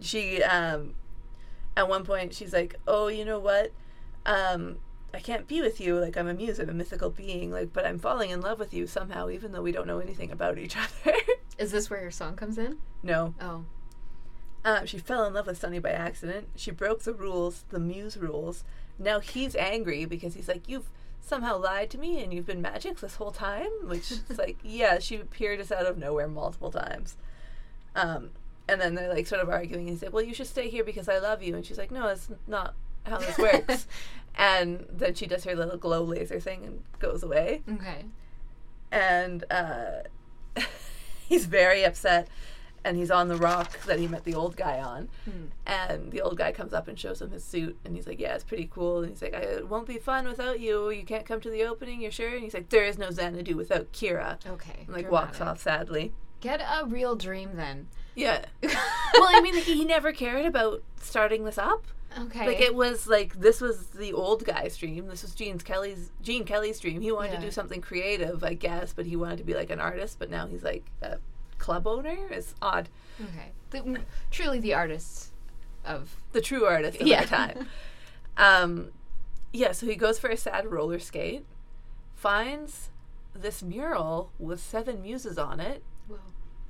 She 0.00 0.42
um 0.42 0.94
at 1.76 1.88
one 1.88 2.04
point 2.04 2.34
she's 2.34 2.52
like, 2.52 2.76
"Oh, 2.88 3.08
you 3.08 3.24
know 3.24 3.38
what? 3.38 3.72
Um 4.26 4.78
I 5.14 5.20
can't 5.20 5.46
be 5.46 5.60
with 5.60 5.80
you. 5.80 5.98
Like 5.98 6.16
I'm 6.16 6.28
a 6.28 6.34
muse, 6.34 6.58
I'm 6.58 6.68
a 6.68 6.74
mythical 6.74 7.10
being. 7.10 7.50
Like, 7.50 7.72
but 7.72 7.86
I'm 7.86 7.98
falling 7.98 8.30
in 8.30 8.40
love 8.40 8.58
with 8.58 8.74
you 8.74 8.86
somehow, 8.86 9.28
even 9.30 9.52
though 9.52 9.62
we 9.62 9.72
don't 9.72 9.86
know 9.86 9.98
anything 10.00 10.30
about 10.30 10.58
each 10.58 10.76
other." 11.06 11.16
Is 11.58 11.70
this 11.70 11.88
where 11.88 12.00
your 12.02 12.10
song 12.10 12.34
comes 12.36 12.58
in? 12.58 12.78
no, 13.02 13.34
Oh. 13.40 13.64
uh, 14.64 14.84
she 14.84 14.98
fell 14.98 15.24
in 15.24 15.34
love 15.34 15.46
with 15.46 15.58
Sonny 15.58 15.78
by 15.78 15.90
accident. 15.90 16.48
She 16.56 16.70
broke 16.70 17.02
the 17.02 17.12
rules, 17.14 17.64
the 17.70 17.78
muse 17.78 18.16
rules. 18.16 18.64
Now 18.98 19.20
he's 19.20 19.54
angry 19.54 20.04
because 20.04 20.34
he's 20.34 20.48
like, 20.48 20.68
You've 20.68 20.88
somehow 21.20 21.56
lied 21.58 21.90
to 21.90 21.98
me 21.98 22.22
and 22.22 22.34
you've 22.34 22.46
been 22.46 22.60
magic 22.60 22.98
this 23.00 23.14
whole 23.16 23.30
time? 23.30 23.70
Which 23.84 24.10
is 24.10 24.22
like, 24.38 24.58
yeah, 24.62 24.98
she 24.98 25.16
appeared 25.16 25.60
us 25.60 25.70
out 25.72 25.86
of 25.86 25.96
nowhere 25.98 26.28
multiple 26.28 26.70
times. 26.70 27.16
Um, 27.94 28.30
and 28.68 28.80
then 28.80 28.94
they're 28.94 29.12
like 29.12 29.26
sort 29.26 29.42
of 29.42 29.48
arguing. 29.48 29.86
He's 29.88 30.02
like, 30.02 30.12
Well, 30.12 30.24
you 30.24 30.34
should 30.34 30.46
stay 30.48 30.68
here 30.70 30.84
because 30.84 31.08
I 31.08 31.18
love 31.18 31.42
you. 31.42 31.54
And 31.54 31.64
she's 31.64 31.78
like, 31.78 31.90
No, 31.90 32.08
that's 32.08 32.28
not 32.46 32.74
how 33.04 33.18
this 33.18 33.38
works. 33.38 33.86
And 34.36 34.86
then 34.90 35.14
she 35.14 35.26
does 35.26 35.44
her 35.44 35.54
little 35.54 35.76
glow 35.76 36.02
laser 36.02 36.40
thing 36.40 36.64
and 36.64 36.82
goes 36.98 37.22
away. 37.22 37.62
Okay. 37.72 38.04
and 38.90 39.44
uh, 39.50 40.02
he's 41.28 41.46
very 41.46 41.84
upset 41.84 42.28
and 42.86 42.98
he's 42.98 43.10
on 43.10 43.28
the 43.28 43.36
rock 43.36 43.80
that 43.86 43.98
he 43.98 44.06
met 44.06 44.24
the 44.24 44.34
old 44.34 44.56
guy 44.56 44.78
on. 44.78 45.08
Hmm. 45.24 45.46
and 45.66 46.12
the 46.12 46.20
old 46.20 46.36
guy 46.36 46.52
comes 46.52 46.74
up 46.74 46.86
and 46.86 46.98
shows 46.98 47.22
him 47.22 47.30
his 47.30 47.42
suit 47.42 47.78
and 47.84 47.96
he's 47.96 48.06
like 48.06 48.20
yeah 48.20 48.34
it's 48.34 48.44
pretty 48.44 48.68
cool. 48.70 49.00
And 49.00 49.10
he's 49.10 49.22
like 49.22 49.34
I, 49.34 49.38
it 49.38 49.68
won't 49.68 49.86
be 49.86 49.98
fun 49.98 50.26
without 50.28 50.60
you. 50.60 50.90
You 50.90 51.04
can't 51.04 51.24
come 51.26 51.40
to 51.40 51.50
the 51.50 51.62
opening 51.64 52.00
you're 52.02 52.10
sure? 52.10 52.28
And 52.34 52.42
he's 52.42 52.54
like 52.54 52.68
there 52.68 52.84
is 52.84 52.98
no 52.98 53.10
xanadu 53.10 53.56
without 53.56 53.90
kira. 53.92 54.36
Okay. 54.46 54.84
and 54.86 54.94
like 54.94 55.10
walks 55.10 55.40
off 55.40 55.60
sadly. 55.60 56.12
Get 56.40 56.60
a 56.60 56.84
real 56.84 57.16
dream 57.16 57.50
then. 57.54 57.88
yeah. 58.14 58.44
Well 59.14 59.28
i 59.30 59.40
mean 59.40 59.54
he 59.54 59.84
never 59.84 60.12
cared 60.12 60.44
about 60.44 60.82
starting 61.00 61.44
this 61.44 61.56
up 61.56 61.86
Okay. 62.18 62.46
like 62.46 62.60
it 62.60 62.74
was 62.74 63.06
like 63.06 63.34
this 63.40 63.60
was 63.60 63.86
the 63.88 64.12
old 64.12 64.44
guy's 64.44 64.76
dream. 64.76 65.06
This 65.08 65.22
was 65.22 65.34
Gene 65.34 65.58
Kelly's 65.58 66.10
Gene 66.22 66.44
Kelly's 66.44 66.78
dream. 66.80 67.00
He 67.00 67.10
wanted 67.12 67.32
Yeah. 67.32 67.40
to 67.40 67.46
do 67.46 67.50
something 67.50 67.80
creative, 67.80 68.44
I 68.44 68.54
guess, 68.54 68.92
but 68.92 69.06
he 69.06 69.16
wanted 69.16 69.38
to 69.38 69.44
be 69.44 69.54
like 69.54 69.70
an 69.70 69.80
artist. 69.80 70.18
But 70.18 70.30
now 70.30 70.46
he's 70.46 70.62
like 70.62 70.84
a 71.02 71.18
club 71.58 71.86
owner. 71.86 72.16
It's 72.30 72.54
odd. 72.62 72.88
okay. 73.20 73.52
The, 73.70 74.00
truly 74.30 74.60
the 74.60 74.74
artists 74.74 75.32
of. 75.84 76.16
The 76.32 76.40
true 76.40 76.64
artist 76.64 77.00
of 77.00 77.06
Yeah. 77.06 77.20
our 77.20 77.26
time. 77.26 77.68
Um, 78.36 78.90
yeah. 79.52 79.70
So 79.72 79.86
he 79.86 79.94
goes 79.94 80.18
for 80.18 80.28
a 80.28 80.36
sad 80.36 80.66
roller 80.66 80.98
skate, 80.98 81.44
finds 82.14 82.90
this 83.34 83.62
mural 83.62 84.30
with 84.38 84.60
seven 84.60 85.02
muses 85.02 85.38
on 85.38 85.60
it. 85.60 85.82
Well, 86.08 86.18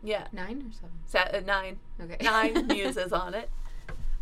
Yeah, 0.02 0.26
nine 0.32 0.62
or 0.68 0.72
seven. 0.72 0.90
sa- 1.06 1.36
uh, 1.38 1.40
nine 1.40 1.78
Okay. 2.00 2.18
nine 2.22 2.66
muses 2.68 3.12
on 3.12 3.34
it. 3.34 3.50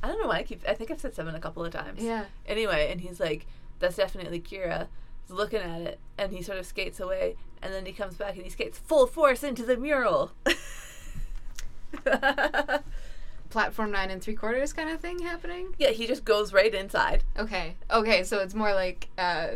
I 0.02 0.08
don't 0.08 0.20
know 0.20 0.26
why 0.28 0.38
I 0.38 0.42
keep. 0.42 0.62
I 0.68 0.74
think 0.74 0.90
I've 0.90 1.00
said 1.00 1.14
seven 1.14 1.34
a 1.34 1.40
couple 1.40 1.64
of 1.64 1.72
times. 1.72 2.02
Yeah. 2.02 2.24
Anyway, 2.46 2.88
and 2.90 3.00
he's 3.00 3.20
like, 3.20 3.46
"That's 3.78 3.96
definitely 3.96 4.40
Kira." 4.40 4.88
He's 5.22 5.30
looking 5.30 5.60
at 5.60 5.80
it, 5.80 6.00
and 6.18 6.32
he 6.32 6.42
sort 6.42 6.58
of 6.58 6.66
skates 6.66 6.98
away, 6.98 7.36
and 7.62 7.72
then 7.72 7.86
he 7.86 7.92
comes 7.92 8.16
back 8.16 8.34
and 8.34 8.42
he 8.42 8.50
skates 8.50 8.78
full 8.78 9.06
force 9.06 9.44
into 9.44 9.64
the 9.64 9.76
mural. 9.76 10.32
Platform 13.50 13.90
nine 13.92 14.10
and 14.10 14.22
three 14.22 14.34
quarters 14.34 14.72
kind 14.72 14.88
of 14.88 15.00
thing 15.00 15.20
happening. 15.20 15.74
yeah, 15.78 15.90
he 15.90 16.06
just 16.06 16.24
goes 16.24 16.52
right 16.52 16.74
inside. 16.74 17.22
Okay. 17.38 17.76
Okay. 17.90 18.24
So 18.24 18.38
it's 18.38 18.54
more 18.54 18.72
like 18.72 19.08
uh, 19.18 19.48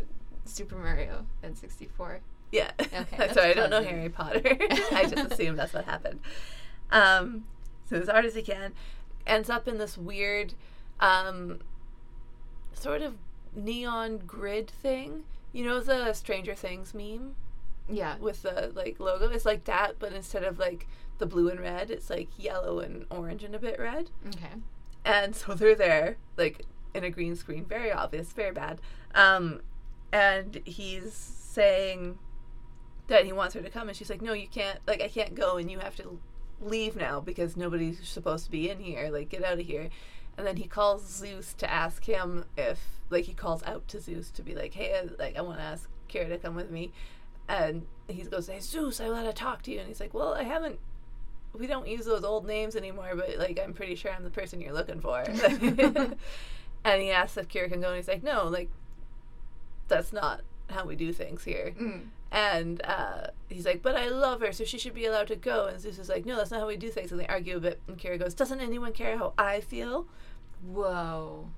Super 0.45 0.77
Mario 0.77 1.27
and 1.43 1.57
sixty 1.57 1.87
four. 1.87 2.21
Yeah. 2.53 2.71
that's 2.79 3.35
Sorry, 3.35 3.51
I 3.51 3.55
don't 3.55 3.71
know. 3.71 3.83
Harry 3.83 4.09
Potter. 4.09 4.43
I 4.93 5.07
just 5.09 5.33
assumed 5.33 5.59
that's 5.59 5.73
what 5.73 5.87
happened. 5.87 6.21
Um, 6.91 7.45
so 7.89 7.97
as 7.97 8.09
hard 8.09 8.25
as 8.25 8.35
he 8.35 8.43
can, 8.43 8.73
ends 9.27 9.51
up 9.51 9.67
in 9.69 9.79
this 9.79 9.97
weird, 9.99 10.55
um, 11.01 11.61
sort 12.73 13.03
of 13.03 13.15
neon 13.55 14.19
grid 14.27 14.71
thing. 14.71 15.25
You 15.53 15.65
know 15.65 15.81
the 15.81 16.13
Stranger 16.13 16.55
Things 16.55 16.93
meme 16.95 17.35
Yeah. 17.89 18.17
with 18.19 18.43
the 18.43 18.73
like 18.75 19.01
logo? 19.01 19.29
It's 19.31 19.45
like 19.47 19.65
that, 19.65 19.99
but 19.99 20.13
instead 20.13 20.45
of 20.45 20.59
like 20.59 20.87
the 21.19 21.27
blue 21.27 21.49
and 21.49 21.61
red, 21.61 21.91
it's 21.91 22.11
like 22.11 22.29
yellow 22.39 22.79
and 22.81 23.07
orange 23.11 23.43
and 23.45 23.55
a 23.55 23.59
bit 23.59 23.79
red. 23.79 24.11
Okay. 24.29 24.55
And 25.05 25.35
so 25.35 25.55
they're 25.55 25.75
there, 25.75 26.17
like 26.37 26.65
in 26.95 27.05
a 27.05 27.11
green 27.11 27.37
screen, 27.37 27.65
very 27.65 27.91
obvious, 27.93 28.33
very 28.33 28.53
bad. 28.53 28.81
Um, 29.15 29.61
and 30.13 30.61
he's 30.65 31.13
saying 31.15 32.19
that 33.09 33.25
he 33.25 33.33
wants 33.33 33.55
her 33.55 33.63
to 33.63 33.71
come, 33.71 33.89
and 33.89 33.97
she's 33.97 34.11
like, 34.11 34.21
"No, 34.21 34.33
you 34.33 34.49
can't. 34.49 34.79
Like, 34.87 35.01
I 35.01 35.09
can't 35.09 35.35
go, 35.35 35.57
and 35.57 35.71
you 35.71 35.79
have 35.79 35.95
to 35.97 36.19
leave 36.61 36.97
now 36.97 37.21
because 37.21 37.57
nobody's 37.57 38.07
supposed 38.09 38.45
to 38.47 38.51
be 38.51 38.71
in 38.71 38.81
here. 38.81 39.11
Like, 39.11 39.29
get 39.29 39.45
out 39.45 39.59
of 39.59 39.67
here." 39.67 39.91
And 40.39 40.47
then 40.47 40.57
he 40.57 40.67
calls 40.67 41.07
Zeus 41.07 41.55
to 41.55 41.71
ask 41.71 42.05
him 42.05 42.45
if, 42.59 42.79
like, 43.09 43.25
he 43.25 43.33
calls 43.33 43.63
out 43.63 43.89
to 43.89 44.01
Zeus 44.01 44.31
to 44.33 44.43
be 44.43 44.55
like, 44.55 44.75
"Hey, 44.75 44.99
uh, 44.99 45.09
like, 45.19 45.37
I 45.37 45.41
want 45.41 45.59
to 45.59 45.65
ask 45.65 45.89
Kira 46.09 46.29
to 46.29 46.39
come 46.39 46.55
with 46.55 46.71
me." 46.71 46.93
And 47.49 47.87
he 48.09 48.23
goes, 48.25 48.49
"Hey, 48.49 48.61
Zeus, 48.61 49.01
I 49.01 49.09
want 49.09 49.27
to 49.27 49.33
talk 49.33 49.63
to 49.63 49.71
you." 49.71 49.79
And 49.79 49.89
he's 49.89 50.01
like, 50.01 50.15
"Well, 50.15 50.35
I 50.35 50.43
haven't 50.43 50.79
we 51.59 51.67
don't 51.67 51.89
use 51.89 52.05
those 52.05 52.25
old 52.25 52.47
names 52.47 52.77
anymore, 52.77 53.13
but 53.15 53.39
like 53.39 53.61
I'm 53.63 53.73
pretty 53.73 53.95
sure 53.95 54.13
I'm 54.13 54.25
the 54.25 54.31
person 54.31 54.61
you're 54.61 54.73
looking 54.73 55.01
for. 55.01 55.21
and 56.85 57.03
he 57.03 57.11
asks 57.11 57.37
if 57.37 57.49
Kira 57.49 57.71
can 57.71 57.81
go, 57.81 57.89
and 57.89 57.97
he's 57.97 58.09
like, 58.09 58.23
no, 58.23 58.49
like 58.49 58.69
that's 59.89 60.13
not 60.13 60.41
how 60.71 60.85
we 60.85 60.97
do 60.97 61.13
things 61.13 61.45
here. 61.45 61.75
Mm. 61.81 62.07
And 62.33 62.83
uh, 62.85 63.29
he's 63.49 63.65
like, 63.65 63.83
but 63.83 63.97
I 63.97 64.09
love 64.09 64.41
her, 64.41 64.53
so 64.53 64.65
she 64.65 64.79
should 64.79 64.95
be 64.95 65.07
allowed 65.07 65.29
to 65.29 65.37
go. 65.37 65.67
And 65.67 65.81
Zeus 65.81 65.99
is 65.99 66.09
like, 66.09 66.27
no, 66.27 66.37
that's 66.37 66.51
not 66.51 66.61
how 66.61 66.67
we 66.67 66.77
do 66.77 66.91
things. 66.91 67.13
And 67.13 67.21
they 67.21 67.27
argue 67.27 67.57
a 67.57 67.61
bit. 67.61 67.81
And 67.87 67.97
Kira 67.97 68.19
goes, 68.19 68.35
doesn't 68.35 68.61
anyone 68.61 68.93
care 68.93 69.17
how 69.17 69.33
I 69.39 69.61
feel? 69.61 70.07
Whoa. 70.67 71.49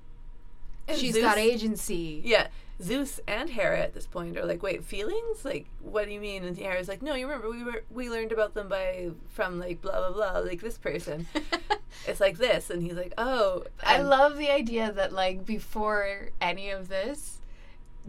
And 0.87 0.97
She's 0.97 1.13
Zeus- 1.13 1.23
got 1.23 1.37
agency. 1.37 2.21
Yeah, 2.23 2.47
Zeus 2.81 3.19
and 3.27 3.49
Hera 3.49 3.79
at 3.79 3.93
this 3.93 4.07
point 4.07 4.37
are 4.37 4.45
like, 4.45 4.63
wait, 4.63 4.83
feelings? 4.83 5.43
Like, 5.43 5.67
what 5.81 6.05
do 6.05 6.13
you 6.13 6.19
mean? 6.19 6.43
And 6.45 6.57
Hera's 6.57 6.87
like, 6.87 7.01
no, 7.01 7.13
you 7.13 7.27
remember 7.27 7.49
we 7.49 7.63
were 7.63 7.83
we 7.89 8.09
learned 8.09 8.31
about 8.31 8.53
them 8.53 8.69
by 8.69 9.09
from 9.27 9.59
like 9.59 9.81
blah 9.81 10.09
blah 10.09 10.11
blah, 10.31 10.39
like 10.39 10.61
this 10.61 10.77
person. 10.77 11.27
it's 12.07 12.19
like 12.19 12.37
this, 12.37 12.69
and 12.69 12.81
he's 12.81 12.93
like, 12.93 13.13
oh, 13.17 13.65
I 13.83 14.01
love 14.01 14.37
the 14.37 14.49
idea 14.49 14.91
that 14.93 15.11
like 15.11 15.45
before 15.45 16.29
any 16.39 16.69
of 16.69 16.87
this, 16.87 17.38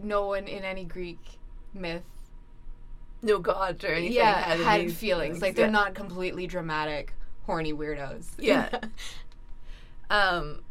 no 0.03 0.27
one 0.27 0.47
in 0.47 0.63
any 0.63 0.83
Greek 0.85 1.19
myth 1.73 2.03
no 3.21 3.37
god 3.39 3.83
or 3.83 3.93
anything. 3.93 4.13
yeah 4.13 4.41
had, 4.41 4.59
had, 4.59 4.81
any 4.81 4.89
feelings. 4.91 5.41
Like 5.41 5.55
they're 5.55 5.67
Yeah. 5.67 5.71
not 5.71 5.93
completely 5.93 6.47
dramatic, 6.47 7.13
horny 7.45 7.73
weirdos. 7.73 8.25
Yeah. 8.37 8.69
Um, 10.09 10.63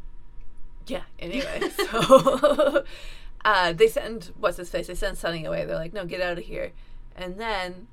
yeah. 0.87 1.05
Anyway, 1.19 1.63
so 1.91 2.85
uh, 3.45 3.73
they 3.73 3.89
send 3.89 4.33
what's 4.39 4.59
his 4.59 4.69
face. 4.69 4.87
They 4.87 4.95
send 4.95 5.17
Sonny 5.17 5.47
away. 5.47 5.65
They're 5.65 5.77
like, 5.77 5.95
no, 5.95 6.05
get 6.05 6.21
out 6.21 6.37
of 6.37 6.45
here. 6.45 6.73
And 7.17 7.39
then 7.39 7.87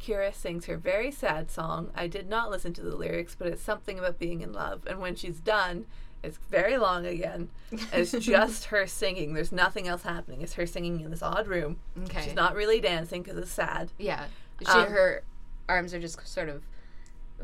Kira 0.00 0.32
sings 0.32 0.66
her 0.66 0.76
very 0.76 1.10
sad 1.10 1.50
song. 1.50 1.90
I 1.94 2.06
did 2.06 2.28
not 2.28 2.50
listen 2.50 2.72
to 2.74 2.82
the 2.82 2.94
lyrics, 2.94 3.34
but 3.36 3.48
it's 3.48 3.62
something 3.62 3.98
about 3.98 4.20
being 4.20 4.42
in 4.42 4.52
love. 4.52 4.86
And 4.86 5.00
when 5.00 5.16
she's 5.16 5.40
done, 5.40 5.86
it's 6.24 6.38
very 6.50 6.76
long 6.78 7.06
again. 7.06 7.50
It's 7.92 8.12
just 8.18 8.66
her 8.66 8.86
singing. 8.86 9.34
There's 9.34 9.52
nothing 9.52 9.86
else 9.88 10.02
happening. 10.02 10.42
It's 10.42 10.54
her 10.54 10.66
singing 10.66 11.00
in 11.00 11.10
this 11.10 11.22
odd 11.22 11.46
room. 11.46 11.78
okay. 12.04 12.22
She's 12.24 12.34
not 12.34 12.54
really 12.54 12.80
dancing 12.80 13.22
because 13.22 13.38
it's 13.38 13.50
sad. 13.52 13.92
Yeah. 13.98 14.26
She, 14.60 14.66
Um, 14.66 14.90
her 14.90 15.22
arms 15.68 15.92
are 15.94 16.00
just 16.00 16.26
sort 16.26 16.48
of 16.48 16.62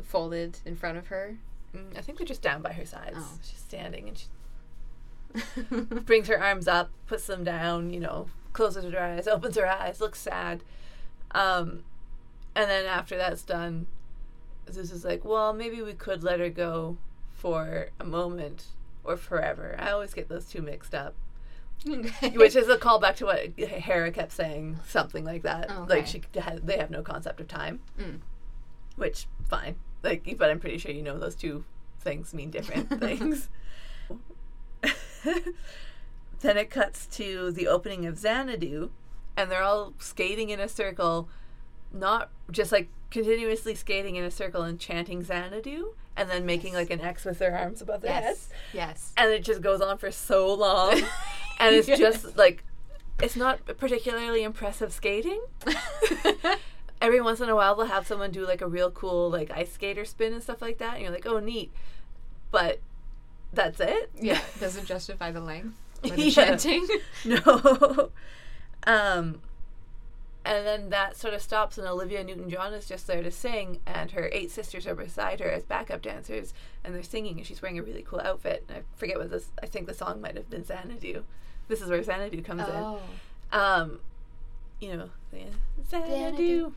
folded 0.03 0.59
in 0.65 0.75
front 0.75 0.97
of 0.97 1.07
her. 1.07 1.37
Mm, 1.75 1.97
I 1.97 2.01
think 2.01 2.17
they're 2.17 2.27
just 2.27 2.41
down 2.41 2.61
by 2.61 2.73
her 2.73 2.85
sides. 2.85 3.17
Oh. 3.19 3.39
She's 3.43 3.59
standing 3.59 4.09
and 4.09 4.17
she 4.17 4.25
brings 6.05 6.27
her 6.27 6.41
arms 6.41 6.67
up, 6.67 6.89
puts 7.07 7.27
them 7.27 7.43
down, 7.43 7.91
you 7.93 7.99
know, 7.99 8.27
closes 8.53 8.83
her 8.91 8.99
eyes, 9.01 9.27
opens 9.27 9.55
her 9.55 9.67
eyes, 9.67 10.01
looks 10.01 10.19
sad. 10.19 10.63
Um, 11.31 11.83
and 12.55 12.69
then 12.69 12.85
after 12.85 13.17
that's 13.17 13.43
done, 13.43 13.87
Zeus 14.69 14.91
is 14.91 15.05
like, 15.05 15.23
well, 15.23 15.53
maybe 15.53 15.81
we 15.81 15.93
could 15.93 16.23
let 16.23 16.39
her 16.39 16.49
go 16.49 16.97
for 17.41 17.87
a 17.99 18.05
moment 18.05 18.67
or 19.03 19.17
forever. 19.17 19.75
I 19.79 19.89
always 19.89 20.13
get 20.13 20.29
those 20.29 20.45
two 20.45 20.61
mixed 20.61 20.93
up. 20.93 21.15
Which 21.83 22.55
is 22.55 22.69
a 22.69 22.77
callback 22.77 23.15
to 23.15 23.25
what 23.25 23.57
Hera 23.57 24.11
kept 24.11 24.31
saying, 24.31 24.77
something 24.85 25.25
like 25.25 25.41
that. 25.41 25.71
Okay. 25.71 25.95
Like 25.95 26.05
she, 26.05 26.21
ha- 26.39 26.59
they 26.63 26.77
have 26.77 26.91
no 26.91 27.01
concept 27.01 27.39
of 27.39 27.47
time. 27.47 27.79
Mm. 27.99 28.19
Which 28.95 29.25
fine, 29.49 29.77
like, 30.03 30.35
but 30.37 30.51
I'm 30.51 30.59
pretty 30.59 30.77
sure 30.77 30.91
you 30.91 31.01
know 31.01 31.17
those 31.17 31.33
two 31.33 31.65
things 31.99 32.35
mean 32.35 32.51
different 32.51 32.99
things. 32.99 33.49
then 36.41 36.57
it 36.57 36.69
cuts 36.69 37.07
to 37.07 37.49
the 37.51 37.67
opening 37.67 38.05
of 38.05 38.19
Xanadu, 38.19 38.91
and 39.35 39.49
they're 39.49 39.63
all 39.63 39.93
skating 39.97 40.49
in 40.49 40.59
a 40.59 40.69
circle, 40.69 41.27
not 41.91 42.29
just 42.51 42.71
like 42.71 42.89
continuously 43.09 43.73
skating 43.73 44.15
in 44.17 44.23
a 44.23 44.29
circle 44.29 44.61
and 44.61 44.79
chanting 44.79 45.23
Xanadu, 45.23 45.95
and 46.17 46.29
then 46.29 46.45
making 46.45 46.73
like 46.73 46.89
an 46.89 47.01
X 47.01 47.23
with 47.25 47.39
their 47.39 47.57
arms 47.57 47.81
above 47.81 48.01
their 48.01 48.13
heads 48.13 48.49
yes. 48.73 48.89
Yes. 48.89 49.13
and 49.17 49.31
it 49.31 49.43
just 49.43 49.61
goes 49.61 49.81
on 49.81 49.97
for 49.97 50.11
so 50.11 50.53
long 50.53 50.93
and 51.59 51.75
it's 51.75 51.87
Yes. 51.87 51.99
just 51.99 52.37
like 52.37 52.63
it's 53.21 53.35
not 53.35 53.63
particularly 53.77 54.43
impressive 54.43 54.91
skating 54.91 55.41
every 57.01 57.21
once 57.21 57.39
in 57.39 57.49
a 57.49 57.55
while 57.55 57.75
they'll 57.75 57.85
have 57.87 58.05
someone 58.07 58.31
do 58.31 58.45
like 58.45 58.61
a 58.61 58.67
real 58.67 58.91
cool 58.91 59.29
like 59.29 59.49
ice 59.51 59.71
skater 59.73 60.05
spin 60.05 60.33
and 60.33 60.43
stuff 60.43 60.61
like 60.61 60.77
that 60.79 60.93
and 60.95 61.03
you're 61.03 61.11
like 61.11 61.25
oh 61.25 61.39
neat 61.39 61.71
but 62.51 62.79
that's 63.53 63.79
it 63.79 64.09
yeah. 64.19 64.39
Doesn't 64.59 64.85
justify 64.85 65.31
the 65.31 65.41
length. 65.41 65.75
Or 66.03 66.09
the 66.11 66.21
Yeah. 66.23 66.31
chanting. 66.55 66.87
no 67.25 68.09
um 68.87 69.41
and 70.43 70.65
then 70.65 70.89
that 70.89 71.15
sort 71.15 71.33
of 71.35 71.41
stops 71.41 71.77
and 71.77 71.87
olivia 71.87 72.23
newton-john 72.23 72.73
is 72.73 72.87
just 72.87 73.05
there 73.07 73.21
to 73.21 73.29
sing 73.29 73.79
and 73.85 74.11
her 74.11 74.27
eight 74.33 74.49
sisters 74.49 74.87
are 74.87 74.95
beside 74.95 75.39
her 75.39 75.51
as 75.51 75.63
backup 75.63 76.01
dancers 76.01 76.51
and 76.83 76.95
they're 76.95 77.03
singing 77.03 77.37
and 77.37 77.45
she's 77.45 77.61
wearing 77.61 77.77
a 77.77 77.83
really 77.83 78.01
cool 78.01 78.19
outfit. 78.21 78.63
And 78.67 78.79
i 78.79 78.81
forget 78.95 79.17
what 79.19 79.29
this 79.29 79.49
i 79.61 79.67
think 79.67 79.85
the 79.87 79.93
song 79.93 80.19
might 80.21 80.35
have 80.35 80.49
been 80.49 80.65
xanadu. 80.65 81.23
This 81.67 81.81
is 81.81 81.89
where 81.89 82.01
xanadu 82.03 82.41
comes 82.41 82.63
Oh. 82.65 82.99
in 83.53 83.59
um 83.59 83.99
you 84.79 84.95
know 84.97 85.09
the 85.31 85.45
xanadu. 85.89 86.73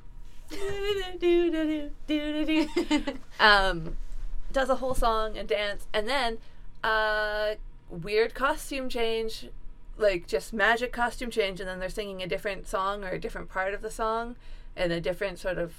Um 3.40 3.96
does 4.52 4.68
a 4.68 4.76
whole 4.76 4.94
song 4.94 5.36
and 5.36 5.48
dance. 5.48 5.86
And 5.92 6.08
then 6.08 6.38
uh 6.82 7.54
weird 7.90 8.34
costume 8.34 8.88
change 8.88 9.48
like 9.96 10.26
just 10.26 10.52
magic 10.52 10.92
costume 10.92 11.30
change 11.30 11.60
and 11.60 11.68
then 11.68 11.78
they're 11.78 11.88
singing 11.88 12.22
a 12.22 12.26
different 12.26 12.66
song 12.66 13.04
or 13.04 13.10
a 13.10 13.20
different 13.20 13.48
part 13.48 13.74
of 13.74 13.82
the 13.82 13.90
song 13.90 14.36
in 14.76 14.90
a 14.90 15.00
different 15.00 15.38
sort 15.38 15.58
of 15.58 15.74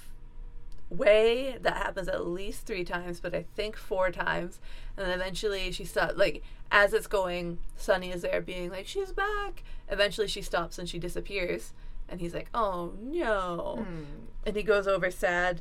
way 0.88 1.58
that 1.60 1.76
happens 1.76 2.08
at 2.08 2.26
least 2.26 2.64
three 2.64 2.84
times 2.84 3.18
but 3.20 3.34
i 3.34 3.44
think 3.56 3.76
four 3.76 4.10
times. 4.10 4.60
And 4.96 5.06
then 5.06 5.18
eventually 5.18 5.70
she 5.72 5.84
stops 5.84 6.16
like 6.16 6.42
as 6.70 6.94
it's 6.94 7.06
going 7.06 7.58
sonny 7.76 8.10
is 8.10 8.22
there 8.22 8.40
being 8.40 8.70
like 8.70 8.86
she's 8.86 9.12
back. 9.12 9.62
Eventually 9.88 10.26
she 10.28 10.42
stops 10.42 10.78
and 10.78 10.88
she 10.88 10.98
disappears 10.98 11.72
and 12.08 12.20
he's 12.20 12.34
like 12.34 12.48
oh 12.54 12.94
no. 13.00 13.84
Hmm. 13.84 14.04
and 14.46 14.56
he 14.56 14.62
goes 14.62 14.86
over 14.86 15.10
sad 15.10 15.60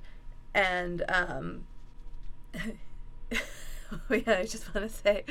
and 0.53 1.03
um 1.09 1.65
oh 2.55 3.99
yeah 4.09 4.37
i 4.39 4.45
just 4.45 4.73
want 4.73 4.89
to 4.89 4.95
say 4.95 5.25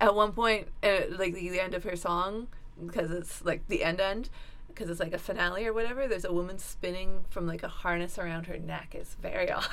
at 0.00 0.14
one 0.14 0.32
point 0.32 0.68
uh, 0.82 1.00
like 1.18 1.34
the, 1.34 1.48
the 1.48 1.60
end 1.60 1.74
of 1.74 1.84
her 1.84 1.96
song 1.96 2.48
because 2.84 3.10
it's 3.10 3.44
like 3.44 3.66
the 3.68 3.84
end 3.84 4.00
end 4.00 4.30
because 4.68 4.88
it's 4.88 5.00
like 5.00 5.12
a 5.12 5.18
finale 5.18 5.66
or 5.66 5.72
whatever 5.72 6.08
there's 6.08 6.24
a 6.24 6.32
woman 6.32 6.58
spinning 6.58 7.24
from 7.28 7.46
like 7.46 7.62
a 7.62 7.68
harness 7.68 8.18
around 8.18 8.46
her 8.46 8.58
neck 8.58 8.94
it's 8.98 9.14
very 9.14 9.50
odd 9.52 9.64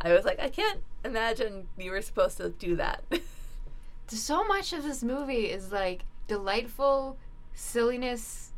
i 0.00 0.12
was 0.12 0.24
like 0.24 0.40
i 0.40 0.48
can't 0.48 0.80
imagine 1.04 1.66
you 1.76 1.90
were 1.90 2.00
supposed 2.00 2.36
to 2.38 2.48
do 2.48 2.76
that 2.76 3.02
So 4.08 4.44
much 4.44 4.72
of 4.72 4.84
this 4.84 5.02
movie 5.02 5.50
is 5.50 5.72
like 5.72 6.04
delightful 6.28 7.18
silliness, 7.54 8.52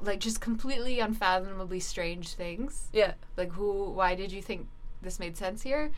like 0.00 0.18
just 0.18 0.40
completely 0.40 0.98
unfathomably 0.98 1.78
strange 1.78 2.34
things. 2.34 2.88
yeah 2.92 3.12
Like 3.36 3.52
who? 3.52 3.90
Why 3.90 4.14
did 4.14 4.32
you 4.32 4.42
think 4.42 4.66
this 5.00 5.20
made 5.20 5.36
sense 5.36 5.62
here? 5.62 5.92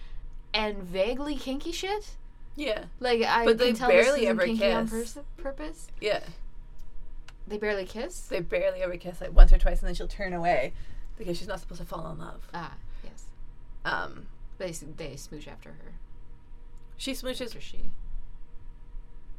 And 0.53 0.83
vaguely 0.83 1.37
kinky 1.37 1.73
shit. 1.73 2.17
Yeah 2.57 2.85
Like 3.01 3.23
I 3.23 3.45
But 3.45 3.59
they 3.59 3.73
tell 3.73 3.89
barely 3.89 4.27
ever 4.27 4.45
kinky 4.47 4.71
on 4.73 4.89
kiss. 4.89 5.15
pers- 5.15 5.25
purpose. 5.37 5.89
yeah 6.01 6.21
They 7.49 7.59
barely 7.59 7.85
kiss. 7.85 8.21
they 8.21 8.41
barely 8.41 8.81
ever 8.83 8.97
kiss 8.97 9.21
like 9.21 9.33
once 9.35 9.53
or 9.53 9.59
twice 9.59 9.81
and 9.81 9.89
then 9.89 9.95
she'll 9.95 10.09
turn 10.09 10.33
away 10.33 10.73
because 11.17 11.37
she's 11.39 11.49
not 11.49 11.61
supposed 11.61 11.81
to 11.81 11.87
fall 11.87 12.11
in 12.13 12.19
love 12.19 12.49
ah, 12.55 12.75
yes. 13.03 13.25
um 13.85 14.27
They 14.59 14.71
they 14.73 15.17
smooch 15.17 15.47
after 15.49 15.71
her. 15.71 15.93
she 16.97 17.13
smooches 17.13 17.47
After 17.47 17.61
she 17.61 17.91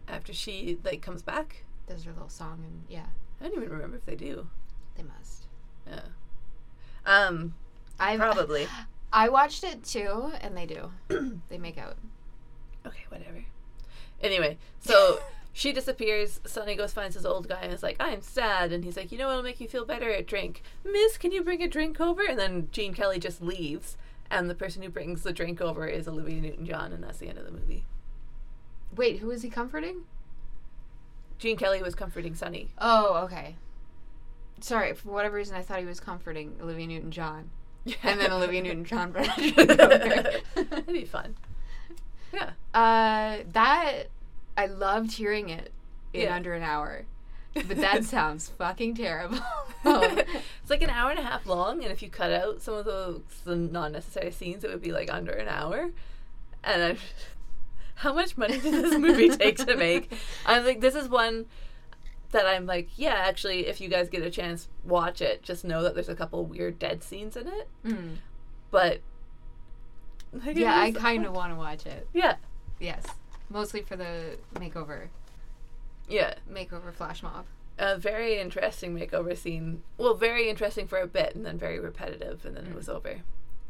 after 0.07 0.33
she 0.33 0.77
like 0.83 1.01
comes 1.01 1.21
back 1.23 1.63
does 1.87 2.03
her 2.03 2.11
little 2.11 2.29
song 2.29 2.63
and 2.65 2.83
yeah, 2.89 3.05
i 3.41 3.45
don't 3.45 3.53
even 3.57 3.69
remember 3.69 3.97
if 3.97 4.05
they 4.05 4.15
do 4.15 4.47
they 4.95 5.03
must. 5.03 5.45
yeah 5.87 6.01
um 7.05 7.53
I 7.99 8.17
probably 8.17 8.67
I 9.13 9.29
watched 9.29 9.63
it 9.63 9.83
too, 9.85 10.33
and 10.41 10.57
they 10.57 10.65
do. 10.65 10.91
they 11.49 11.57
make 11.57 11.77
out. 11.77 11.95
Okay, 12.85 13.05
whatever. 13.09 13.45
Anyway, 14.21 14.57
so 14.79 15.19
she 15.53 15.71
disappears. 15.71 16.39
Sonny 16.45 16.75
goes 16.75 16.93
finds 16.93 17.15
his 17.15 17.25
old 17.25 17.47
guy 17.47 17.61
and 17.61 17.73
is 17.73 17.83
like, 17.83 17.97
"I'm 17.99 18.21
sad," 18.21 18.71
and 18.71 18.83
he's 18.83 18.97
like, 18.97 19.11
"You 19.11 19.17
know 19.17 19.27
what'll 19.27 19.43
make 19.43 19.59
you 19.59 19.67
feel 19.67 19.85
better? 19.85 20.09
A 20.09 20.21
drink, 20.21 20.61
Miss. 20.83 21.17
Can 21.17 21.31
you 21.31 21.43
bring 21.43 21.61
a 21.61 21.67
drink 21.67 21.99
over?" 21.99 22.23
And 22.23 22.37
then 22.39 22.69
Gene 22.71 22.93
Kelly 22.93 23.19
just 23.19 23.41
leaves, 23.41 23.97
and 24.29 24.49
the 24.49 24.55
person 24.55 24.81
who 24.81 24.89
brings 24.89 25.23
the 25.23 25.33
drink 25.33 25.61
over 25.61 25.87
is 25.87 26.07
Olivia 26.07 26.41
Newton-John, 26.41 26.91
and 26.91 27.03
that's 27.03 27.19
the 27.19 27.27
end 27.29 27.37
of 27.37 27.45
the 27.45 27.51
movie. 27.51 27.85
Wait, 28.95 29.19
who 29.19 29.31
is 29.31 29.41
he 29.41 29.49
comforting? 29.49 30.03
Gene 31.37 31.57
Kelly 31.57 31.81
was 31.81 31.95
comforting 31.95 32.33
Sonny. 32.33 32.69
Oh, 32.77 33.23
okay. 33.25 33.55
Sorry, 34.61 34.93
for 34.93 35.09
whatever 35.09 35.35
reason, 35.35 35.55
I 35.55 35.61
thought 35.61 35.79
he 35.79 35.85
was 35.85 35.99
comforting 35.99 36.57
Olivia 36.61 36.87
Newton-John, 36.87 37.49
and 38.03 38.19
then 38.19 38.31
Olivia 38.31 38.61
Newton-John 38.61 39.11
brought 39.11 39.37
a 39.37 39.51
drink 39.51 39.69
over. 39.69 40.39
That'd 40.55 40.87
be 40.87 41.05
fun. 41.05 41.35
Yeah. 42.35 42.51
Uh, 42.73 43.43
that 43.53 44.03
I 44.57 44.65
loved 44.67 45.13
hearing 45.13 45.49
it 45.49 45.71
in 46.13 46.21
Yeah. 46.23 46.35
under 46.35 46.53
an 46.53 46.63
hour, 46.63 47.05
but 47.53 47.77
that 47.77 48.03
sounds 48.03 48.49
fucking 48.49 48.95
terrible. 48.95 49.39
it's 49.85 50.69
like 50.69 50.81
an 50.81 50.89
hour 50.89 51.11
and 51.11 51.19
a 51.19 51.23
half 51.23 51.45
long, 51.45 51.81
and 51.83 51.91
if 51.91 52.01
you 52.01 52.09
cut 52.09 52.31
out 52.31 52.61
some 52.61 52.73
of 52.73 52.85
those 52.85 53.21
the 53.45 53.55
non-necessary 53.55 54.31
scenes, 54.31 54.63
it 54.63 54.69
would 54.69 54.81
be 54.81 54.91
like 54.91 55.11
under 55.13 55.31
an 55.31 55.47
hour. 55.47 55.91
And 56.63 56.83
I, 56.83 56.97
how 57.95 58.13
much 58.13 58.35
money 58.37 58.59
did 58.59 58.73
this 58.73 58.97
movie 58.97 59.29
take 59.29 59.57
to 59.57 59.75
make? 59.77 60.11
I'm 60.45 60.65
like, 60.65 60.81
this 60.81 60.95
is 60.95 61.07
one. 61.07 61.45
that 62.31 62.45
I'm 62.45 62.65
like, 62.65 62.89
yeah, 62.97 63.13
actually, 63.15 63.67
if 63.67 63.79
you 63.79 63.87
guys 63.87 64.09
get 64.09 64.21
a 64.23 64.29
chance, 64.29 64.67
watch 64.83 65.21
it. 65.21 65.41
Just 65.43 65.63
know 65.63 65.83
that 65.83 65.93
there's 65.93 66.09
a 66.09 66.15
couple 66.15 66.43
weird 66.45 66.77
dead 66.79 67.01
scenes 67.03 67.37
in 67.37 67.47
it. 67.47 67.69
Mm. 67.85 68.15
But 68.71 68.99
like, 70.45 70.57
Yeah, 70.57 70.79
I 70.79 70.91
kind 70.91 71.25
of 71.25 71.33
want 71.33 71.51
to 71.51 71.55
watch 71.57 71.85
it. 71.85 72.07
yeah, 72.13 72.35
Yes, 72.79 73.03
mostly 73.49 73.81
for 73.81 73.95
the 73.95 74.37
makeover, 74.55 75.07
yeah. 76.09 76.35
makeover 76.51 76.93
flash 76.93 77.21
mob. 77.23 77.45
A 77.77 77.97
very 77.97 78.39
interesting 78.39 78.95
makeover 78.95 79.37
scene. 79.37 79.83
Well, 79.97 80.13
very 80.13 80.49
interesting 80.49 80.87
for 80.87 80.99
a 80.99 81.07
bit, 81.07 81.35
and 81.35 81.45
then 81.45 81.57
very 81.57 81.79
repetitive, 81.79 82.45
and 82.45 82.55
then 82.55 82.65
it 82.67 82.73
was 82.75 82.87
over. 82.87 83.17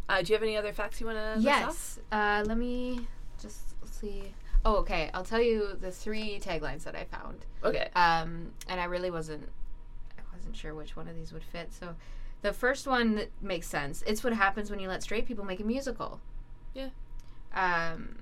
Uh, 0.08 0.22
do 0.22 0.32
you 0.32 0.36
have 0.36 0.44
any 0.44 0.56
other 0.56 0.72
facts 0.74 1.02
you 1.02 1.08
want 1.08 1.18
to? 1.18 1.42
Yes. 1.42 2.00
Uh, 2.12 2.44
let 2.46 2.58
me 2.58 3.08
just 3.42 3.74
see. 3.92 4.24
Oh, 4.64 4.76
okay. 4.78 5.10
I'll 5.14 5.24
tell 5.24 5.42
you 5.42 5.76
the 5.80 5.90
three 5.92 6.40
taglines 6.40 6.84
that 6.84 6.96
I 6.96 7.06
found. 7.06 7.46
Okay. 7.64 7.90
Um, 7.96 8.52
and 8.68 8.80
I 8.80 8.86
really 8.86 9.10
wasn't, 9.10 9.50
I 10.18 10.22
wasn't 10.36 10.56
sure 10.56 10.76
which 10.76 10.96
one 10.96 11.08
of 11.08 11.16
these 11.16 11.34
would 11.34 11.44
fit. 11.44 11.74
So, 11.74 11.96
the 12.44 12.54
first 12.54 12.86
one 12.86 13.16
that 13.16 13.30
makes 13.42 13.66
sense. 13.68 14.04
It's 14.06 14.24
what 14.24 14.34
happens 14.34 14.70
when 14.70 14.80
you 14.80 14.88
let 14.88 15.02
straight 15.02 15.26
people 15.28 15.46
make 15.46 15.60
a 15.60 15.64
musical. 15.64 16.20
Yeah. 16.76 16.90
Um, 17.54 18.18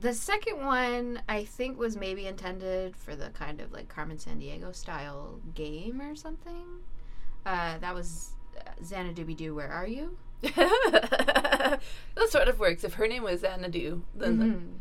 the 0.00 0.14
second 0.14 0.64
one 0.64 1.20
I 1.28 1.44
think 1.44 1.78
was 1.78 1.96
maybe 1.96 2.26
intended 2.26 2.96
for 2.96 3.14
the 3.14 3.28
kind 3.30 3.60
of 3.60 3.70
like 3.72 3.88
Carmen 3.88 4.16
Sandiego 4.16 4.74
style 4.74 5.40
game 5.54 6.00
or 6.00 6.14
something. 6.16 6.64
Uh, 7.44 7.76
that 7.78 7.94
was 7.94 8.30
uh, 8.56 8.70
Xanadu 8.84 9.24
Doo. 9.34 9.54
Where 9.54 9.68
are 9.70 9.86
you? 9.86 10.16
that 10.42 11.80
sort 12.28 12.48
of 12.48 12.58
works. 12.58 12.84
If 12.84 12.94
her 12.94 13.06
name 13.08 13.22
was 13.22 13.42
Xana 13.42 13.56
Xanadu, 13.64 14.02
then 14.14 14.38
the- 14.38 14.44
Mhm. 14.46 14.78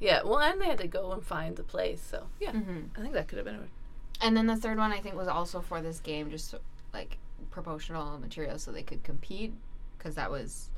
yeah. 0.00 0.22
Well, 0.22 0.38
and 0.38 0.60
they 0.60 0.66
had 0.66 0.78
to 0.78 0.86
go 0.88 1.12
and 1.12 1.22
find 1.24 1.56
the 1.56 1.62
place, 1.64 2.00
so 2.02 2.28
yeah. 2.40 2.52
Mhm. 2.52 2.90
I 2.96 3.00
think 3.00 3.12
that 3.14 3.28
could 3.28 3.38
have 3.38 3.44
been. 3.44 3.56
A, 3.56 4.24
And 4.24 4.36
then 4.36 4.46
the 4.46 4.56
third 4.56 4.78
one 4.78 4.92
I 4.92 5.00
think 5.00 5.14
was 5.16 5.28
also 5.28 5.60
for 5.60 5.82
this 5.82 6.00
game, 6.00 6.30
just 6.30 6.54
like 6.94 7.18
promotional 7.50 8.18
material 8.18 8.58
so 8.58 8.72
they 8.72 8.82
could 8.82 9.02
compete, 9.02 9.52
because 9.98 10.14
that 10.14 10.30
was 10.30 10.70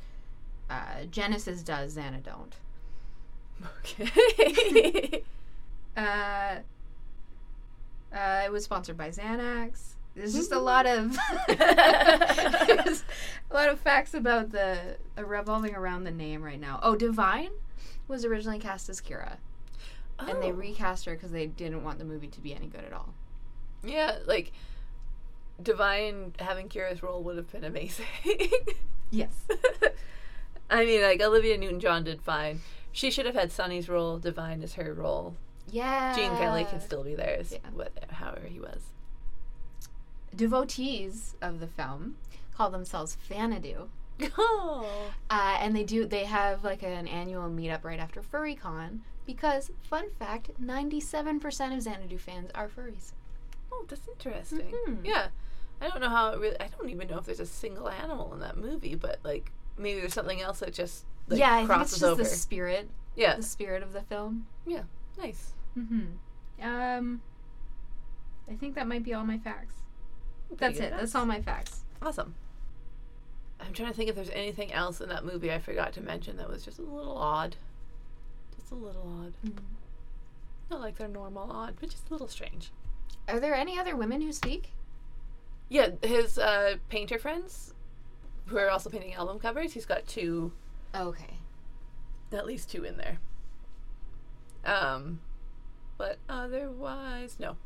uh, 0.70 1.04
Genesis 1.10 1.62
does, 1.62 1.96
Xana 1.96 2.22
don't. 2.22 2.54
okay. 3.84 5.22
Uh, 5.96 6.58
uh, 8.14 8.42
it 8.44 8.52
was 8.52 8.62
sponsored 8.62 8.96
by 8.96 9.08
Xanax. 9.08 9.94
There's 10.14 10.32
just 10.32 10.52
a 10.52 10.58
lot 10.60 10.86
of 10.86 11.16
a 11.48 12.94
lot 13.52 13.68
of 13.68 13.80
facts 13.80 14.14
about 14.14 14.52
the 14.52 14.96
uh, 15.18 15.24
revolving 15.24 15.74
around 15.74 16.04
the 16.04 16.12
name 16.12 16.40
right 16.42 16.60
now. 16.60 16.78
Oh, 16.84 16.94
Divine 16.94 17.50
was 18.06 18.24
originally 18.24 18.60
cast 18.60 18.88
as 18.88 19.00
Kira, 19.00 19.38
and 20.20 20.40
they 20.40 20.52
Oh. 20.52 20.54
recast 20.54 21.04
her 21.06 21.14
because 21.14 21.32
they 21.32 21.46
didn't 21.48 21.82
want 21.82 21.98
the 21.98 22.04
movie 22.04 22.28
to 22.28 22.40
be 22.40 22.54
any 22.54 22.68
good 22.68 22.84
at 22.84 22.92
all. 22.92 23.12
Yeah, 23.84 24.18
like 24.24 24.52
Divine 25.60 26.32
having 26.38 26.68
Kira's 26.68 27.02
role 27.02 27.24
would 27.24 27.36
have 27.36 27.50
been 27.50 27.64
amazing. 27.64 28.06
Yes. 29.10 29.32
I 30.70 30.84
mean, 30.84 31.02
like 31.02 31.20
Olivia 31.20 31.56
Newton-John 31.56 32.04
did 32.04 32.20
fine. 32.22 32.60
She 32.92 33.10
should 33.10 33.26
have 33.26 33.34
had 33.34 33.52
Sonny's 33.52 33.88
role. 33.88 34.18
Divine 34.18 34.62
is 34.62 34.74
her 34.74 34.92
role. 34.92 35.36
Yeah. 35.70 36.14
Gene 36.16 36.36
Kelly 36.36 36.64
can 36.64 36.80
still 36.80 37.04
be 37.04 37.14
theirs, 37.14 37.52
yeah. 37.52 37.88
however 38.10 38.46
he 38.46 38.58
was. 38.60 38.80
devotees 40.34 41.34
of 41.40 41.60
the 41.60 41.66
film 41.66 42.16
call 42.56 42.70
themselves 42.70 43.16
Fanadu. 43.28 43.88
Oh, 44.36 44.86
Uh, 45.30 45.56
and 45.60 45.76
they 45.76 45.84
do 45.84 46.06
they 46.06 46.24
have 46.24 46.64
like 46.64 46.82
an 46.82 47.06
annual 47.06 47.48
meetup 47.48 47.84
right 47.84 48.00
after 48.00 48.20
FurryCon 48.20 49.00
because 49.26 49.70
fun 49.88 50.06
fact, 50.18 50.50
97% 50.60 51.76
of 51.76 51.82
Xanadu 51.82 52.18
fans 52.18 52.50
are 52.54 52.68
furries. 52.68 53.12
oh, 53.70 53.84
that's 53.88 54.08
interesting. 54.08 54.72
Mhm. 54.88 54.98
Yeah, 55.04 55.28
I 55.80 55.88
don't 55.88 56.00
know 56.00 56.08
how 56.08 56.32
it 56.32 56.38
really. 56.40 56.58
I 56.58 56.68
don't 56.68 56.88
even 56.88 57.08
know 57.08 57.18
if 57.18 57.26
there's 57.26 57.38
a 57.40 57.46
single 57.46 57.88
animal 57.88 58.32
in 58.32 58.40
that 58.40 58.56
movie, 58.56 58.94
but 58.94 59.18
like 59.22 59.52
maybe 59.78 60.00
there's 60.00 60.14
something 60.14 60.40
else 60.40 60.60
that 60.60 60.74
just 60.74 61.04
like, 61.28 61.38
yeah, 61.38 61.54
I 61.54 61.66
think 61.66 61.82
it's 61.82 61.90
just 61.92 62.02
over. 62.02 62.22
the 62.22 62.28
spirit, 62.28 62.88
yeah, 63.16 63.36
the 63.36 63.42
spirit 63.42 63.82
of 63.82 63.92
the 63.92 64.02
film. 64.02 64.46
yeah, 64.66 64.82
nice. 65.18 65.52
Mm-hmm. 65.76 66.66
Um, 66.66 67.22
I 68.50 68.54
think 68.54 68.74
that 68.74 68.86
might 68.86 69.04
be 69.04 69.14
all 69.14 69.24
my 69.24 69.38
facts. 69.38 69.74
That's 70.56 70.78
it. 70.78 70.90
good. 70.90 70.92
That's 71.00 71.14
all 71.14 71.26
my 71.26 71.40
facts. 71.40 71.84
Awesome. 72.00 72.34
I'm 73.60 73.72
trying 73.72 73.88
to 73.90 73.94
think 73.94 74.08
if 74.08 74.14
there's 74.14 74.30
anything 74.30 74.72
else 74.72 75.00
in 75.00 75.08
that 75.08 75.24
movie 75.24 75.52
I 75.52 75.58
forgot 75.58 75.92
to 75.94 76.00
mention 76.00 76.36
that 76.36 76.48
was 76.48 76.64
just 76.64 76.78
a 76.78 76.82
little 76.82 77.16
odd. 77.18 77.56
Just 78.56 78.70
a 78.72 78.76
little 78.76 79.02
odd. 79.22 79.32
Mhm. 79.44 79.58
Not 80.70 80.80
like 80.80 80.96
they're 80.96 81.08
normal 81.08 81.50
odd, 81.50 81.74
but 81.80 81.90
just 81.90 82.08
a 82.08 82.12
little 82.12 82.28
strange. 82.28 82.70
Are 83.26 83.40
there 83.40 83.54
any 83.54 83.78
other 83.78 83.96
women 83.96 84.20
who 84.20 84.32
speak? 84.32 84.72
Yeah, 85.68 85.90
his 86.02 86.38
uh, 86.38 86.76
painter 86.88 87.18
friends, 87.18 87.74
who 88.48 88.58
are 88.58 88.68
also 88.70 88.90
painting 88.90 89.14
album 89.14 89.38
covers, 89.38 89.72
he's 89.72 89.86
got 89.86 90.06
two, 90.06 90.52
Okay. 90.94 91.38
at 92.32 92.46
least 92.46 92.70
two 92.70 92.84
in 92.84 92.96
there. 92.96 93.18
Um, 94.64 95.20
but 95.96 96.18
otherwise, 96.28 97.36
no. 97.38 97.56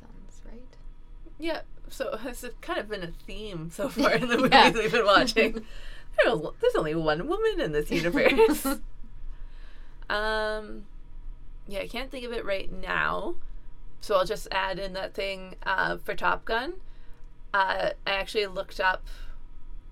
Sounds 0.00 0.40
right. 0.46 0.60
Yeah, 1.38 1.60
so 1.88 2.18
it's 2.24 2.44
kind 2.60 2.78
of 2.80 2.88
been 2.88 3.02
a 3.02 3.12
theme 3.26 3.70
so 3.70 3.88
far 3.90 4.12
in 4.12 4.28
the 4.28 4.36
movies 4.36 4.50
Yeah. 4.52 4.70
we've 4.70 4.92
been 4.92 5.04
watching. 5.06 5.64
There's 6.24 6.40
there's 6.60 6.74
only 6.76 6.94
one 6.94 7.26
woman 7.26 7.60
in 7.60 7.72
this 7.72 7.90
universe. 7.90 8.64
um, 10.08 10.86
yeah, 11.66 11.80
I 11.80 11.88
can't 11.88 12.08
think 12.10 12.24
of 12.24 12.32
it 12.32 12.44
right 12.44 12.70
now, 12.72 13.34
so 14.00 14.14
I'll 14.14 14.24
just 14.24 14.46
add 14.52 14.78
in 14.78 14.92
that 14.92 15.12
thing 15.14 15.56
uh, 15.64 15.96
for 15.96 16.14
Top 16.14 16.44
Gun. 16.44 16.74
Uh, 17.54 17.90
I 18.06 18.10
actually 18.10 18.46
looked 18.48 18.80
up 18.80 19.06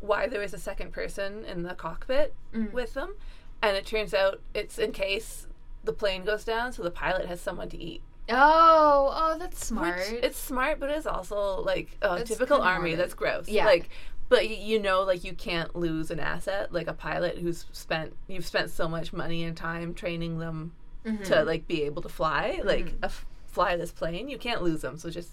why 0.01 0.27
there 0.27 0.41
was 0.41 0.53
a 0.53 0.59
second 0.59 0.93
person 0.93 1.45
in 1.45 1.63
the 1.63 1.75
cockpit 1.75 2.35
Mm. 2.53 2.73
with 2.73 2.95
them, 2.95 3.15
and 3.63 3.77
it 3.77 3.87
turns 3.87 4.13
out 4.13 4.41
it's 4.53 4.79
in 4.79 4.91
case 4.93 5.47
the 5.85 5.93
plane 5.93 6.25
goes 6.25 6.45
down, 6.45 6.73
so 6.73 6.83
the 6.83 6.91
pilot 6.91 7.27
has 7.27 7.41
someone 7.41 7.69
to 7.71 7.79
eat. 7.81 8.03
Oh, 8.29 9.11
oh, 9.15 9.39
that's 9.39 9.65
smart. 9.65 9.99
Which 9.99 10.25
it's 10.25 10.39
smart, 10.39 10.81
but 10.81 10.91
it's 10.91 11.07
also 11.07 11.61
like 11.63 11.97
oh, 12.03 12.17
That's 12.17 12.31
typical 12.31 12.61
army. 12.61 12.95
That's 12.97 13.15
gross. 13.15 13.49
Yeah. 13.49 13.65
Like, 13.65 13.89
but 14.29 14.49
you 14.49 14.81
know, 14.81 15.03
like 15.03 15.23
you 15.25 15.33
can't 15.35 15.75
lose 15.77 16.11
an 16.11 16.19
asset 16.21 16.73
like 16.73 16.87
a 16.89 16.93
pilot 16.95 17.39
who's 17.39 17.67
spent 17.73 18.17
you've 18.29 18.47
spent 18.47 18.71
so 18.71 18.89
much 18.89 19.13
money 19.13 19.45
and 19.45 19.57
time 19.57 19.93
training 19.95 20.39
them 20.39 20.73
Mhm. 21.05 21.25
to 21.27 21.45
like 21.45 21.67
be 21.69 21.83
able 21.83 22.03
to 22.03 22.09
fly, 22.09 22.61
like 22.65 22.87
Mhm. 22.87 23.03
a 23.03 23.07
f- 23.07 23.27
fly 23.47 23.77
this 23.77 23.93
plane. 23.93 24.29
You 24.29 24.39
can't 24.39 24.63
lose 24.63 24.81
them, 24.83 24.99
so 24.99 25.11
just 25.11 25.33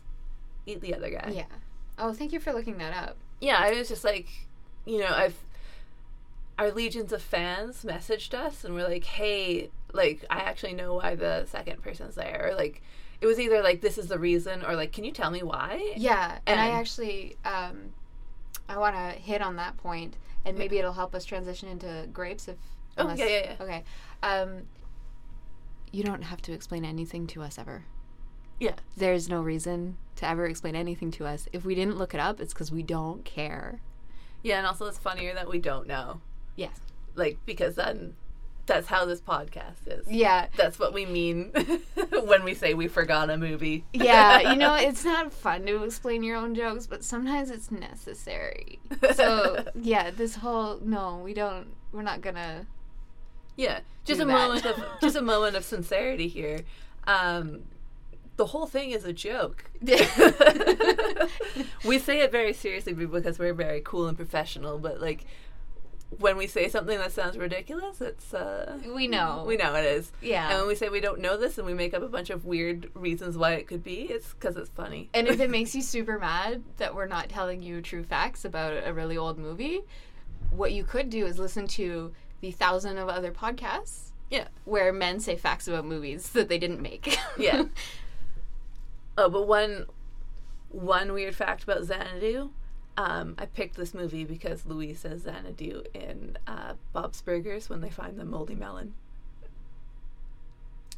eat 0.65 0.82
the 0.82 0.93
other 0.95 1.09
guy. 1.09 1.32
Yeah. 1.34 1.45
Oh, 1.99 2.13
thank 2.13 2.31
you 2.31 2.39
for 2.39 2.53
looking 2.53 2.77
that 2.77 2.95
up. 2.95 3.17
Yeah, 3.41 3.57
I 3.59 3.71
was 3.71 3.87
just 3.87 4.03
like, 4.03 4.27
you 4.85 4.99
know, 4.99 5.09
I've 5.13 5.35
our 6.57 6.71
legions 6.71 7.13
of 7.13 7.21
fans 7.21 7.83
messaged 7.85 8.33
us 8.33 8.65
and 8.65 8.73
we're 8.73 8.87
like, 8.87 9.05
"Hey, 9.05 9.69
like 9.93 10.25
I 10.29 10.39
actually 10.39 10.73
know 10.73 10.95
why 10.95 11.15
the 11.15 11.45
second 11.45 11.81
person's 11.81 12.15
there." 12.15 12.49
Or 12.49 12.55
like 12.55 12.81
it 13.21 13.25
was 13.25 13.39
either 13.39 13.61
like 13.61 13.81
this 13.81 13.97
is 13.97 14.07
the 14.07 14.19
reason 14.19 14.63
or 14.65 14.75
like 14.75 14.91
can 14.91 15.03
you 15.03 15.11
tell 15.11 15.31
me 15.31 15.41
why? 15.43 15.93
Yeah, 15.95 16.39
and 16.45 16.59
I 16.59 16.71
actually, 16.71 17.37
um, 17.45 17.93
I 18.67 18.77
want 18.77 18.95
to 18.95 19.19
hit 19.19 19.41
on 19.41 19.55
that 19.57 19.77
point, 19.77 20.15
and 20.45 20.57
maybe 20.57 20.77
it'll 20.77 20.93
help 20.93 21.15
us 21.15 21.25
transition 21.25 21.69
into 21.69 22.07
grapes 22.11 22.47
if. 22.47 22.57
Oh, 22.97 23.13
yeah, 23.15 23.25
yeah, 23.25 23.55
yeah. 23.57 23.63
Okay. 23.63 23.83
Um, 24.21 24.63
you 25.91 26.03
don't 26.03 26.23
have 26.23 26.41
to 26.43 26.51
explain 26.51 26.83
anything 26.83 27.27
to 27.27 27.41
us 27.41 27.57
ever. 27.57 27.85
Yeah. 28.60 28.76
There's 28.97 29.30
no 29.30 29.41
reason 29.41 29.97
to 30.18 30.28
ever 30.28 30.45
explain 30.45 30.76
anything 30.76 31.12
to 31.12 31.26
us. 31.26 31.47
If 31.53 31.64
we 31.64 31.76
didn't 31.76 31.97
look 31.97 32.14
it 32.14 32.20
up, 32.20 32.39
it's 32.39 32.53
because 32.53 32.72
we 32.72 32.84
don't 32.84 33.24
care. 33.26 33.82
Yeah, 34.43 34.57
and 34.57 34.68
also 34.68 34.86
it's 34.88 34.97
funnier 34.97 35.34
that 35.34 35.49
we 35.49 35.60
don't 35.60 35.88
know. 35.88 36.22
Yes. 36.55 36.80
Like 37.16 37.38
because 37.45 37.76
then 37.76 38.16
that's 38.66 38.88
how 38.88 39.05
this 39.05 39.20
podcast 39.22 39.88
is. 39.88 40.05
Yeah. 40.07 40.47
That's 40.55 40.78
what 40.78 40.93
we 40.93 41.05
mean 41.05 41.51
when 42.24 42.43
we 42.43 42.53
say 42.53 42.74
we 42.74 42.88
forgot 42.88 43.30
a 43.30 43.38
movie. 43.38 43.84
Yeah, 43.93 44.39
you 44.51 44.57
know, 44.57 44.76
it's 44.76 45.03
not 45.03 45.34
fun 45.34 45.66
to 45.66 45.84
explain 45.84 46.22
your 46.24 46.38
own 46.38 46.53
jokes, 46.53 46.86
but 46.86 47.03
sometimes 47.03 47.49
it's 47.49 47.72
necessary. 47.72 48.80
So, 49.16 49.66
yeah, 49.76 50.12
this 50.12 50.36
whole 50.36 50.80
no, 50.84 51.18
we 51.24 51.34
don't 51.34 51.68
we're 51.91 52.03
not 52.03 52.22
gonna 52.22 52.68
Yeah, 53.55 53.80
just 54.05 54.22
a 54.22 54.26
that. 54.26 54.32
moment 54.32 54.66
of 54.66 54.84
just 55.01 55.16
a 55.16 55.22
moment 55.22 55.55
of 55.55 55.64
sincerity 55.66 56.28
here. 56.28 56.62
Um, 57.07 57.64
the 58.39 58.45
whole 58.45 58.65
thing 58.67 58.91
is 58.91 59.03
a 59.03 59.11
joke. 59.11 59.65
we 61.83 61.99
say 61.99 62.21
it 62.21 62.31
very 62.31 62.53
seriously 62.53 62.93
because 62.93 63.37
we're 63.37 63.53
very 63.53 63.81
cool 63.83 64.07
and 64.07 64.15
professional, 64.15 64.79
but 64.79 65.01
like 65.01 65.25
when 66.17 66.37
we 66.37 66.47
say 66.47 66.69
something 66.69 66.97
that 66.97 67.11
sounds 67.11 67.37
ridiculous, 67.37 67.99
it's 67.99 68.33
uh, 68.33 68.79
We 68.95 69.09
know. 69.09 69.43
we 69.45 69.57
know 69.57 69.75
it 69.75 69.83
is. 69.83 70.13
Yeah. 70.21 70.51
And 70.51 70.59
when 70.59 70.67
we 70.69 70.75
say 70.75 70.87
we 70.87 71.01
don't 71.01 71.19
know 71.19 71.35
this 71.35 71.57
and 71.57 71.67
we 71.67 71.73
make 71.73 71.93
up 71.93 72.01
a 72.01 72.07
bunch 72.07 72.29
of 72.29 72.45
weird 72.45 72.89
reasons 72.93 73.37
why 73.37 73.55
it 73.55 73.67
could 73.67 73.83
be, 73.83 74.03
it's 74.03 74.33
because 74.33 74.55
it's 74.55 74.69
funny. 74.69 75.09
And 75.13 75.27
if 75.27 75.41
it 75.41 75.49
makes 75.57 75.75
you 75.75 75.81
super 75.81 76.17
mad 76.17 76.63
that 76.77 76.95
we're 76.95 77.07
not 77.07 77.27
telling 77.27 77.61
you 77.61 77.81
true 77.81 78.05
facts 78.05 78.45
about 78.45 78.87
a 78.87 78.93
really 78.93 79.17
old 79.17 79.37
movie, 79.37 79.81
what 80.49 80.71
you 80.71 80.85
could 80.85 81.09
do 81.09 81.25
is 81.25 81.39
listen 81.39 81.67
to 81.67 82.13
the 82.39 82.51
thousand 82.51 82.99
of 82.99 83.09
other 83.09 83.33
podcasts 83.33 84.13
yeah, 84.29 84.47
where 84.63 84.93
men 84.93 85.19
say 85.19 85.35
facts 85.35 85.67
about 85.67 85.85
movies 85.85 86.29
that 86.29 86.47
they 86.47 86.57
didn't 86.57 86.81
make. 86.81 87.17
Yeah. 87.37 87.63
Oh, 89.22 89.28
but 89.28 89.47
one 89.47 89.86
one 90.70 91.11
weird 91.11 91.36
fact 91.36 91.63
about 91.63 91.84
Xanadu. 91.84 92.51
Um, 92.95 93.36
I 93.38 93.45
picked 93.47 93.76
this 93.76 93.93
movie 93.93 94.24
because 94.24 94.65
Louise 94.65 94.99
says 94.99 95.24
Xanadu 95.24 95.84
in 95.93 96.38
uh, 96.47 96.74
Bob's 96.93 97.22
Burgers 97.22 97.70
when 97.70 97.82
they 97.82 97.89
find 97.89 98.17
the 98.17 98.24
moldy 98.24 98.55
melon. 98.55 98.93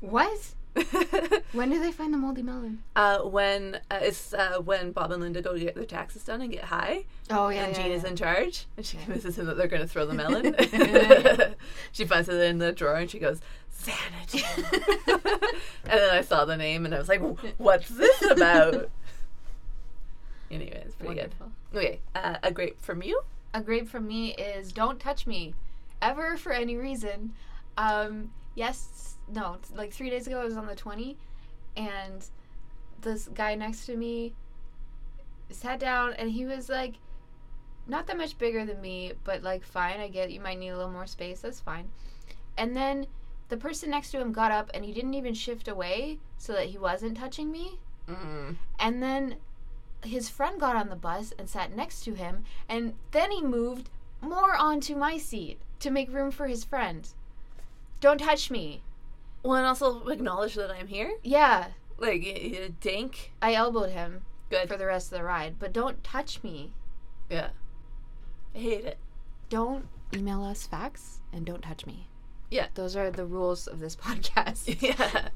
What? 0.02 0.54
When 1.52 1.70
do 1.70 1.80
they 1.82 1.92
find 1.92 2.14
the 2.14 2.18
moldy 2.18 2.42
melon? 2.44 2.82
uh, 2.96 3.20
when 3.20 3.80
uh, 3.92 4.00
it's 4.02 4.34
uh, 4.34 4.60
when 4.64 4.92
Bob 4.94 5.12
and 5.12 5.22
Linda 5.22 5.42
go 5.42 5.54
to 5.54 5.60
get 5.60 5.76
their 5.76 5.84
taxes 5.86 6.24
done 6.24 6.42
and 6.42 6.52
get 6.52 6.64
high, 6.66 7.06
Oh 7.30 7.50
yeah, 7.50 7.66
and 7.66 7.76
yeah, 7.76 7.84
Jean 7.84 7.92
is 7.92 8.04
in 8.06 8.16
charge, 8.16 8.68
and 8.78 8.86
she 8.86 8.98
convinces 8.98 9.38
him 9.38 9.48
that 9.48 9.58
they're 9.58 9.68
going 9.68 9.82
to 9.82 9.88
throw 9.88 10.06
the 10.06 10.14
melon. 10.14 10.56
She 11.92 12.06
finds 12.06 12.30
it 12.30 12.40
in 12.42 12.60
the 12.60 12.72
drawer 12.72 12.96
and 12.96 13.10
she 13.10 13.20
goes, 13.20 13.42
And 15.84 16.00
then 16.00 16.10
I 16.12 16.22
saw 16.22 16.46
the 16.46 16.58
name 16.58 16.86
and 16.86 16.96
I 16.96 17.00
was 17.00 17.10
like, 17.10 17.22
what's 17.58 17.90
this 17.90 18.22
about? 18.32 18.90
anyway, 20.50 20.84
it's 20.86 20.96
pretty 20.96 21.16
Wonderful. 21.16 21.52
good. 21.72 21.78
Okay, 21.78 22.00
uh, 22.16 22.38
a 22.44 22.52
grape 22.52 22.80
from 22.82 23.02
you? 23.04 23.22
A 23.54 23.62
grape 23.62 23.88
from 23.90 24.08
me 24.08 24.34
is 24.36 24.72
don't 24.72 25.00
touch 25.00 25.28
me, 25.28 25.54
ever 26.02 26.38
for 26.38 26.52
any 26.52 26.78
reason. 26.78 27.34
Um, 27.78 28.32
yes, 28.56 29.16
no, 29.34 29.58
like 29.76 29.92
three 29.92 30.10
days 30.10 30.28
ago 30.28 30.40
I 30.42 30.46
was 30.46 30.58
on 30.58 30.68
the 30.68 30.76
twenty, 30.76 31.18
and 31.76 32.26
this 33.02 33.28
guy 33.34 33.56
next 33.56 33.86
to 33.88 33.98
me 33.98 34.34
sat 35.50 35.80
down 35.80 36.14
and 36.14 36.30
he 36.32 36.46
was 36.46 36.70
like, 36.70 36.96
not 37.88 38.08
that 38.08 38.18
much 38.18 38.38
bigger 38.38 38.66
than 38.66 38.80
me, 38.80 39.14
but 39.24 39.44
like 39.44 39.64
fine, 39.66 40.00
I 40.00 40.08
get 40.08 40.32
you 40.32 40.40
might 40.40 40.60
need 40.60 40.70
a 40.70 40.78
little 40.78 40.92
more 40.92 41.08
space. 41.08 41.42
That's 41.42 41.60
fine. 41.60 41.90
And 42.58 42.76
then 42.76 43.08
the 43.52 43.58
person 43.58 43.92
next 43.92 44.10
to 44.12 44.20
him 44.20 44.32
got 44.32 44.52
up 44.52 44.72
and 44.74 44.84
he 44.84 44.92
didn't 44.92 45.14
even 45.14 45.34
shift 45.36 45.68
away 45.68 46.18
so 46.40 46.54
that 46.54 46.68
he 46.68 46.78
wasn't 46.78 47.18
touching 47.18 47.52
me. 47.52 47.78
Mm. 48.08 48.56
And 48.80 49.04
then 49.04 49.36
his 50.04 50.30
friend 50.30 50.60
got 50.60 50.76
on 50.76 50.90
the 50.90 50.96
bus 50.96 51.34
and 51.38 51.48
sat 51.48 51.76
next 51.76 52.04
to 52.06 52.16
him, 52.16 52.44
and 52.68 52.94
then 53.12 53.30
he 53.32 53.42
moved 53.44 53.90
more 54.22 54.56
onto 54.56 54.96
my 54.96 55.18
seat 55.18 55.60
to 55.80 55.92
make 55.92 56.12
room 56.12 56.32
for 56.32 56.48
his 56.48 56.64
friend. 56.64 57.08
Don't 58.00 58.18
touch 58.20 58.50
me. 58.50 58.82
Well, 59.44 59.56
and 59.58 59.66
also 59.68 60.08
acknowledge 60.08 60.56
that 60.56 60.72
I'm 60.72 60.88
here. 60.88 61.12
Yeah, 61.24 61.68
Like, 62.00 62.22
y- 62.24 62.52
y- 62.54 62.72
dink. 62.80 63.32
I 63.42 63.54
elbowed 63.54 63.92
him 63.92 64.22
Good. 64.50 64.68
for 64.70 64.78
the 64.78 64.86
rest 64.88 65.12
of 65.12 65.18
the 65.20 65.24
ride, 65.24 65.58
but 65.60 65.72
don't 65.74 66.04
touch 66.04 66.42
me. 66.44 66.74
yeah. 67.30 67.50
I 68.56 68.58
hate 68.60 68.86
it. 68.86 68.98
Don't 69.50 69.88
email 70.14 70.44
us 70.44 70.66
facts 70.68 71.22
and 71.32 71.46
don't 71.46 71.62
touch 71.62 71.86
me. 71.86 72.08
Yeah. 72.52 72.68
Those 72.76 72.96
are 72.96 73.10
the 73.10 73.26
rules 73.26 73.66
of 73.66 73.80
this 73.80 73.96
podcast. 74.06 74.66
Did 74.66 74.82
yeah. 74.84 75.30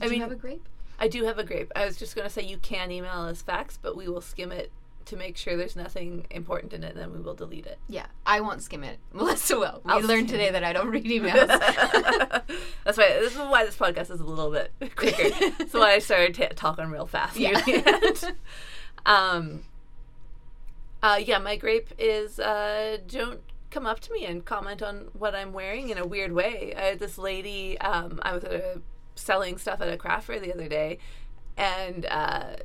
I 0.00 0.04
you 0.06 0.10
mean, 0.10 0.20
have 0.20 0.32
a 0.32 0.36
grape? 0.36 0.68
I 0.98 1.08
do 1.08 1.24
have 1.24 1.38
a 1.38 1.44
grape. 1.44 1.70
I 1.76 1.84
was 1.84 1.96
just 1.96 2.16
going 2.16 2.26
to 2.26 2.32
say 2.32 2.42
you 2.42 2.56
can 2.56 2.90
email 2.90 3.12
us 3.20 3.42
facts, 3.42 3.78
but 3.80 3.96
we 3.96 4.08
will 4.08 4.20
skim 4.22 4.50
it 4.50 4.72
to 5.04 5.16
make 5.16 5.36
sure 5.36 5.56
there's 5.56 5.76
nothing 5.76 6.26
important 6.30 6.72
in 6.72 6.82
it, 6.82 6.92
and 6.92 7.00
then 7.00 7.12
we 7.12 7.20
will 7.20 7.34
delete 7.34 7.66
it. 7.66 7.78
Yeah, 7.88 8.06
I 8.26 8.40
won't 8.40 8.62
skim 8.62 8.82
it. 8.82 8.98
Melissa 9.12 9.58
will. 9.58 9.80
We 9.84 9.92
I'll 9.92 10.00
learned 10.00 10.28
today 10.28 10.50
that 10.50 10.64
I 10.64 10.72
don't 10.72 10.88
read 10.88 11.04
emails. 11.04 11.46
That's 12.84 12.98
why. 12.98 13.08
This 13.20 13.32
is 13.32 13.38
why 13.38 13.64
this 13.64 13.76
podcast 13.76 14.10
is 14.10 14.20
a 14.20 14.24
little 14.24 14.50
bit 14.50 14.72
quicker. 14.96 15.30
That's 15.58 15.74
why 15.74 15.92
I 15.92 15.98
started 16.00 16.34
ta 16.34 16.48
talking 16.56 16.90
real 16.90 17.06
fast. 17.06 17.36
Yeah. 17.36 17.60
um. 19.06 19.64
Uh, 21.02 21.20
yeah, 21.24 21.38
my 21.38 21.56
grape 21.56 21.90
is 21.98 22.40
uh, 22.40 22.98
don't 23.06 23.40
come 23.70 23.86
up 23.86 24.00
to 24.00 24.12
me 24.12 24.24
and 24.24 24.44
comment 24.44 24.82
on 24.82 25.08
what 25.12 25.34
I'm 25.34 25.52
wearing 25.52 25.90
in 25.90 25.98
a 25.98 26.06
weird 26.06 26.32
way. 26.32 26.74
I 26.76 26.82
had 26.82 26.98
this 26.98 27.18
lady. 27.18 27.78
Um, 27.80 28.20
I 28.22 28.32
was 28.32 28.44
a, 28.44 28.80
selling 29.14 29.58
stuff 29.58 29.80
at 29.80 29.88
a 29.88 29.96
craft 29.96 30.26
fair 30.26 30.38
the 30.38 30.52
other 30.52 30.68
day, 30.68 30.98
and 31.56 32.06
uh, 32.06 32.56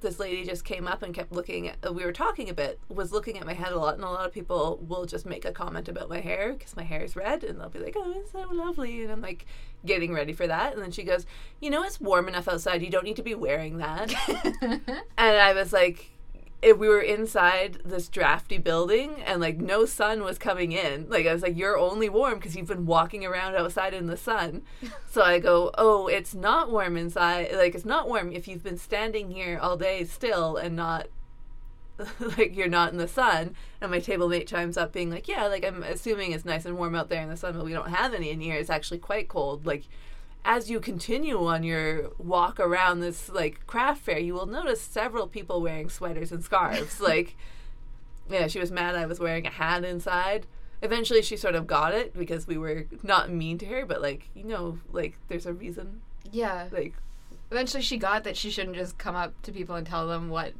this 0.00 0.18
lady 0.18 0.44
just 0.44 0.64
came 0.64 0.86
up 0.86 1.02
and 1.02 1.14
kept 1.14 1.32
looking 1.32 1.68
at 1.68 1.94
we 1.94 2.04
were 2.04 2.12
talking 2.12 2.48
a 2.48 2.54
bit 2.54 2.78
was 2.88 3.12
looking 3.12 3.38
at 3.38 3.46
my 3.46 3.52
head 3.52 3.72
a 3.72 3.78
lot 3.78 3.94
and 3.94 4.04
a 4.04 4.08
lot 4.08 4.26
of 4.26 4.32
people 4.32 4.78
will 4.86 5.04
just 5.04 5.26
make 5.26 5.44
a 5.44 5.52
comment 5.52 5.88
about 5.88 6.08
my 6.08 6.20
hair 6.20 6.52
because 6.52 6.76
my 6.76 6.82
hair 6.82 7.02
is 7.02 7.16
red 7.16 7.44
and 7.44 7.60
they'll 7.60 7.68
be 7.68 7.78
like 7.78 7.94
oh 7.96 8.14
it's 8.16 8.32
so 8.32 8.46
lovely 8.52 9.02
and 9.02 9.10
i'm 9.10 9.20
like 9.20 9.46
getting 9.84 10.12
ready 10.12 10.32
for 10.32 10.46
that 10.46 10.72
and 10.72 10.82
then 10.82 10.90
she 10.90 11.02
goes 11.02 11.26
you 11.60 11.70
know 11.70 11.82
it's 11.82 12.00
warm 12.00 12.28
enough 12.28 12.48
outside 12.48 12.82
you 12.82 12.90
don't 12.90 13.04
need 13.04 13.16
to 13.16 13.22
be 13.22 13.34
wearing 13.34 13.78
that 13.78 14.12
and 14.62 15.00
i 15.18 15.52
was 15.52 15.72
like 15.72 16.10
if 16.60 16.76
we 16.76 16.88
were 16.88 17.00
inside 17.00 17.78
this 17.84 18.08
drafty 18.08 18.58
building 18.58 19.22
and 19.24 19.40
like 19.40 19.58
no 19.58 19.84
sun 19.84 20.24
was 20.24 20.38
coming 20.38 20.72
in 20.72 21.08
like 21.08 21.26
i 21.26 21.32
was 21.32 21.42
like 21.42 21.56
you're 21.56 21.78
only 21.78 22.08
warm 22.08 22.34
because 22.34 22.56
you've 22.56 22.66
been 22.66 22.86
walking 22.86 23.24
around 23.24 23.54
outside 23.54 23.94
in 23.94 24.06
the 24.06 24.16
sun. 24.16 24.62
So 25.10 25.22
i 25.22 25.38
go 25.38 25.70
oh 25.78 26.06
it's 26.06 26.34
not 26.34 26.70
warm 26.70 26.96
inside 26.96 27.48
like 27.54 27.74
it's 27.74 27.84
not 27.84 28.08
warm 28.08 28.32
if 28.32 28.46
you've 28.46 28.62
been 28.62 28.76
standing 28.76 29.30
here 29.30 29.58
all 29.58 29.76
day 29.76 30.04
still 30.04 30.56
and 30.56 30.76
not 30.76 31.08
like 32.20 32.54
you're 32.54 32.68
not 32.68 32.92
in 32.92 32.98
the 32.98 33.08
sun. 33.08 33.56
And 33.80 33.90
my 33.90 33.98
table 33.98 34.28
mate 34.28 34.46
chimes 34.46 34.76
up 34.76 34.92
being 34.92 35.10
like 35.10 35.26
yeah 35.26 35.46
like 35.46 35.64
i'm 35.64 35.82
assuming 35.82 36.32
it's 36.32 36.44
nice 36.44 36.66
and 36.66 36.76
warm 36.76 36.94
out 36.94 37.08
there 37.08 37.22
in 37.22 37.28
the 37.28 37.36
sun 37.36 37.54
but 37.54 37.64
we 37.64 37.72
don't 37.72 37.90
have 37.90 38.14
any 38.14 38.30
in 38.30 38.40
here. 38.40 38.56
It's 38.56 38.70
actually 38.70 38.98
quite 38.98 39.28
cold. 39.28 39.66
Like 39.66 39.84
as 40.48 40.70
you 40.70 40.80
continue 40.80 41.44
on 41.46 41.62
your 41.62 42.08
walk 42.16 42.58
around 42.58 43.00
this 43.00 43.28
like 43.28 43.66
craft 43.66 44.00
fair, 44.00 44.18
you 44.18 44.32
will 44.32 44.46
notice 44.46 44.80
several 44.80 45.26
people 45.26 45.60
wearing 45.60 45.90
sweaters 45.90 46.32
and 46.32 46.42
scarves. 46.42 47.00
like, 47.12 47.36
yeah, 48.30 48.46
she 48.46 48.58
was 48.58 48.72
mad 48.72 48.96
I 48.96 49.04
was 49.04 49.20
wearing 49.20 49.46
a 49.46 49.50
hat 49.50 49.84
inside. 49.84 50.46
Eventually, 50.80 51.20
she 51.20 51.36
sort 51.36 51.54
of 51.54 51.66
got 51.66 51.92
it 51.92 52.16
because 52.16 52.46
we 52.46 52.56
were 52.56 52.86
not 53.02 53.30
mean 53.30 53.58
to 53.58 53.66
her, 53.66 53.84
but 53.84 54.00
like, 54.00 54.30
you 54.34 54.44
know, 54.44 54.78
like 54.90 55.18
there's 55.28 55.44
a 55.44 55.52
reason. 55.52 56.00
yeah. 56.32 56.68
Like, 56.72 56.94
Eventually, 57.50 57.82
she 57.82 57.96
got 57.98 58.24
that 58.24 58.36
she 58.36 58.50
shouldn't 58.50 58.76
just 58.76 58.96
come 58.98 59.16
up 59.16 59.40
to 59.42 59.52
people 59.52 59.74
and 59.74 59.86
tell 59.86 60.06
them 60.08 60.28
what 60.30 60.52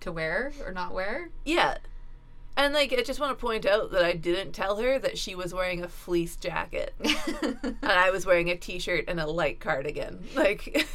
to 0.00 0.10
wear 0.12 0.52
or 0.64 0.72
not 0.72 0.92
wear. 0.94 1.28
yeah. 1.44 1.76
And 2.56 2.72
like, 2.72 2.92
I 2.92 3.02
just 3.02 3.18
want 3.18 3.36
to 3.36 3.40
point 3.40 3.66
out 3.66 3.90
that 3.90 4.04
I 4.04 4.12
didn't 4.12 4.52
tell 4.52 4.76
her 4.76 4.98
that 5.00 5.18
she 5.18 5.34
was 5.34 5.52
wearing 5.52 5.82
a 5.82 5.88
fleece 5.88 6.36
jacket 6.36 6.94
and 7.42 7.76
I 7.82 8.10
was 8.10 8.24
wearing 8.26 8.48
a 8.48 8.56
t-shirt 8.56 9.06
and 9.08 9.18
a 9.18 9.26
light 9.26 9.60
cardigan. 9.60 10.24
Like, 10.34 10.86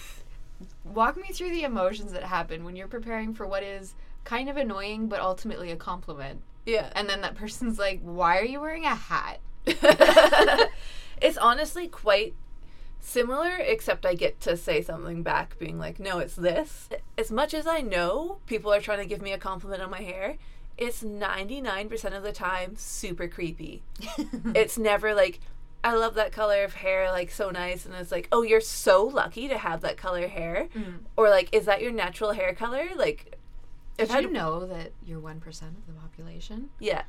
Walk 0.86 1.18
me 1.18 1.28
through 1.34 1.52
the 1.52 1.64
emotions 1.64 2.14
that 2.14 2.24
happen 2.24 2.64
when 2.64 2.76
you're 2.76 2.88
preparing 2.88 3.34
for 3.34 3.46
what 3.46 3.62
is 3.62 3.94
kind 4.24 4.50
of 4.50 4.58
annoying 4.58 5.08
but 5.08 5.20
ultimately 5.20 5.70
a 5.72 5.76
compliment. 5.76 6.42
yeah. 6.66 6.90
And 6.96 7.08
then 7.10 7.22
that 7.22 7.36
person's 7.36 7.78
like, 7.78 8.00
Why 8.02 8.40
are 8.40 8.46
you 8.46 8.60
wearing 8.62 8.86
a 8.86 8.96
hat? 8.96 9.40
it's 11.22 11.38
honestly 11.38 11.88
quite 11.88 12.34
similar, 13.00 13.56
except 13.58 14.06
I 14.06 14.14
get 14.14 14.40
to 14.42 14.58
say 14.58 14.82
something 14.82 15.24
back, 15.24 15.58
being 15.60 15.80
like, 15.80 16.00
no, 16.00 16.20
it's 16.20 16.36
this. 16.36 16.90
As 17.18 17.32
much 17.32 17.54
as 17.54 17.68
I 17.68 17.82
know 17.82 18.40
people 18.46 18.74
are 18.74 18.82
trying 18.82 19.00
to 19.00 19.06
give 19.06 19.22
me 19.22 19.32
a 19.32 19.38
compliment 19.38 19.82
on 19.82 19.90
my 19.90 20.02
hair, 20.02 20.38
it's 20.80 21.04
99% 21.04 22.16
of 22.16 22.24
the 22.24 22.32
time 22.32 22.76
super 22.78 23.28
creepy. 23.28 23.84
it's 24.56 24.78
never 24.78 25.14
like, 25.14 25.42
I 25.84 25.94
love 25.94 26.16
that 26.16 26.32
color 26.32 26.64
of 26.64 26.76
hair, 26.76 27.12
like 27.12 27.30
so 27.32 27.50
nice. 27.50 27.86
And 27.86 27.94
it's 27.96 28.12
like, 28.12 28.30
oh, 28.32 28.44
you're 28.44 28.62
so 28.62 29.04
lucky 29.04 29.50
to 29.50 29.58
have 29.58 29.82
that 29.82 29.98
color 29.98 30.28
hair. 30.30 30.70
Or 31.18 31.30
like, 31.30 31.54
is 31.54 31.66
that 31.66 31.82
your 31.82 31.92
natural 31.92 32.32
hair 32.32 32.56
color? 32.56 32.88
Like, 32.96 33.38
Did 33.98 34.04
if 34.06 34.12
I 34.12 34.20
you 34.20 34.32
know 34.32 34.66
that 34.66 34.94
you're 35.06 35.20
1% 35.20 35.38
of 35.46 35.86
the 35.86 35.94
population? 35.94 36.70
Yeah. 36.80 37.04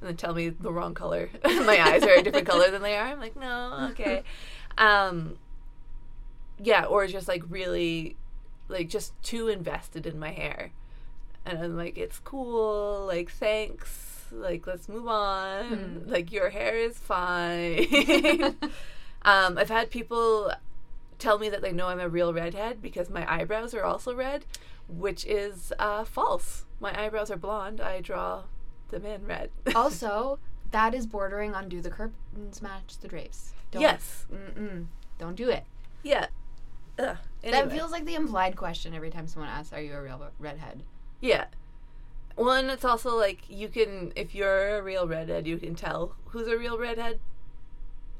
And 0.00 0.08
then 0.08 0.16
tell 0.16 0.32
me 0.32 0.50
the 0.50 0.72
wrong 0.72 0.94
color. 0.94 1.28
My 1.44 1.80
eyes 1.80 2.04
are 2.04 2.14
a 2.14 2.22
different 2.22 2.46
color 2.46 2.70
than 2.70 2.82
they 2.82 2.96
are. 2.96 3.06
I'm 3.06 3.20
like, 3.20 3.36
no, 3.36 3.88
okay. 3.90 4.22
Um, 4.78 5.38
yeah, 6.62 6.84
or 6.84 7.08
just 7.08 7.26
like 7.26 7.42
really, 7.48 8.16
like 8.68 8.88
just 8.88 9.20
too 9.24 9.48
invested 9.48 10.06
in 10.06 10.20
my 10.20 10.30
hair. 10.30 10.70
And 11.48 11.58
I'm 11.64 11.76
like, 11.76 11.96
it's 11.96 12.18
cool. 12.18 13.06
Like, 13.06 13.30
thanks. 13.30 14.26
Like, 14.30 14.66
let's 14.66 14.88
move 14.88 15.08
on. 15.08 16.02
Like, 16.06 16.30
your 16.30 16.50
hair 16.50 16.76
is 16.76 16.98
fine. 16.98 17.86
um, 19.22 19.56
I've 19.56 19.70
had 19.70 19.90
people 19.90 20.52
tell 21.18 21.38
me 21.38 21.48
that 21.48 21.62
they 21.62 21.72
know 21.72 21.88
I'm 21.88 22.00
a 22.00 22.08
real 22.08 22.34
redhead 22.34 22.82
because 22.82 23.08
my 23.08 23.30
eyebrows 23.32 23.72
are 23.72 23.82
also 23.82 24.14
red, 24.14 24.44
which 24.88 25.24
is 25.24 25.72
uh, 25.78 26.04
false. 26.04 26.66
My 26.80 26.98
eyebrows 27.00 27.30
are 27.30 27.38
blonde. 27.38 27.80
I 27.80 28.02
draw 28.02 28.42
them 28.90 29.06
in 29.06 29.26
red. 29.26 29.50
also, 29.74 30.38
that 30.70 30.92
is 30.94 31.06
bordering 31.06 31.54
on 31.54 31.70
do 31.70 31.80
the 31.80 31.90
curtains 31.90 32.60
match 32.60 32.98
the 33.00 33.08
drapes? 33.08 33.54
Don't, 33.70 33.80
yes. 33.80 34.26
Mm-mm. 34.30 34.86
Don't 35.18 35.34
do 35.34 35.48
it. 35.48 35.64
Yeah. 36.02 36.26
Ugh. 36.98 37.16
That 37.42 37.70
feels 37.70 37.90
like 37.90 38.04
the 38.04 38.16
implied 38.16 38.56
question 38.56 38.92
every 38.92 39.10
time 39.10 39.26
someone 39.26 39.50
asks, 39.50 39.72
Are 39.72 39.80
you 39.80 39.94
a 39.94 40.02
real 40.02 40.30
redhead? 40.38 40.82
Yeah. 41.20 41.46
And 42.36 42.70
it's 42.70 42.84
also 42.84 43.16
like 43.16 43.42
you 43.48 43.68
can, 43.68 44.12
if 44.14 44.34
you're 44.34 44.78
a 44.78 44.82
real 44.82 45.06
redhead, 45.06 45.46
you 45.46 45.58
can 45.58 45.74
tell 45.74 46.14
who's 46.26 46.46
a 46.46 46.56
real 46.56 46.78
redhead. 46.78 47.18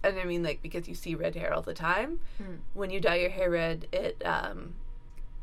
And 0.03 0.19
I 0.19 0.25
mean, 0.25 0.43
like 0.43 0.63
because 0.63 0.89
you 0.89 0.95
see 0.95 1.15
red 1.15 1.35
hair 1.35 1.53
all 1.53 1.63
the 1.63 1.75
time. 1.75 2.21
Mm. 2.43 2.59
When 2.75 2.91
you 2.91 3.01
dye 3.01 3.17
your 3.17 3.31
hair 3.31 3.51
red, 3.51 3.87
it 3.93 4.23
um, 4.25 4.75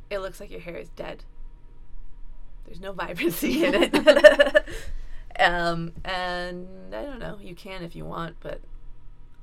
it 0.09 0.19
looks 0.19 0.39
like 0.39 0.51
your 0.51 0.61
hair 0.61 0.77
is 0.77 0.89
dead. 0.89 1.23
There's 2.65 2.79
no 2.79 2.93
vibrancy 2.93 3.65
in 3.65 3.73
it. 3.75 3.95
um, 5.39 5.93
and 6.03 6.67
I 6.93 7.03
don't 7.03 7.19
know. 7.19 7.37
You 7.41 7.55
can 7.55 7.83
if 7.83 7.95
you 7.95 8.05
want, 8.05 8.37
but 8.41 8.61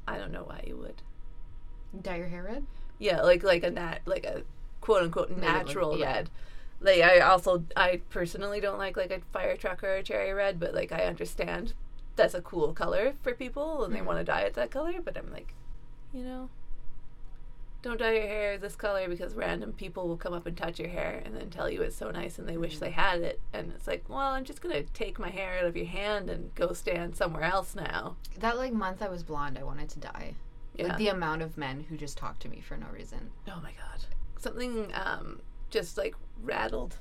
I 0.07 0.19
don't 0.19 0.33
know 0.33 0.45
why 0.45 0.65
you 0.67 0.77
would. 0.77 1.03
Dye 2.01 2.17
your 2.17 2.29
hair 2.29 2.43
red? 2.43 2.67
Yeah, 2.99 3.23
like 3.23 3.43
like 3.43 3.65
a 3.65 3.71
nat, 3.71 4.01
like 4.07 4.25
a 4.25 4.43
quote 4.81 5.03
unquote 5.03 5.31
it 5.31 5.37
look- 5.37 5.43
natural 5.43 5.99
yeah. 5.99 6.13
red. 6.13 6.31
Like 6.83 7.01
I 7.03 7.21
also 7.21 7.65
I 7.77 8.01
personally 8.11 8.61
don't 8.61 8.79
like 8.79 8.97
like 8.97 9.11
a 9.13 9.21
fire 9.33 9.57
truck 9.57 9.83
or 9.85 9.95
a 9.95 10.03
cherry 10.03 10.33
red, 10.33 10.59
but 10.61 10.75
like 10.75 10.93
I 10.93 11.05
understand 11.05 11.75
that's 12.17 12.35
a 12.35 12.43
cool 12.43 12.73
color 12.75 13.15
for 13.23 13.33
people 13.33 13.85
and 13.85 13.95
they 13.95 14.01
Mhm. 14.01 14.05
want 14.07 14.19
to 14.19 14.25
dye 14.25 14.43
it 14.43 14.55
that 14.55 14.71
color. 14.71 14.95
But 15.03 15.17
I'm 15.17 15.33
like, 15.33 15.55
you 16.13 16.23
know, 16.23 16.51
don't 17.83 17.99
dye 17.99 18.13
your 18.13 18.23
hair 18.27 18.59
this 18.59 18.77
color 18.77 19.09
because 19.09 19.35
random 19.35 19.73
people 19.73 20.07
will 20.07 20.17
come 20.17 20.33
up 20.33 20.47
and 20.47 20.57
touch 20.57 20.79
your 20.79 20.89
hair 20.91 21.21
and 21.25 21.35
then 21.35 21.51
tell 21.51 21.69
you 21.71 21.83
it's 21.83 21.97
so 21.97 22.11
nice 22.11 22.39
and 22.39 22.49
they 22.49 22.57
wish 22.57 22.79
they 22.79 22.91
had 22.91 23.23
it. 23.23 23.41
And 23.53 23.73
it's 23.75 23.87
like, 23.89 24.05
well, 24.09 24.19
I'm 24.33 24.45
just 24.45 24.61
gonna 24.61 24.83
take 24.83 25.19
my 25.19 25.31
hair 25.31 25.59
out 25.59 25.65
of 25.65 25.77
your 25.77 25.87
hand 25.87 26.31
and 26.31 26.55
go 26.55 26.73
stand 26.75 27.17
somewhere 27.17 27.43
else 27.45 27.75
now. 27.75 28.17
That 28.39 28.57
like 28.57 28.73
month 28.73 29.03
I 29.03 29.09
was 29.09 29.23
blonde, 29.25 29.59
I 29.59 29.65
wanted 29.65 29.89
to 29.91 29.99
die. 30.01 30.35
Yeah. 30.77 30.89
Like 30.89 30.99
the 30.99 31.09
amount 31.09 31.43
of 31.43 31.57
men 31.59 31.87
who 31.89 31.97
just 31.97 32.17
talk 32.19 32.39
to 32.41 32.49
me 32.49 32.61
for 32.61 32.77
no 32.77 32.87
reason. 32.93 33.31
Oh 33.49 33.61
my 33.63 33.73
god. 33.73 34.05
Something 34.39 34.93
um 34.95 35.41
just 35.73 35.99
like 35.99 36.15
rattled 36.41 36.99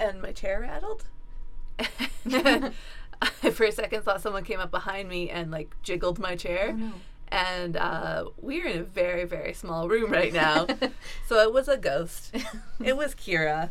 and 0.00 0.20
my 0.20 0.32
chair 0.32 0.60
rattled. 0.60 1.04
I 1.78 2.72
for 3.52 3.64
a 3.64 3.72
second 3.72 4.02
thought 4.02 4.20
someone 4.20 4.44
came 4.44 4.60
up 4.60 4.70
behind 4.70 5.08
me 5.08 5.30
and 5.30 5.50
like 5.50 5.74
jiggled 5.82 6.18
my 6.18 6.36
chair. 6.36 6.70
Oh 6.72 6.76
no. 6.76 6.92
And 7.30 7.76
uh, 7.76 8.30
we're 8.40 8.66
in 8.66 8.78
a 8.78 8.84
very, 8.84 9.24
very 9.24 9.52
small 9.52 9.86
room 9.86 10.10
right 10.10 10.32
now. 10.32 10.66
so 11.28 11.38
it 11.40 11.52
was 11.52 11.68
a 11.68 11.76
ghost. 11.76 12.34
It 12.82 12.96
was 12.96 13.14
Kira. 13.14 13.68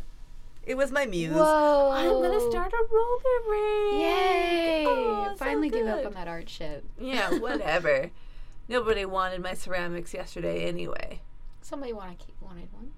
It 0.64 0.78
was 0.78 0.92
my 0.92 1.06
muse. 1.08 1.34
Whoa! 1.34 1.92
I'm 1.92 2.22
gonna 2.22 2.52
start 2.52 2.72
a 2.74 2.94
roller 2.94 3.50
rink. 3.50 4.04
Yay! 4.04 4.84
Oh, 4.86 5.28
so 5.32 5.38
Finally 5.38 5.70
give 5.70 5.88
up 5.88 6.06
on 6.06 6.14
that 6.14 6.28
art 6.28 6.50
shit. 6.50 6.84
Yeah, 7.00 7.40
whatever. 7.40 8.12
Nobody 8.68 9.06
wanted 9.06 9.42
my 9.42 9.54
ceramics 9.54 10.14
yesterday 10.14 10.66
anyway. 10.66 11.22
Somebody 11.62 11.94
want 11.94 12.20
to 12.20 12.26
keep 12.26 12.36
wanted 12.42 12.72
one. 12.74 12.92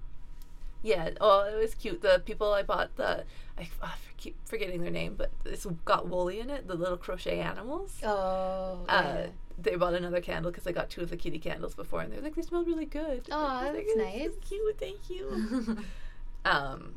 Yeah, 0.82 1.10
oh, 1.20 1.42
it 1.42 1.58
was 1.58 1.74
cute. 1.74 2.00
The 2.00 2.22
people 2.24 2.52
I 2.52 2.62
bought 2.62 2.96
the 2.96 3.24
I, 3.58 3.68
I 3.82 3.92
keep 4.16 4.36
forgetting 4.46 4.80
their 4.80 4.90
name, 4.90 5.14
but 5.16 5.30
it's 5.44 5.66
got 5.84 6.08
woolly 6.08 6.40
in 6.40 6.48
it. 6.50 6.66
The 6.66 6.74
little 6.74 6.96
crochet 6.96 7.40
animals. 7.40 7.98
Oh. 8.02 8.84
Uh, 8.88 9.26
they 9.58 9.76
bought 9.76 9.94
another 9.94 10.20
candle 10.20 10.50
because 10.50 10.66
I 10.66 10.72
got 10.72 10.88
two 10.88 11.02
of 11.02 11.10
the 11.10 11.16
kitty 11.16 11.38
candles 11.38 11.74
before, 11.74 12.00
and 12.00 12.12
they're 12.12 12.22
like, 12.22 12.34
they 12.34 12.42
smell 12.42 12.64
really 12.64 12.86
good. 12.86 13.28
Oh, 13.30 13.36
like, 13.36 13.72
that's 13.72 13.84
"It's 13.84 13.92
so 13.92 13.98
nice." 13.98 14.30
Cute, 14.48 14.78
thank 14.78 15.10
you. 15.10 15.78
um, 16.46 16.94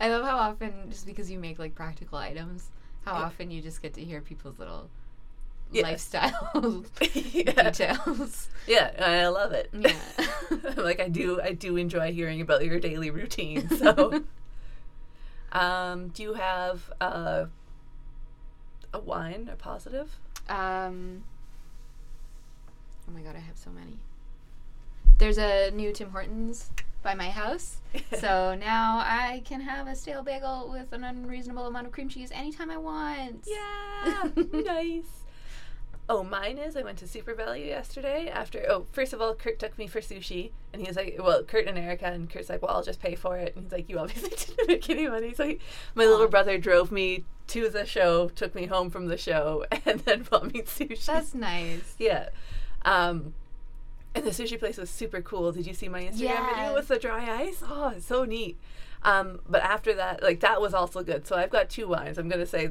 I 0.00 0.08
love 0.08 0.24
how 0.24 0.36
often, 0.36 0.90
just 0.90 1.06
because 1.06 1.30
you 1.30 1.38
make 1.38 1.58
like 1.58 1.74
practical 1.74 2.18
items, 2.18 2.70
how 3.04 3.14
often 3.14 3.50
you 3.50 3.62
just 3.62 3.82
get 3.82 3.94
to 3.94 4.04
hear 4.04 4.20
people's 4.20 4.58
little 4.58 4.90
Yeah. 5.72 5.82
lifestyle 5.82 6.52
yeah, 7.14 7.70
details. 7.70 8.48
yeah, 8.66 8.92
I 8.98 9.26
love 9.26 9.52
it. 9.52 9.70
Yeah. 9.72 9.92
like 10.76 11.00
I 11.00 11.08
do, 11.08 11.40
I 11.40 11.52
do 11.52 11.76
enjoy 11.76 12.12
hearing 12.12 12.40
about 12.40 12.64
your 12.64 12.78
daily 12.78 13.10
routine. 13.10 13.68
So, 13.68 14.22
um, 15.52 16.08
do 16.08 16.22
you 16.22 16.34
have 16.34 16.92
uh, 17.00 17.46
a 18.92 18.98
wine, 19.00 19.50
a 19.52 19.56
positive? 19.56 20.16
Um. 20.48 21.24
Oh 23.08 23.12
my 23.12 23.20
god, 23.20 23.36
I 23.36 23.40
have 23.40 23.58
so 23.58 23.70
many. 23.70 23.98
There's 25.18 25.38
a 25.38 25.70
new 25.70 25.92
Tim 25.92 26.10
Hortons 26.10 26.70
by 27.02 27.14
my 27.14 27.30
house, 27.30 27.76
so 28.18 28.54
now 28.54 28.98
I 28.98 29.42
can 29.44 29.60
have 29.60 29.86
a 29.86 29.94
stale 29.94 30.22
bagel 30.22 30.70
with 30.72 30.92
an 30.92 31.04
unreasonable 31.04 31.66
amount 31.66 31.86
of 31.86 31.92
cream 31.92 32.08
cheese 32.08 32.30
anytime 32.32 32.70
I 32.70 32.78
want. 32.78 33.46
Yeah, 33.46 34.30
nice. 34.52 35.23
Oh, 36.06 36.22
mine 36.22 36.58
is 36.58 36.76
I 36.76 36.82
went 36.82 36.98
to 36.98 37.08
Super 37.08 37.34
Value 37.34 37.64
yesterday 37.64 38.28
after. 38.28 38.62
Oh, 38.68 38.86
first 38.92 39.14
of 39.14 39.22
all, 39.22 39.34
Kurt 39.34 39.58
took 39.58 39.78
me 39.78 39.86
for 39.86 40.00
sushi, 40.00 40.50
and 40.72 40.82
he 40.82 40.86
was 40.88 40.96
like, 40.96 41.16
"Well, 41.18 41.42
Kurt 41.44 41.66
and 41.66 41.78
Erica," 41.78 42.06
and 42.06 42.28
Kurt's 42.28 42.50
like, 42.50 42.60
"Well, 42.60 42.72
I'll 42.72 42.82
just 42.82 43.00
pay 43.00 43.14
for 43.14 43.38
it." 43.38 43.54
And 43.56 43.64
he's 43.64 43.72
like, 43.72 43.88
"You 43.88 43.98
obviously 43.98 44.28
didn't 44.56 44.68
make 44.68 44.90
any 44.90 45.08
money." 45.08 45.32
So 45.32 45.46
he, 45.46 45.58
my 45.94 46.04
little 46.04 46.28
brother 46.28 46.58
drove 46.58 46.92
me 46.92 47.24
to 47.46 47.70
the 47.70 47.86
show, 47.86 48.28
took 48.28 48.54
me 48.54 48.66
home 48.66 48.90
from 48.90 49.06
the 49.06 49.16
show, 49.16 49.64
and 49.86 50.00
then 50.00 50.24
bought 50.24 50.52
me 50.52 50.60
sushi. 50.62 51.06
That's 51.06 51.34
nice. 51.34 51.94
yeah. 51.98 52.28
Um, 52.82 53.32
and 54.14 54.24
the 54.24 54.30
sushi 54.30 54.58
place 54.58 54.76
was 54.76 54.90
super 54.90 55.22
cool. 55.22 55.52
Did 55.52 55.66
you 55.66 55.72
see 55.74 55.88
my 55.88 56.02
Instagram 56.02 56.20
Yeah. 56.20 56.54
video 56.54 56.74
with 56.74 56.88
the 56.88 56.98
dry 56.98 57.40
ice? 57.44 57.62
Oh, 57.66 57.94
it's 57.96 58.04
so 58.06 58.24
neat. 58.24 58.58
Um, 59.02 59.40
but 59.48 59.62
after 59.62 59.94
that, 59.94 60.22
like 60.22 60.40
that 60.40 60.60
was 60.60 60.74
also 60.74 61.02
good. 61.02 61.26
So 61.26 61.36
I've 61.36 61.50
got 61.50 61.70
two 61.70 61.88
wines. 61.88 62.18
I'm 62.18 62.28
gonna 62.28 62.44
say 62.46 62.70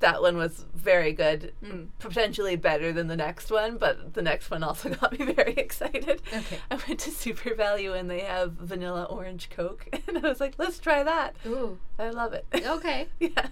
that 0.00 0.20
one 0.20 0.36
was 0.36 0.64
very 0.74 1.12
good, 1.12 1.52
Mm. 1.62 1.88
potentially 1.98 2.56
better 2.56 2.92
than 2.92 3.08
the 3.08 3.16
next 3.16 3.50
one. 3.50 3.78
But 3.78 4.14
the 4.14 4.22
next 4.22 4.50
one 4.50 4.62
also 4.62 4.90
got 5.00 5.18
me 5.18 5.32
very 5.32 5.54
excited. 5.54 6.20
Okay. 6.32 6.58
I 6.70 6.78
went 6.86 7.00
to 7.00 7.10
Super 7.10 7.54
Value 7.54 7.92
and 7.94 8.10
they 8.10 8.20
have 8.20 8.52
vanilla 8.52 9.04
orange 9.04 9.48
Coke, 9.50 9.86
and 10.08 10.18
I 10.18 10.28
was 10.28 10.40
like, 10.40 10.54
let's 10.58 10.78
try 10.78 11.02
that. 11.02 11.36
Ooh. 11.46 11.78
I 11.98 12.10
love 12.10 12.32
it. 12.34 12.44
Okay. 12.54 13.08
yeah. 13.20 13.46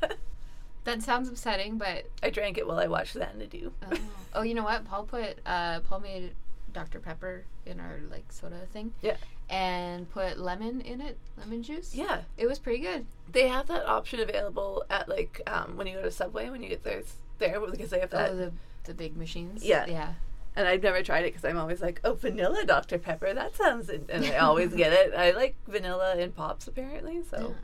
That 0.85 1.01
sounds 1.01 1.29
upsetting, 1.29 1.79
but 1.79 2.07
I 2.25 2.31
drank 2.31 2.59
it 2.59 2.67
while 2.67 2.81
I 2.81 2.89
watched 2.89 3.15
Xanadu. 3.15 3.71
oh, 3.91 3.97
oh 4.35 4.43
you 4.43 4.55
know 4.55 4.65
what? 4.65 4.85
Paul 4.85 5.05
put 5.05 5.39
uh, 5.47 5.79
Paul 5.81 6.01
made 6.01 6.33
Dr 6.73 6.99
Pepper 7.01 7.45
in 7.67 7.81
our 7.81 8.01
like 8.11 8.25
soda 8.31 8.61
thing. 8.73 8.93
Yeah. 9.03 9.17
And 9.51 10.11
put 10.11 10.39
lemon 10.39 10.81
in 10.81 11.01
it, 11.01 11.19
lemon 11.37 11.63
juice. 11.63 11.95
Yeah. 11.95 12.23
It 12.39 12.47
was 12.47 12.59
pretty 12.59 12.79
good. 12.81 13.07
They 13.31 13.49
have 13.49 13.67
that 13.69 13.87
option 13.87 14.21
available 14.21 14.85
at 14.91 15.09
like 15.09 15.41
um, 15.47 15.77
when 15.77 15.87
you 15.87 15.95
go 15.97 16.03
to 16.03 16.11
Subway 16.11 16.49
when 16.51 16.63
you 16.63 16.69
get 16.71 16.85
there 16.85 17.03
there 17.39 17.61
because 17.61 17.91
they 17.91 18.01
have 18.01 18.11
that. 18.11 18.31
oh, 18.31 18.37
the 18.37 18.53
the 18.85 18.95
big 18.95 19.17
machines. 19.17 19.65
Yeah. 19.65 19.87
Yeah. 19.87 20.13
and 20.57 20.67
I've 20.67 20.83
never 20.83 21.03
tried 21.03 21.25
it 21.25 21.33
because 21.35 21.45
I'm 21.45 21.59
always 21.59 21.81
like, 21.83 22.01
oh, 22.05 22.15
vanilla 22.15 22.65
Dr 22.65 22.99
Pepper. 22.99 23.33
That 23.35 23.55
sounds, 23.57 23.89
in-" 23.89 24.07
and 24.09 24.25
I 24.25 24.39
always 24.39 24.73
get 24.83 24.93
it. 24.93 25.15
I 25.15 25.31
like 25.33 25.55
vanilla 25.69 26.17
in 26.17 26.33
pops 26.33 26.67
apparently. 26.67 27.23
So 27.31 27.39
Yeah. 27.41 27.55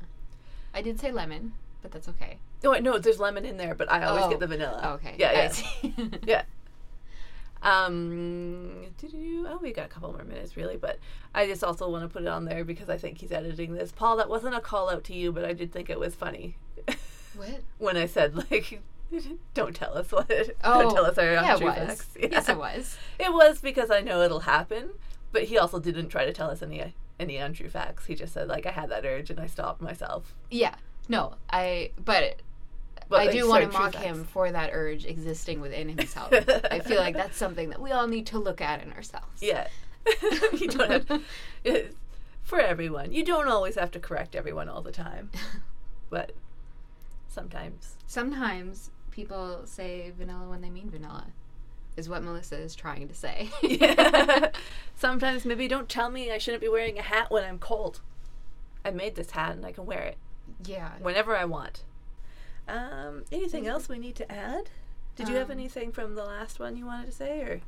I 0.74 0.82
did 0.82 1.00
say 1.00 1.10
lemon, 1.10 1.54
but 1.82 1.90
that's 1.92 2.08
okay. 2.08 2.38
no, 2.62 2.74
I- 2.74 2.80
no, 2.80 2.98
there's 2.98 3.18
lemon 3.18 3.44
in 3.46 3.56
there, 3.56 3.74
but 3.74 3.90
I 3.90 4.04
always 4.04 4.24
Oh. 4.24 4.30
get 4.30 4.40
the 4.40 4.46
vanilla. 4.46 4.80
Oh, 4.82 4.90
okay. 4.94 5.14
Yeah, 5.18 5.50
yeah. 5.82 6.04
Yeah. 6.26 6.42
Um, 7.62 8.84
oh, 9.46 9.58
we 9.60 9.72
got 9.72 9.86
a 9.86 9.88
couple 9.88 10.12
more 10.12 10.24
minutes, 10.24 10.56
really, 10.56 10.76
but 10.76 10.98
I 11.34 11.46
just 11.46 11.64
also 11.64 11.88
want 11.90 12.04
to 12.04 12.08
put 12.08 12.22
it 12.22 12.28
on 12.28 12.44
there 12.44 12.64
because 12.64 12.88
I 12.88 12.96
think 12.98 13.18
he's 13.18 13.32
editing 13.32 13.74
this. 13.74 13.92
Paul, 13.92 14.16
that 14.16 14.28
wasn't 14.28 14.54
a 14.54 14.60
call 14.60 14.90
out 14.90 15.04
to 15.04 15.14
you, 15.14 15.32
but 15.32 15.44
I 15.44 15.52
did 15.52 15.72
think 15.72 15.90
it 15.90 15.98
was 15.98 16.14
funny 16.14 16.56
what? 17.34 17.60
when 17.78 17.96
I 17.96 18.06
said 18.06 18.36
like, 18.36 18.80
"Don't 19.54 19.74
tell 19.74 19.96
us 19.96 20.12
what, 20.12 20.30
Oh, 20.64 20.82
don't 20.82 20.94
tell 20.94 21.06
us 21.06 21.18
our 21.18 21.24
yeah, 21.32 21.44
it 21.46 21.52
untrue 21.54 21.66
was. 21.66 21.76
facts." 21.76 22.06
Yes, 22.20 22.48
it 22.48 22.56
was. 22.58 22.96
It 23.18 23.32
was 23.32 23.60
because 23.60 23.90
I 23.90 24.00
know 24.00 24.20
it'll 24.22 24.40
happen, 24.40 24.90
but 25.32 25.44
he 25.44 25.58
also 25.58 25.78
didn't 25.80 26.08
try 26.08 26.24
to 26.24 26.32
tell 26.32 26.50
us 26.50 26.62
any 26.62 26.94
any 27.18 27.36
untrue 27.36 27.68
facts. 27.68 28.06
He 28.06 28.14
just 28.14 28.32
said 28.34 28.48
like, 28.48 28.66
"I 28.66 28.70
had 28.70 28.90
that 28.90 29.04
urge 29.04 29.30
and 29.30 29.40
I 29.40 29.46
stopped 29.46 29.80
myself." 29.82 30.34
Yeah. 30.50 30.76
No, 31.08 31.34
I. 31.50 31.90
But 32.04 32.42
But 33.08 33.20
I 33.20 33.32
do 33.32 33.48
want 33.48 33.64
to 33.64 33.72
mock 33.72 33.94
facts. 33.94 34.04
him 34.04 34.24
for 34.24 34.50
that 34.50 34.70
urge 34.72 35.06
existing 35.06 35.60
within 35.60 35.88
himself. 35.88 36.32
I 36.70 36.80
feel 36.80 36.98
like 36.98 37.14
that's 37.14 37.38
something 37.38 37.70
that 37.70 37.80
we 37.80 37.90
all 37.90 38.06
need 38.06 38.26
to 38.26 38.38
look 38.38 38.60
at 38.60 38.82
in 38.82 38.92
ourselves. 38.92 39.42
Yeah. 39.42 39.68
you 40.52 40.68
don't 40.68 40.90
have 40.90 41.22
it's 41.64 41.94
uh, 41.94 41.96
for 42.42 42.60
everyone. 42.60 43.12
You 43.12 43.24
don't 43.24 43.48
always 43.48 43.74
have 43.74 43.90
to 43.92 44.00
correct 44.00 44.34
everyone 44.34 44.68
all 44.68 44.80
the 44.80 44.92
time, 44.92 45.30
but 46.10 46.32
sometimes. 47.28 47.96
Sometimes 48.06 48.90
people 49.10 49.62
say 49.64 50.12
vanilla 50.16 50.48
when 50.48 50.62
they 50.62 50.70
mean 50.70 50.90
vanilla, 50.90 51.26
is 51.96 52.08
what 52.08 52.22
Melissa 52.22 52.56
is 52.56 52.74
trying 52.74 53.08
to 53.08 53.14
say. 53.14 53.50
Yeah. 53.62 54.50
sometimes 54.94 55.44
maybe 55.44 55.68
don't 55.68 55.88
tell 55.88 56.10
me 56.10 56.30
I 56.30 56.38
shouldn't 56.38 56.62
be 56.62 56.68
wearing 56.68 56.98
a 56.98 57.02
hat 57.02 57.30
when 57.30 57.44
I'm 57.44 57.58
cold. 57.58 58.00
I 58.84 58.92
made 58.92 59.14
this 59.14 59.32
hat 59.32 59.56
and 59.56 59.66
I 59.66 59.72
can 59.72 59.84
wear 59.84 60.00
it 60.00 60.16
yeah. 60.64 60.92
whenever 61.00 61.36
I 61.36 61.44
want. 61.44 61.82
Um, 62.68 63.24
anything 63.32 63.66
else 63.66 63.88
we 63.88 63.98
need 63.98 64.14
to 64.16 64.30
add? 64.30 64.68
Did 65.16 65.28
you 65.28 65.34
have 65.36 65.50
Um, 65.50 65.58
anything 65.58 65.90
from 65.90 66.14
the 66.14 66.24
last 66.24 66.60
one 66.60 66.76
you 66.76 66.86
wanted 66.86 67.06
to 67.06 67.12
say, 67.12 67.40
or 67.42 67.60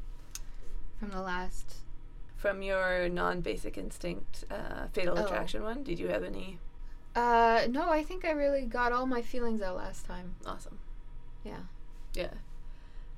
From 0.99 1.11
the 1.11 1.21
last. 1.23 1.77
from 2.37 2.63
your 2.63 3.09
non-basic 3.09 3.77
instinct 3.79 4.45
uh, 4.51 4.87
fatal 4.93 5.19
Oh. 5.19 5.25
attraction 5.25 5.63
one? 5.63 5.83
Did 5.83 5.99
you 5.99 6.09
have 6.09 6.23
any? 6.23 6.59
Uh, 7.17 7.67
no, 7.69 7.91
I 7.91 8.05
think 8.05 8.25
I 8.25 8.31
really 8.31 8.67
got 8.67 8.93
all 8.93 9.07
my 9.07 9.21
feelings 9.23 9.61
out 9.63 9.77
last 9.77 10.07
time. 10.07 10.37
Awesome. 10.47 10.79
Yeah. 11.45 11.63
Yeah. 12.15 12.35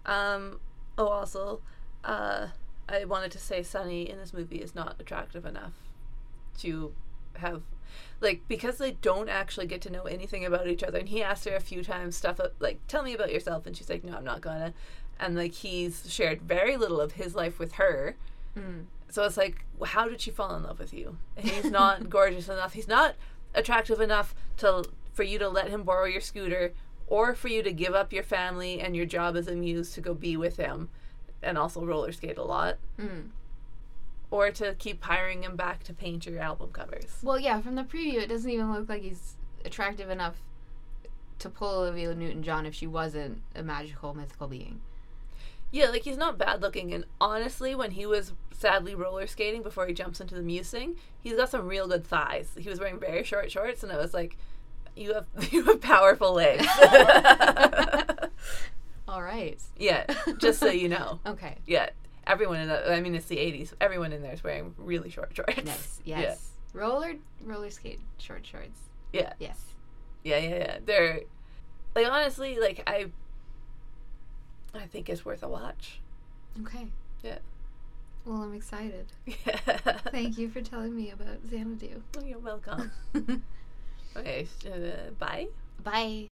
Um. 0.06 0.60
Oh, 0.96 1.08
also, 1.08 1.60
uh, 2.04 2.48
I 2.88 3.04
wanted 3.04 3.32
to 3.32 3.38
say 3.38 3.62
Sonny 3.62 4.08
in 4.08 4.18
this 4.18 4.32
movie 4.32 4.56
is 4.62 4.74
not 4.74 4.96
attractive 5.00 5.44
enough 5.44 5.72
to 6.58 6.94
have, 7.36 7.62
like, 8.20 8.42
because 8.48 8.78
they 8.78 8.92
don't 8.92 9.28
actually 9.28 9.66
get 9.66 9.80
to 9.82 9.90
know 9.90 10.02
anything 10.02 10.44
about 10.44 10.68
each 10.68 10.82
other. 10.82 10.98
And 10.98 11.08
he 11.08 11.22
asked 11.22 11.44
her 11.44 11.56
a 11.56 11.60
few 11.60 11.82
times 11.82 12.16
stuff 12.16 12.40
uh, 12.40 12.48
like, 12.58 12.80
"Tell 12.88 13.02
me 13.02 13.14
about 13.14 13.32
yourself," 13.32 13.66
and 13.66 13.76
she's 13.76 13.90
like, 13.90 14.04
"No, 14.04 14.16
I'm 14.16 14.24
not 14.24 14.40
gonna." 14.40 14.74
And 15.18 15.36
like 15.36 15.52
he's 15.52 16.10
shared 16.12 16.42
very 16.42 16.76
little 16.76 17.00
of 17.00 17.12
his 17.12 17.34
life 17.34 17.58
with 17.58 17.72
her. 17.72 18.16
Mm. 18.56 18.86
So 19.08 19.24
it's 19.24 19.36
like, 19.36 19.66
how 19.84 20.08
did 20.08 20.22
she 20.22 20.30
fall 20.30 20.54
in 20.56 20.62
love 20.62 20.78
with 20.78 20.94
you? 20.94 21.18
And 21.36 21.46
he's 21.46 21.70
not 21.70 22.08
gorgeous 22.10 22.48
enough. 22.48 22.72
He's 22.72 22.88
not 22.88 23.14
attractive 23.54 24.00
enough 24.00 24.34
to 24.58 24.84
for 25.12 25.22
you 25.22 25.38
to 25.38 25.48
let 25.48 25.68
him 25.68 25.82
borrow 25.82 26.06
your 26.06 26.22
scooter, 26.22 26.72
or 27.06 27.34
for 27.34 27.48
you 27.48 27.62
to 27.62 27.72
give 27.72 27.94
up 27.94 28.12
your 28.12 28.22
family 28.22 28.80
and 28.80 28.96
your 28.96 29.04
job 29.04 29.36
as 29.36 29.46
a 29.46 29.54
muse 29.54 29.92
to 29.92 30.00
go 30.00 30.14
be 30.14 30.36
with 30.36 30.56
him, 30.56 30.88
and 31.42 31.58
also 31.58 31.84
roller 31.84 32.12
skate 32.12 32.38
a 32.38 32.42
lot. 32.42 32.78
Mm. 32.98 33.28
Or 34.32 34.50
to 34.50 34.74
keep 34.78 35.04
hiring 35.04 35.44
him 35.44 35.54
back 35.56 35.84
to 35.84 35.92
paint 35.92 36.24
your 36.24 36.40
album 36.40 36.70
covers. 36.72 37.18
Well, 37.22 37.38
yeah, 37.38 37.60
from 37.60 37.74
the 37.74 37.84
preview, 37.84 38.14
it 38.14 38.28
doesn't 38.28 38.50
even 38.50 38.72
look 38.72 38.88
like 38.88 39.02
he's 39.02 39.34
attractive 39.62 40.08
enough 40.08 40.36
to 41.38 41.50
pull 41.50 41.80
Olivia 41.80 42.14
Newton 42.14 42.42
John 42.42 42.64
if 42.64 42.74
she 42.74 42.86
wasn't 42.86 43.42
a 43.54 43.62
magical, 43.62 44.14
mythical 44.14 44.48
being. 44.48 44.80
Yeah, 45.70 45.90
like 45.90 46.02
he's 46.02 46.16
not 46.16 46.38
bad 46.38 46.62
looking, 46.62 46.94
and 46.94 47.04
honestly, 47.20 47.74
when 47.74 47.90
he 47.90 48.06
was 48.06 48.32
sadly 48.58 48.94
roller 48.94 49.26
skating 49.26 49.62
before 49.62 49.86
he 49.86 49.92
jumps 49.92 50.20
into 50.20 50.34
the 50.34 50.42
musing, 50.42 50.96
he's 51.20 51.34
got 51.34 51.50
some 51.50 51.68
real 51.68 51.86
good 51.86 52.06
thighs. 52.06 52.52
He 52.58 52.70
was 52.70 52.80
wearing 52.80 52.98
very 52.98 53.24
short 53.24 53.52
shorts, 53.52 53.82
and 53.82 53.92
I 53.92 53.98
was 53.98 54.14
like, 54.14 54.38
"You 54.96 55.12
have 55.12 55.26
you 55.52 55.64
have 55.64 55.82
powerful 55.82 56.32
legs." 56.32 56.66
All 59.08 59.22
right. 59.22 59.60
yeah, 59.78 60.06
just 60.38 60.58
so 60.58 60.68
you 60.68 60.88
know. 60.88 61.20
Okay. 61.26 61.58
Yeah, 61.66 61.90
everyone 62.26 62.60
in 62.60 62.68
the 62.68 62.92
I 62.92 63.00
mean 63.00 63.14
it's 63.14 63.26
the 63.26 63.36
'80s. 63.36 63.72
Everyone 63.80 64.12
in 64.12 64.22
there 64.22 64.32
is 64.32 64.42
wearing 64.44 64.74
really 64.78 65.10
short 65.10 65.34
shorts. 65.34 65.64
Nice. 65.64 66.00
Yes. 66.04 66.50
Roller 66.74 67.14
roller 67.42 67.70
skate 67.70 68.00
short 68.18 68.46
shorts. 68.46 68.80
Yeah. 69.12 69.32
Yes. 69.38 69.60
Yeah, 70.24 70.38
yeah, 70.38 70.56
yeah. 70.56 70.78
They're 70.84 71.20
like 71.94 72.06
honestly, 72.10 72.58
like 72.58 72.82
I 72.86 73.06
I 74.74 74.86
think 74.86 75.08
it's 75.08 75.24
worth 75.24 75.42
a 75.42 75.48
watch. 75.48 76.00
Okay. 76.62 76.86
Yeah. 77.22 77.38
Well, 78.24 78.42
I'm 78.42 78.54
excited. 78.54 79.06
Yeah. 79.26 79.98
Thank 80.10 80.38
you 80.38 80.48
for 80.48 80.60
telling 80.60 80.94
me 80.94 81.10
about 81.10 81.44
Xanadu. 81.48 82.02
You're 82.24 82.38
welcome. 82.38 82.90
okay, 84.16 84.46
uh, 84.66 85.10
bye. 85.18 85.48
Bye. 85.82 86.28